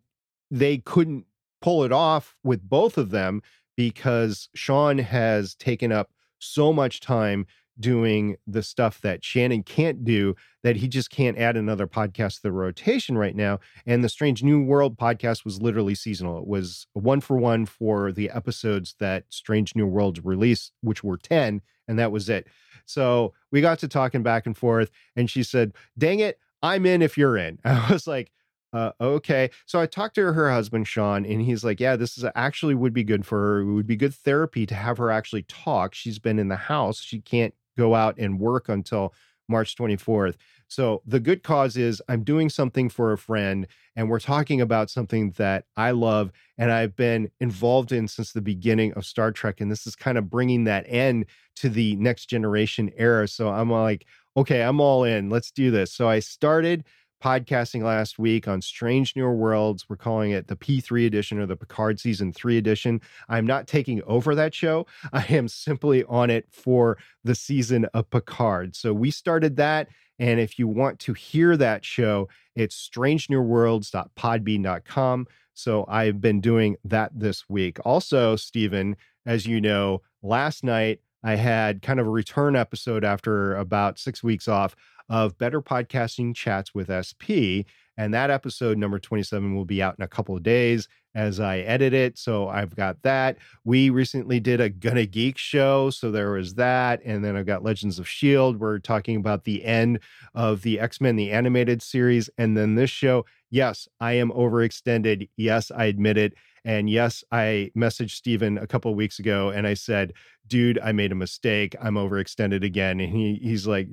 they 0.51 0.79
couldn't 0.79 1.25
pull 1.63 1.85
it 1.85 1.93
off 1.93 2.37
with 2.43 2.69
both 2.69 2.99
of 2.99 3.11
them 3.11 3.43
because 3.81 4.51
Sean 4.55 4.99
has 4.99 5.55
taken 5.55 5.91
up 5.91 6.11
so 6.39 6.71
much 6.71 7.01
time 7.01 7.47
doing 7.79 8.37
the 8.47 8.63
stuff 8.63 9.01
that 9.01 9.25
Shannon 9.25 9.63
can't 9.63 10.05
do 10.05 10.37
that 10.63 10.77
he 10.77 10.87
just 10.87 11.09
can't 11.09 11.39
add 11.39 11.57
another 11.57 11.87
podcast 11.87 12.37
to 12.37 12.43
the 12.43 12.53
rotation 12.53 13.17
right 13.17 13.35
now. 13.35 13.59
And 13.87 14.05
the 14.05 14.11
Strange 14.11 14.43
New 14.43 14.63
World 14.63 14.99
podcast 14.99 15.47
was 15.47 15.63
literally 15.63 15.95
seasonal. 15.95 16.37
It 16.37 16.47
was 16.47 16.87
one 16.93 17.23
for 17.23 17.39
one 17.39 17.65
for 17.65 18.13
the 18.13 18.29
episodes 18.29 18.97
that 19.01 19.25
Strange 19.31 19.75
New 19.75 19.87
Worlds 19.87 20.23
released, 20.23 20.73
which 20.83 21.03
were 21.03 21.17
10, 21.17 21.63
and 21.89 21.99
that 21.99 22.13
was 22.13 22.29
it. 22.29 22.49
So 22.85 23.33
we 23.51 23.63
got 23.63 23.79
to 23.79 23.89
talking 23.89 24.23
back 24.23 24.45
and 24.45 24.55
forth, 24.55 24.91
and 25.17 25.31
she 25.31 25.43
said, 25.43 25.73
Dang 25.97 26.21
it, 26.21 26.39
I'm 26.63 26.85
in 26.85 27.01
if 27.01 27.17
you're 27.17 27.39
in. 27.39 27.59
I 27.65 27.91
was 27.91 28.07
like, 28.07 28.31
uh, 28.73 28.93
okay. 29.01 29.51
So 29.67 29.81
I 29.81 29.87
talked 29.87 30.15
to 30.15 30.33
her 30.33 30.51
husband, 30.51 30.87
Sean, 30.87 31.27
and 31.27 31.43
he's 31.43 31.65
like, 31.65 31.81
yeah, 31.81 31.97
this 31.97 32.17
is 32.17 32.25
actually 32.35 32.75
would 32.75 32.93
be 32.93 33.05
good 33.05 33.27
for 33.27 33.39
her. 33.39 33.61
It 33.61 33.73
would 33.73 33.87
be 33.87 33.97
good 33.97 34.15
therapy 34.15 34.67
to 34.67 34.75
have 34.75 34.99
her 34.99 35.11
actually 35.11 35.43
talk. 35.45 35.95
She's 35.95 36.19
been 36.19 36.39
in 36.39 36.49
the 36.49 36.57
house. 36.57 37.01
She 37.01 37.21
can't 37.21 37.55
go 37.77 37.95
out 37.95 38.17
and 38.19 38.39
work 38.39 38.69
until 38.69 39.13
March 39.49 39.75
24th. 39.77 40.37
So 40.69 41.03
the 41.05 41.19
good 41.19 41.43
cause 41.43 41.77
is 41.77 42.01
I'm 42.09 42.23
doing 42.23 42.49
something 42.49 42.89
for 42.89 43.13
a 43.13 43.19
friend 43.19 43.67
and 43.97 44.09
we're 44.09 44.21
talking 44.21 44.61
about 44.61 44.89
something 44.89 45.33
that 45.33 45.65
I 45.77 45.91
love 45.91 46.31
and 46.57 46.71
I've 46.71 46.95
been 46.95 47.31
involved 47.41 47.91
in 47.91 48.07
since 48.07 48.33
the 48.33 48.41
beginning 48.41 48.93
of 48.93 49.05
Star 49.05 49.33
Trek. 49.33 49.61
And 49.61 49.71
this 49.71 49.87
is 49.87 49.97
kind 49.97 50.17
of 50.17 50.31
bringing 50.31 50.65
that 50.65 50.85
end 50.87 51.27
to 51.57 51.69
the 51.69 51.97
next 51.97 52.27
generation 52.27 52.93
era. 52.97 53.27
So 53.27 53.49
I'm 53.49 53.71
like, 53.71 54.07
okay, 54.37 54.63
I'm 54.63 54.81
all 54.81 55.03
in. 55.03 55.29
Let's 55.29 55.51
do 55.51 55.73
this. 55.73 55.93
So 55.93 56.09
I 56.09 56.21
started 56.21 56.85
podcasting 57.21 57.83
last 57.83 58.19
week 58.19 58.49
on 58.49 58.63
Strange 58.63 59.15
New 59.15 59.29
Worlds. 59.29 59.87
We're 59.89 59.97
calling 59.97 60.31
it 60.31 60.49
the 60.49 60.57
P3 60.57 61.07
edition 61.07 61.39
or 61.39 61.47
the 61.47 61.57
Picard 61.57 62.01
season 62.01 62.33
3 62.33 62.57
edition. 62.57 63.01
I'm 63.29 63.47
not 63.47 63.67
taking 63.67 64.03
over 64.05 64.35
that 64.35 64.55
show. 64.55 64.87
I 65.13 65.25
am 65.29 65.49
simply 65.49 66.05
on 66.05 66.31
it 66.31 66.47
for 66.51 66.99
the 67.25 67.35
season 67.35 67.87
of 67.95 68.11
Picard. 68.11 68.75
So 68.75 68.93
we 68.93 69.11
started 69.11 69.57
that 69.57 69.89
and 70.21 70.39
if 70.39 70.57
you 70.59 70.69
want 70.69 70.99
to 71.01 71.15
hear 71.15 71.57
that 71.57 71.85
show, 71.85 72.29
it's 72.55 72.89
strangenewworlds.podbean.com. 72.95 75.27
So 75.55 75.85
I've 75.89 76.21
been 76.21 76.41
doing 76.43 76.77
that 76.85 77.19
this 77.19 77.49
week. 77.49 77.79
Also, 77.87 78.37
Stephen, 78.37 78.99
as 79.25 79.47
you 79.47 79.63
know, 79.63 80.03
last 80.23 80.63
night 80.63 81.01
I 81.25 81.37
had 81.37 81.81
kind 81.83 82.01
of 82.01 82.07
a 82.07 82.11
return 82.11 82.55
episode 82.55 83.03
after 83.05 83.57
about 83.57 83.99
six 83.99 84.23
weeks 84.23 84.47
off 84.47 84.77
of 85.11 85.37
Better 85.37 85.61
Podcasting 85.61 86.35
Chats 86.35 86.75
with 86.75 86.89
SP. 86.89 87.69
And 87.99 88.15
that 88.15 88.31
episode 88.31 88.79
number 88.79 88.99
27 88.99 89.55
will 89.55 89.67
be 89.67 89.83
out 89.83 89.97
in 89.99 90.03
a 90.03 90.09
couple 90.09 90.35
of 90.35 90.43
days 90.43 90.89
as 91.15 91.41
I 91.41 91.59
edit 91.59 91.93
it. 91.93 92.17
So 92.17 92.49
I've 92.49 92.75
got 92.75 93.03
that. 93.03 93.37
We 93.65 93.91
recently 93.91 94.41
did 94.41 94.61
a 94.61 94.71
Gonna 94.71 95.05
Geek 95.05 95.37
show. 95.37 95.91
So 95.91 96.11
there 96.11 96.31
was 96.31 96.55
that. 96.55 97.03
And 97.05 97.23
then 97.23 97.37
I've 97.37 97.45
got 97.45 97.65
Legends 97.65 97.99
of 97.99 98.07
S.H.I.E.L.D. 98.07 98.59
We're 98.59 98.79
talking 98.79 99.17
about 99.17 99.45
the 99.45 99.65
end 99.65 99.99
of 100.35 100.63
the 100.63 100.81
X 100.81 101.01
Men, 101.01 101.17
the 101.17 101.33
animated 101.33 101.83
series. 101.83 102.31
And 102.39 102.57
then 102.57 102.77
this 102.77 102.91
show, 102.91 103.27
yes, 103.51 103.87
I 104.01 104.13
am 104.13 104.31
overextended. 104.31 105.29
Yes, 105.37 105.71
I 105.71 105.87
admit 105.87 106.17
it. 106.17 106.35
And 106.65 106.89
yes, 106.89 107.25
I 107.33 107.71
messaged 107.77 108.13
Stephen 108.13 108.57
a 108.57 108.67
couple 108.67 108.91
of 108.91 108.97
weeks 108.97 109.19
ago 109.19 109.51
and 109.51 109.67
I 109.67 109.75
said, 109.75 110.13
dude, 110.47 110.79
I 110.79 110.93
made 110.93 111.13
a 111.13 111.17
mistake. 111.17 111.75
I'm 111.81 111.95
overextended 111.95 112.65
again. 112.65 113.01
And 113.01 113.13
he 113.13 113.39
he's 113.43 113.67
like, 113.67 113.89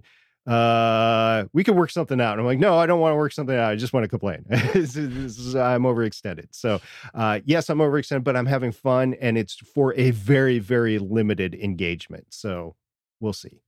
uh, 0.48 1.46
we 1.52 1.64
can 1.64 1.76
work 1.76 1.92
something 1.92 2.22
out. 2.22 2.34
And 2.34 2.42
I'm 2.42 2.46
like, 2.46 2.60
no, 2.60 2.78
I 2.78 2.86
don't 2.86 3.00
want 3.00 3.12
to 3.12 3.18
work 3.18 3.34
something 3.34 3.56
out. 3.56 3.70
I 3.70 3.76
just 3.76 3.94
want 3.94 4.06
to 4.06 4.08
complain. 4.08 4.46
this 4.50 4.96
is, 4.96 5.56
I'm 5.56 5.84
overextended. 5.84 6.48
So, 6.52 6.80
uh, 7.14 7.42
yes, 7.46 7.70
I'm 7.70 7.80
overextended, 7.80 8.24
but 8.24 8.38
I'm 8.38 8.46
having 8.46 8.72
fun 8.72 9.14
and 9.16 9.38
it's 9.38 9.56
for 9.56 9.94
a 9.96 10.12
very, 10.12 10.60
very 10.60 11.00
limited 11.00 11.54
engagement. 11.54 12.28
So 12.30 12.76
we'll 13.20 13.34
see. 13.34 13.62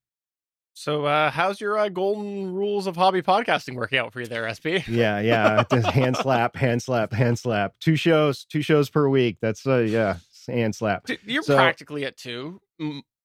So, 0.74 1.04
uh, 1.04 1.30
how's 1.30 1.60
your 1.60 1.78
uh, 1.78 1.90
golden 1.90 2.54
rules 2.54 2.88
of 2.88 2.96
hobby 2.96 3.22
podcasting 3.22 3.76
working 3.76 4.00
out 4.00 4.14
for 4.14 4.22
you 4.22 4.28
there, 4.28 4.48
SP? 4.48 4.88
Yeah, 4.88 5.20
yeah. 5.20 5.66
hand 5.92 6.16
slap, 6.16 6.56
hand 6.56 6.82
slap, 6.82 7.12
hand 7.12 7.38
slap. 7.38 7.74
Two 7.82 7.98
shows, 7.98 8.46
two 8.46 8.62
shows 8.62 8.90
per 8.90 9.10
week. 9.10 9.40
That's 9.42 9.68
uh, 9.68 9.80
yeah, 9.80 10.20
hand 10.48 10.74
slap. 10.74 11.10
You're 11.26 11.44
so, 11.44 11.58
practically 11.58 12.06
at 12.06 12.16
two 12.16 12.62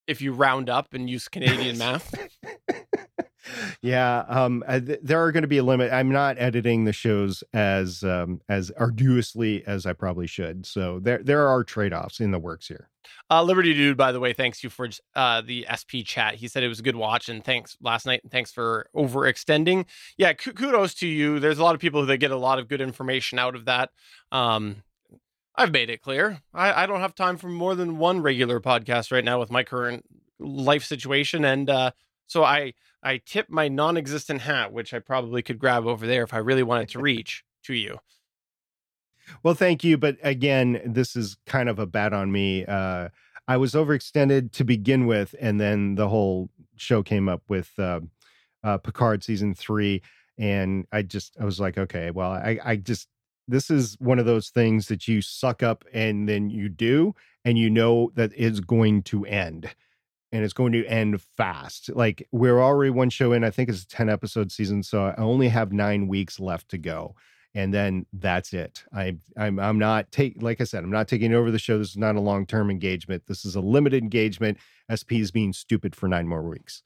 if 0.06 0.20
you 0.20 0.32
round 0.32 0.68
up 0.68 0.94
and 0.94 1.08
use 1.08 1.28
Canadian 1.28 1.78
math. 1.78 2.12
yeah 3.82 4.24
um 4.28 4.62
uh, 4.66 4.80
th- 4.80 5.00
there 5.02 5.22
are 5.22 5.32
going 5.32 5.42
to 5.42 5.48
be 5.48 5.58
a 5.58 5.62
limit. 5.62 5.92
I'm 5.92 6.10
not 6.10 6.36
editing 6.38 6.84
the 6.84 6.92
shows 6.92 7.44
as 7.52 8.02
um 8.02 8.40
as 8.48 8.70
arduously 8.72 9.64
as 9.66 9.86
i 9.86 9.92
probably 9.92 10.26
should 10.26 10.66
so 10.66 10.98
there 11.00 11.22
there 11.22 11.48
are 11.48 11.64
trade-offs 11.64 12.20
in 12.20 12.30
the 12.30 12.38
works 12.38 12.68
here. 12.68 12.88
Uh 13.30 13.42
liberty 13.42 13.74
dude 13.74 13.96
by 13.96 14.12
the 14.12 14.20
way 14.20 14.32
thanks 14.32 14.62
you 14.64 14.70
for 14.70 14.88
uh 15.14 15.40
the 15.40 15.66
sp 15.76 16.02
chat. 16.04 16.36
He 16.36 16.48
said 16.48 16.62
it 16.62 16.68
was 16.68 16.80
a 16.80 16.84
good 16.84 16.96
watch 16.96 17.28
and 17.28 17.44
thanks 17.44 17.76
last 17.80 18.06
night 18.06 18.20
and 18.22 18.32
thanks 18.32 18.52
for 18.52 18.88
overextending. 18.94 19.86
Yeah 20.16 20.32
k- 20.32 20.52
kudos 20.52 20.94
to 20.94 21.06
you. 21.06 21.38
There's 21.38 21.58
a 21.58 21.62
lot 21.64 21.74
of 21.74 21.80
people 21.80 22.04
that 22.06 22.18
get 22.18 22.30
a 22.30 22.36
lot 22.36 22.58
of 22.58 22.68
good 22.68 22.80
information 22.80 23.38
out 23.38 23.54
of 23.54 23.66
that. 23.66 23.90
Um 24.32 24.82
I've 25.56 25.70
made 25.70 25.88
it 25.88 26.02
clear. 26.02 26.42
I, 26.52 26.82
I 26.82 26.86
don't 26.86 27.00
have 27.00 27.14
time 27.14 27.36
for 27.36 27.48
more 27.48 27.76
than 27.76 27.98
one 27.98 28.22
regular 28.22 28.58
podcast 28.60 29.12
right 29.12 29.24
now 29.24 29.38
with 29.38 29.52
my 29.52 29.62
current 29.62 30.04
life 30.40 30.84
situation. 30.84 31.44
And 31.44 31.70
uh, 31.70 31.92
so 32.26 32.42
I 32.42 32.74
I 33.04 33.18
tip 33.18 33.50
my 33.50 33.68
non-existent 33.68 34.40
hat, 34.40 34.72
which 34.72 34.94
I 34.94 34.98
probably 34.98 35.42
could 35.42 35.58
grab 35.58 35.86
over 35.86 36.06
there 36.06 36.22
if 36.22 36.32
I 36.32 36.38
really 36.38 36.62
wanted 36.62 36.88
to 36.90 36.98
reach 37.00 37.44
to 37.64 37.74
you. 37.74 37.98
Well, 39.42 39.54
thank 39.54 39.84
you, 39.84 39.96
but 39.96 40.16
again, 40.22 40.80
this 40.84 41.16
is 41.16 41.36
kind 41.46 41.68
of 41.68 41.78
a 41.78 41.86
bad 41.86 42.12
on 42.12 42.32
me. 42.32 42.64
Uh, 42.66 43.08
I 43.46 43.56
was 43.56 43.74
overextended 43.74 44.52
to 44.52 44.64
begin 44.64 45.06
with, 45.06 45.34
and 45.40 45.60
then 45.60 45.94
the 45.94 46.08
whole 46.08 46.50
show 46.76 47.02
came 47.02 47.28
up 47.28 47.42
with 47.48 47.70
uh, 47.78 48.00
uh, 48.62 48.78
Picard 48.78 49.22
season 49.22 49.54
three, 49.54 50.02
and 50.38 50.86
I 50.92 51.02
just 51.02 51.36
I 51.40 51.44
was 51.44 51.60
like, 51.60 51.78
okay, 51.78 52.10
well, 52.10 52.30
I 52.30 52.58
I 52.64 52.76
just 52.76 53.08
this 53.46 53.70
is 53.70 53.96
one 53.98 54.18
of 54.18 54.26
those 54.26 54.48
things 54.48 54.88
that 54.88 55.06
you 55.06 55.20
suck 55.20 55.62
up 55.62 55.84
and 55.92 56.28
then 56.28 56.50
you 56.50 56.68
do, 56.68 57.14
and 57.44 57.58
you 57.58 57.70
know 57.70 58.10
that 58.14 58.32
it's 58.34 58.60
going 58.60 59.02
to 59.04 59.24
end 59.26 59.74
and 60.34 60.42
it's 60.42 60.52
going 60.52 60.72
to 60.72 60.84
end 60.86 61.22
fast. 61.22 61.94
Like 61.94 62.26
we're 62.32 62.60
already 62.60 62.90
one 62.90 63.08
show 63.08 63.32
in. 63.32 63.44
I 63.44 63.50
think 63.50 63.68
it's 63.68 63.84
a 63.84 63.86
10 63.86 64.08
episode 64.08 64.50
season. 64.50 64.82
So 64.82 65.06
I 65.06 65.14
only 65.14 65.48
have 65.48 65.72
nine 65.72 66.08
weeks 66.08 66.40
left 66.40 66.70
to 66.70 66.78
go. 66.78 67.14
And 67.54 67.72
then 67.72 68.04
that's 68.12 68.52
it. 68.52 68.82
I, 68.92 69.16
I'm 69.36 69.60
I'm 69.60 69.78
not 69.78 70.10
take 70.10 70.42
like 70.42 70.60
I 70.60 70.64
said, 70.64 70.82
I'm 70.82 70.90
not 70.90 71.06
taking 71.06 71.32
over 71.32 71.52
the 71.52 71.58
show. 71.60 71.78
This 71.78 71.90
is 71.90 71.96
not 71.96 72.16
a 72.16 72.20
long 72.20 72.46
term 72.46 72.68
engagement. 72.68 73.22
This 73.28 73.44
is 73.44 73.54
a 73.54 73.60
limited 73.60 74.02
engagement. 74.02 74.58
SP 74.90 75.22
is 75.22 75.30
being 75.30 75.52
stupid 75.52 75.94
for 75.94 76.08
nine 76.08 76.26
more 76.26 76.42
weeks. 76.42 76.82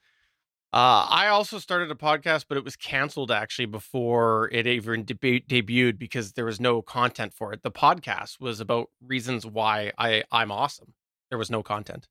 Uh, 0.71 1.09
I 1.09 1.29
also 1.29 1.59
started 1.59 1.91
a 1.91 1.95
podcast, 1.95 2.45
but 2.51 2.59
it 2.59 2.65
was 2.65 2.77
canceled 2.77 3.31
actually 3.31 3.65
before 3.65 4.51
it 4.53 4.67
even 4.67 5.05
deb- 5.05 5.49
debuted 5.49 5.99
because 5.99 6.35
there 6.35 6.45
was 6.45 6.61
no 6.61 6.83
content 6.83 7.33
for 7.33 7.55
it. 7.55 7.63
The 7.63 7.71
podcast 7.71 8.39
was 8.39 8.61
about 8.61 8.91
reasons 9.01 9.47
why 9.47 9.93
I 9.97 10.25
I'm 10.31 10.53
awesome. 10.53 10.93
There 11.31 11.39
was 11.39 11.51
no 11.51 11.63
content. 11.63 12.09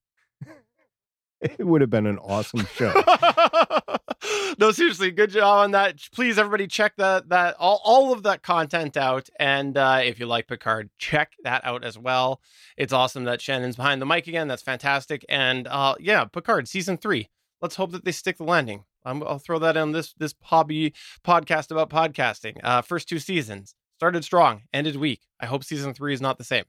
It 1.42 1.66
would 1.66 1.82
have 1.82 1.90
been 1.90 2.06
an 2.08 2.18
awesome 2.20 2.66
show. 2.74 2.94
no, 4.60 4.72
seriously, 4.72 5.12
good 5.12 5.30
job 5.30 5.64
on 5.64 5.72
that. 5.72 6.00
Please, 6.14 6.38
everybody, 6.38 6.68
check 6.68 6.96
that 6.98 7.30
that 7.30 7.56
all, 7.60 7.82
all 7.84 8.12
of 8.12 8.24
that 8.24 8.44
content 8.44 8.98
out. 8.98 9.30
And 9.40 9.78
uh, 9.78 10.02
if 10.04 10.20
you 10.20 10.26
like 10.26 10.48
Picard, 10.48 10.90
check 10.98 11.34
that 11.44 11.64
out 11.64 11.84
as 11.84 11.98
well. 11.98 12.42
It's 12.76 12.94
awesome 12.94 13.26
that 13.26 13.42
Shannon's 13.42 13.76
behind 13.76 14.02
the 14.02 14.06
mic 14.06 14.28
again. 14.28 14.48
That's 14.48 14.62
fantastic. 14.62 15.26
And 15.30 15.68
uh, 15.68 15.96
yeah, 16.00 16.26
Picard 16.26 16.68
season 16.68 16.98
three. 16.98 17.30
Let's 17.62 17.76
hope 17.76 17.92
that 17.92 18.06
they 18.06 18.12
stick 18.12 18.38
the 18.38 18.44
landing. 18.44 18.84
i 19.04 19.12
will 19.12 19.40
throw 19.40 19.60
that 19.60 19.78
in 19.78 19.92
this 19.92 20.14
this 20.18 20.34
hobby 20.44 20.94
podcast 21.26 21.72
about 21.72 21.90
podcasting. 21.90 22.58
Uh, 22.64 22.82
first 22.82 23.08
two 23.08 23.20
seasons 23.20 23.76
started 23.98 24.24
strong, 24.24 24.64
ended 24.74 24.96
weak. 24.96 25.22
I 25.40 25.48
hope 25.48 25.64
season 25.64 25.94
three 25.94 26.14
is 26.14 26.22
not 26.22 26.38
the 26.38 26.44
same. 26.44 26.66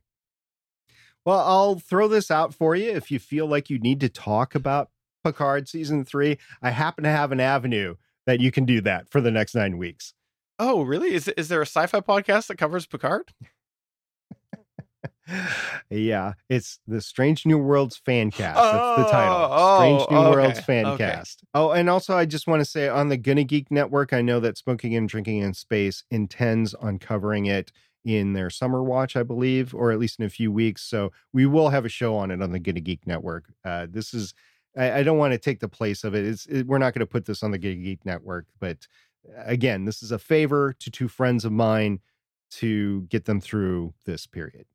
Well, 1.28 1.40
I'll 1.40 1.78
throw 1.78 2.08
this 2.08 2.30
out 2.30 2.54
for 2.54 2.74
you 2.74 2.90
if 2.90 3.10
you 3.10 3.18
feel 3.18 3.46
like 3.46 3.68
you 3.68 3.78
need 3.78 4.00
to 4.00 4.08
talk 4.08 4.54
about 4.54 4.88
Picard 5.22 5.68
season 5.68 6.06
three. 6.06 6.38
I 6.62 6.70
happen 6.70 7.04
to 7.04 7.10
have 7.10 7.32
an 7.32 7.38
avenue 7.38 7.96
that 8.24 8.40
you 8.40 8.50
can 8.50 8.64
do 8.64 8.80
that 8.80 9.10
for 9.10 9.20
the 9.20 9.30
next 9.30 9.54
nine 9.54 9.76
weeks. 9.76 10.14
Oh, 10.58 10.80
really? 10.80 11.12
Is 11.12 11.28
is 11.28 11.50
there 11.50 11.60
a 11.60 11.66
sci-fi 11.66 12.00
podcast 12.00 12.46
that 12.46 12.56
covers 12.56 12.86
Picard? 12.86 13.30
yeah, 15.90 16.32
it's 16.48 16.80
the 16.86 17.02
Strange 17.02 17.44
New 17.44 17.58
Worlds 17.58 17.98
fan 17.98 18.30
cast. 18.30 18.56
That's 18.56 19.02
the 19.02 19.10
title. 19.10 19.48
Oh, 19.50 19.76
Strange 19.80 20.10
New 20.10 20.16
oh, 20.16 20.26
okay, 20.28 20.34
Worlds 20.34 20.60
fan 20.60 20.86
okay. 20.86 21.10
cast. 21.10 21.44
Oh, 21.52 21.72
and 21.72 21.90
also 21.90 22.16
I 22.16 22.24
just 22.24 22.46
want 22.46 22.60
to 22.60 22.64
say 22.64 22.88
on 22.88 23.10
the 23.10 23.18
Gonna 23.18 23.44
Geek 23.44 23.70
Network, 23.70 24.14
I 24.14 24.22
know 24.22 24.40
that 24.40 24.56
Smoking 24.56 24.96
and 24.96 25.06
Drinking 25.06 25.40
in 25.42 25.52
Space 25.52 26.04
intends 26.10 26.72
on 26.72 26.98
covering 26.98 27.44
it 27.44 27.70
in 28.04 28.32
their 28.32 28.50
summer 28.50 28.82
watch, 28.82 29.16
I 29.16 29.22
believe, 29.22 29.74
or 29.74 29.90
at 29.90 29.98
least 29.98 30.18
in 30.18 30.24
a 30.24 30.30
few 30.30 30.50
weeks. 30.50 30.82
So 30.82 31.12
we 31.32 31.46
will 31.46 31.68
have 31.68 31.84
a 31.84 31.90
show 31.90 32.16
on 32.16 32.30
it 32.30 32.42
on 32.42 32.52
the 32.52 32.58
Gonna 32.58 32.80
Geek 32.80 33.06
Network. 33.06 33.52
Uh, 33.64 33.86
this 33.88 34.14
is, 34.14 34.34
I, 34.76 35.00
I, 35.00 35.02
don't 35.02 35.18
want 35.18 35.32
to 35.32 35.38
take 35.38 35.60
the 35.60 35.68
place 35.68 36.04
of 36.04 36.14
it. 36.14 36.24
It's, 36.24 36.46
it, 36.46 36.66
we're 36.66 36.78
not 36.78 36.94
going 36.94 37.00
to 37.00 37.06
put 37.06 37.26
this 37.26 37.42
on 37.42 37.50
the 37.50 37.58
Gonna 37.58 37.74
Geek 37.74 38.04
Network, 38.04 38.46
but 38.60 38.86
uh, 39.28 39.42
again, 39.44 39.84
this 39.84 40.02
is 40.02 40.12
a 40.12 40.18
favor 40.18 40.74
to 40.78 40.90
two 40.90 41.08
friends 41.08 41.44
of 41.44 41.52
mine 41.52 42.00
to 42.50 43.02
get 43.02 43.24
them 43.26 43.40
through 43.40 43.92
this 44.06 44.26
period. 44.26 44.66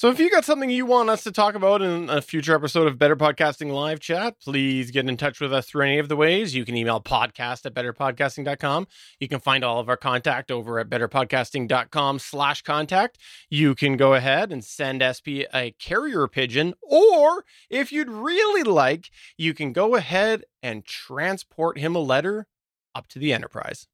So 0.00 0.08
if 0.08 0.18
you 0.18 0.30
got 0.30 0.46
something 0.46 0.70
you 0.70 0.86
want 0.86 1.10
us 1.10 1.24
to 1.24 1.30
talk 1.30 1.54
about 1.54 1.82
in 1.82 2.08
a 2.08 2.22
future 2.22 2.54
episode 2.54 2.86
of 2.86 2.96
Better 2.96 3.16
Podcasting 3.16 3.70
Live 3.70 4.00
Chat, 4.00 4.40
please 4.40 4.90
get 4.90 5.06
in 5.06 5.18
touch 5.18 5.40
with 5.40 5.52
us 5.52 5.66
through 5.66 5.82
any 5.84 5.98
of 5.98 6.08
the 6.08 6.16
ways. 6.16 6.54
You 6.54 6.64
can 6.64 6.74
email 6.74 7.02
podcast 7.02 7.66
at 7.66 7.74
betterpodcasting.com. 7.74 8.86
You 9.18 9.28
can 9.28 9.40
find 9.40 9.62
all 9.62 9.78
of 9.78 9.90
our 9.90 9.98
contact 9.98 10.50
over 10.50 10.78
at 10.78 10.88
betterpodcasting.com 10.88 12.18
slash 12.18 12.62
contact. 12.62 13.18
You 13.50 13.74
can 13.74 13.98
go 13.98 14.14
ahead 14.14 14.50
and 14.50 14.64
send 14.64 15.02
SP 15.04 15.44
a 15.52 15.74
carrier 15.78 16.26
pigeon, 16.28 16.72
or 16.80 17.44
if 17.68 17.92
you'd 17.92 18.08
really 18.08 18.62
like, 18.62 19.10
you 19.36 19.52
can 19.52 19.74
go 19.74 19.96
ahead 19.96 20.44
and 20.62 20.82
transport 20.86 21.76
him 21.76 21.94
a 21.94 21.98
letter 21.98 22.46
up 22.94 23.06
to 23.08 23.18
the 23.18 23.34
Enterprise 23.34 23.86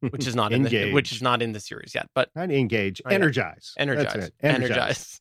which 0.00 0.26
is 0.26 0.34
not 0.36 0.52
in 0.52 0.62
the 0.62 0.92
which 0.92 1.12
is 1.12 1.22
not 1.22 1.42
in 1.42 1.52
the 1.52 1.60
series 1.60 1.94
yet. 1.94 2.08
But 2.14 2.30
not 2.34 2.50
engage, 2.50 3.00
oh, 3.04 3.10
energize, 3.10 3.72
energize, 3.78 4.06
energize. 4.14 4.30
energize. 4.42 5.20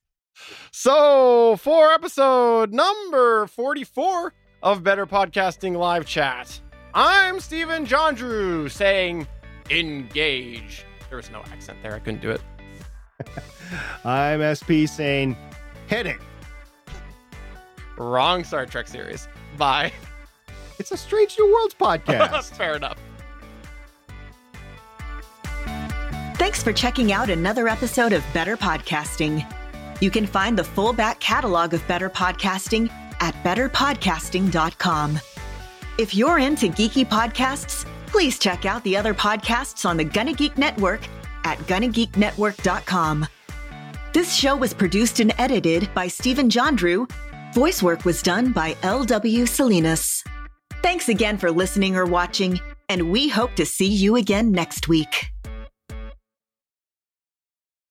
So 0.71 1.57
for 1.57 1.91
episode 1.91 2.73
number 2.73 3.47
forty-four 3.47 4.33
of 4.63 4.83
Better 4.83 5.05
Podcasting 5.05 5.77
Live 5.77 6.05
Chat, 6.05 6.59
I'm 6.93 7.39
Stephen 7.39 7.85
John 7.85 8.15
Drew 8.15 8.69
saying 8.69 9.27
engage. 9.69 10.85
There 11.09 11.17
was 11.17 11.29
no 11.31 11.41
accent 11.51 11.79
there. 11.81 11.93
I 11.93 11.99
couldn't 11.99 12.21
do 12.21 12.31
it. 12.31 12.41
I'm 14.05 14.41
SP 14.43 14.85
saying 14.87 15.37
hit 15.87 16.05
it. 16.05 16.17
Wrong 17.97 18.43
Star 18.43 18.65
Trek 18.65 18.87
series. 18.87 19.27
Bye. 19.57 19.91
It's 20.79 20.91
a 20.91 20.97
Strange 20.97 21.37
New 21.39 21.51
Worlds 21.53 21.75
podcast. 21.79 22.55
Fair 22.55 22.75
enough. 22.75 22.97
Thanks 26.45 26.61
for 26.61 26.71
checking 26.71 27.11
out 27.11 27.31
another 27.31 27.67
episode 27.67 28.13
of 28.13 28.23
Better 28.31 28.55
Podcasting. 28.55 29.43
You 29.99 30.11
can 30.11 30.27
find 30.27 30.55
the 30.55 30.63
full 30.63 30.93
back 30.93 31.19
catalog 31.19 31.73
of 31.73 31.85
Better 31.87 32.07
Podcasting 32.07 32.87
at 33.19 33.33
betterpodcasting.com. 33.43 35.19
If 35.97 36.13
you're 36.13 36.37
into 36.37 36.67
geeky 36.67 37.03
podcasts, 37.03 37.87
please 38.05 38.37
check 38.37 38.67
out 38.67 38.83
the 38.83 38.95
other 38.95 39.15
podcasts 39.15 39.89
on 39.89 39.97
the 39.97 40.03
Gonna 40.03 40.33
Geek 40.33 40.55
Network 40.55 41.01
at 41.45 41.57
gonnageeknetwork.com. 41.61 43.25
This 44.13 44.31
show 44.31 44.55
was 44.55 44.71
produced 44.71 45.19
and 45.19 45.33
edited 45.39 45.91
by 45.95 46.07
Stephen 46.07 46.51
John 46.51 46.75
Drew. 46.75 47.07
Voice 47.55 47.81
work 47.81 48.05
was 48.05 48.21
done 48.21 48.51
by 48.51 48.77
L.W. 48.83 49.47
Salinas. 49.47 50.23
Thanks 50.83 51.09
again 51.09 51.39
for 51.39 51.49
listening 51.49 51.95
or 51.95 52.05
watching, 52.05 52.59
and 52.87 53.09
we 53.09 53.29
hope 53.29 53.55
to 53.55 53.65
see 53.65 53.87
you 53.87 54.15
again 54.15 54.51
next 54.51 54.87
week. 54.87 55.31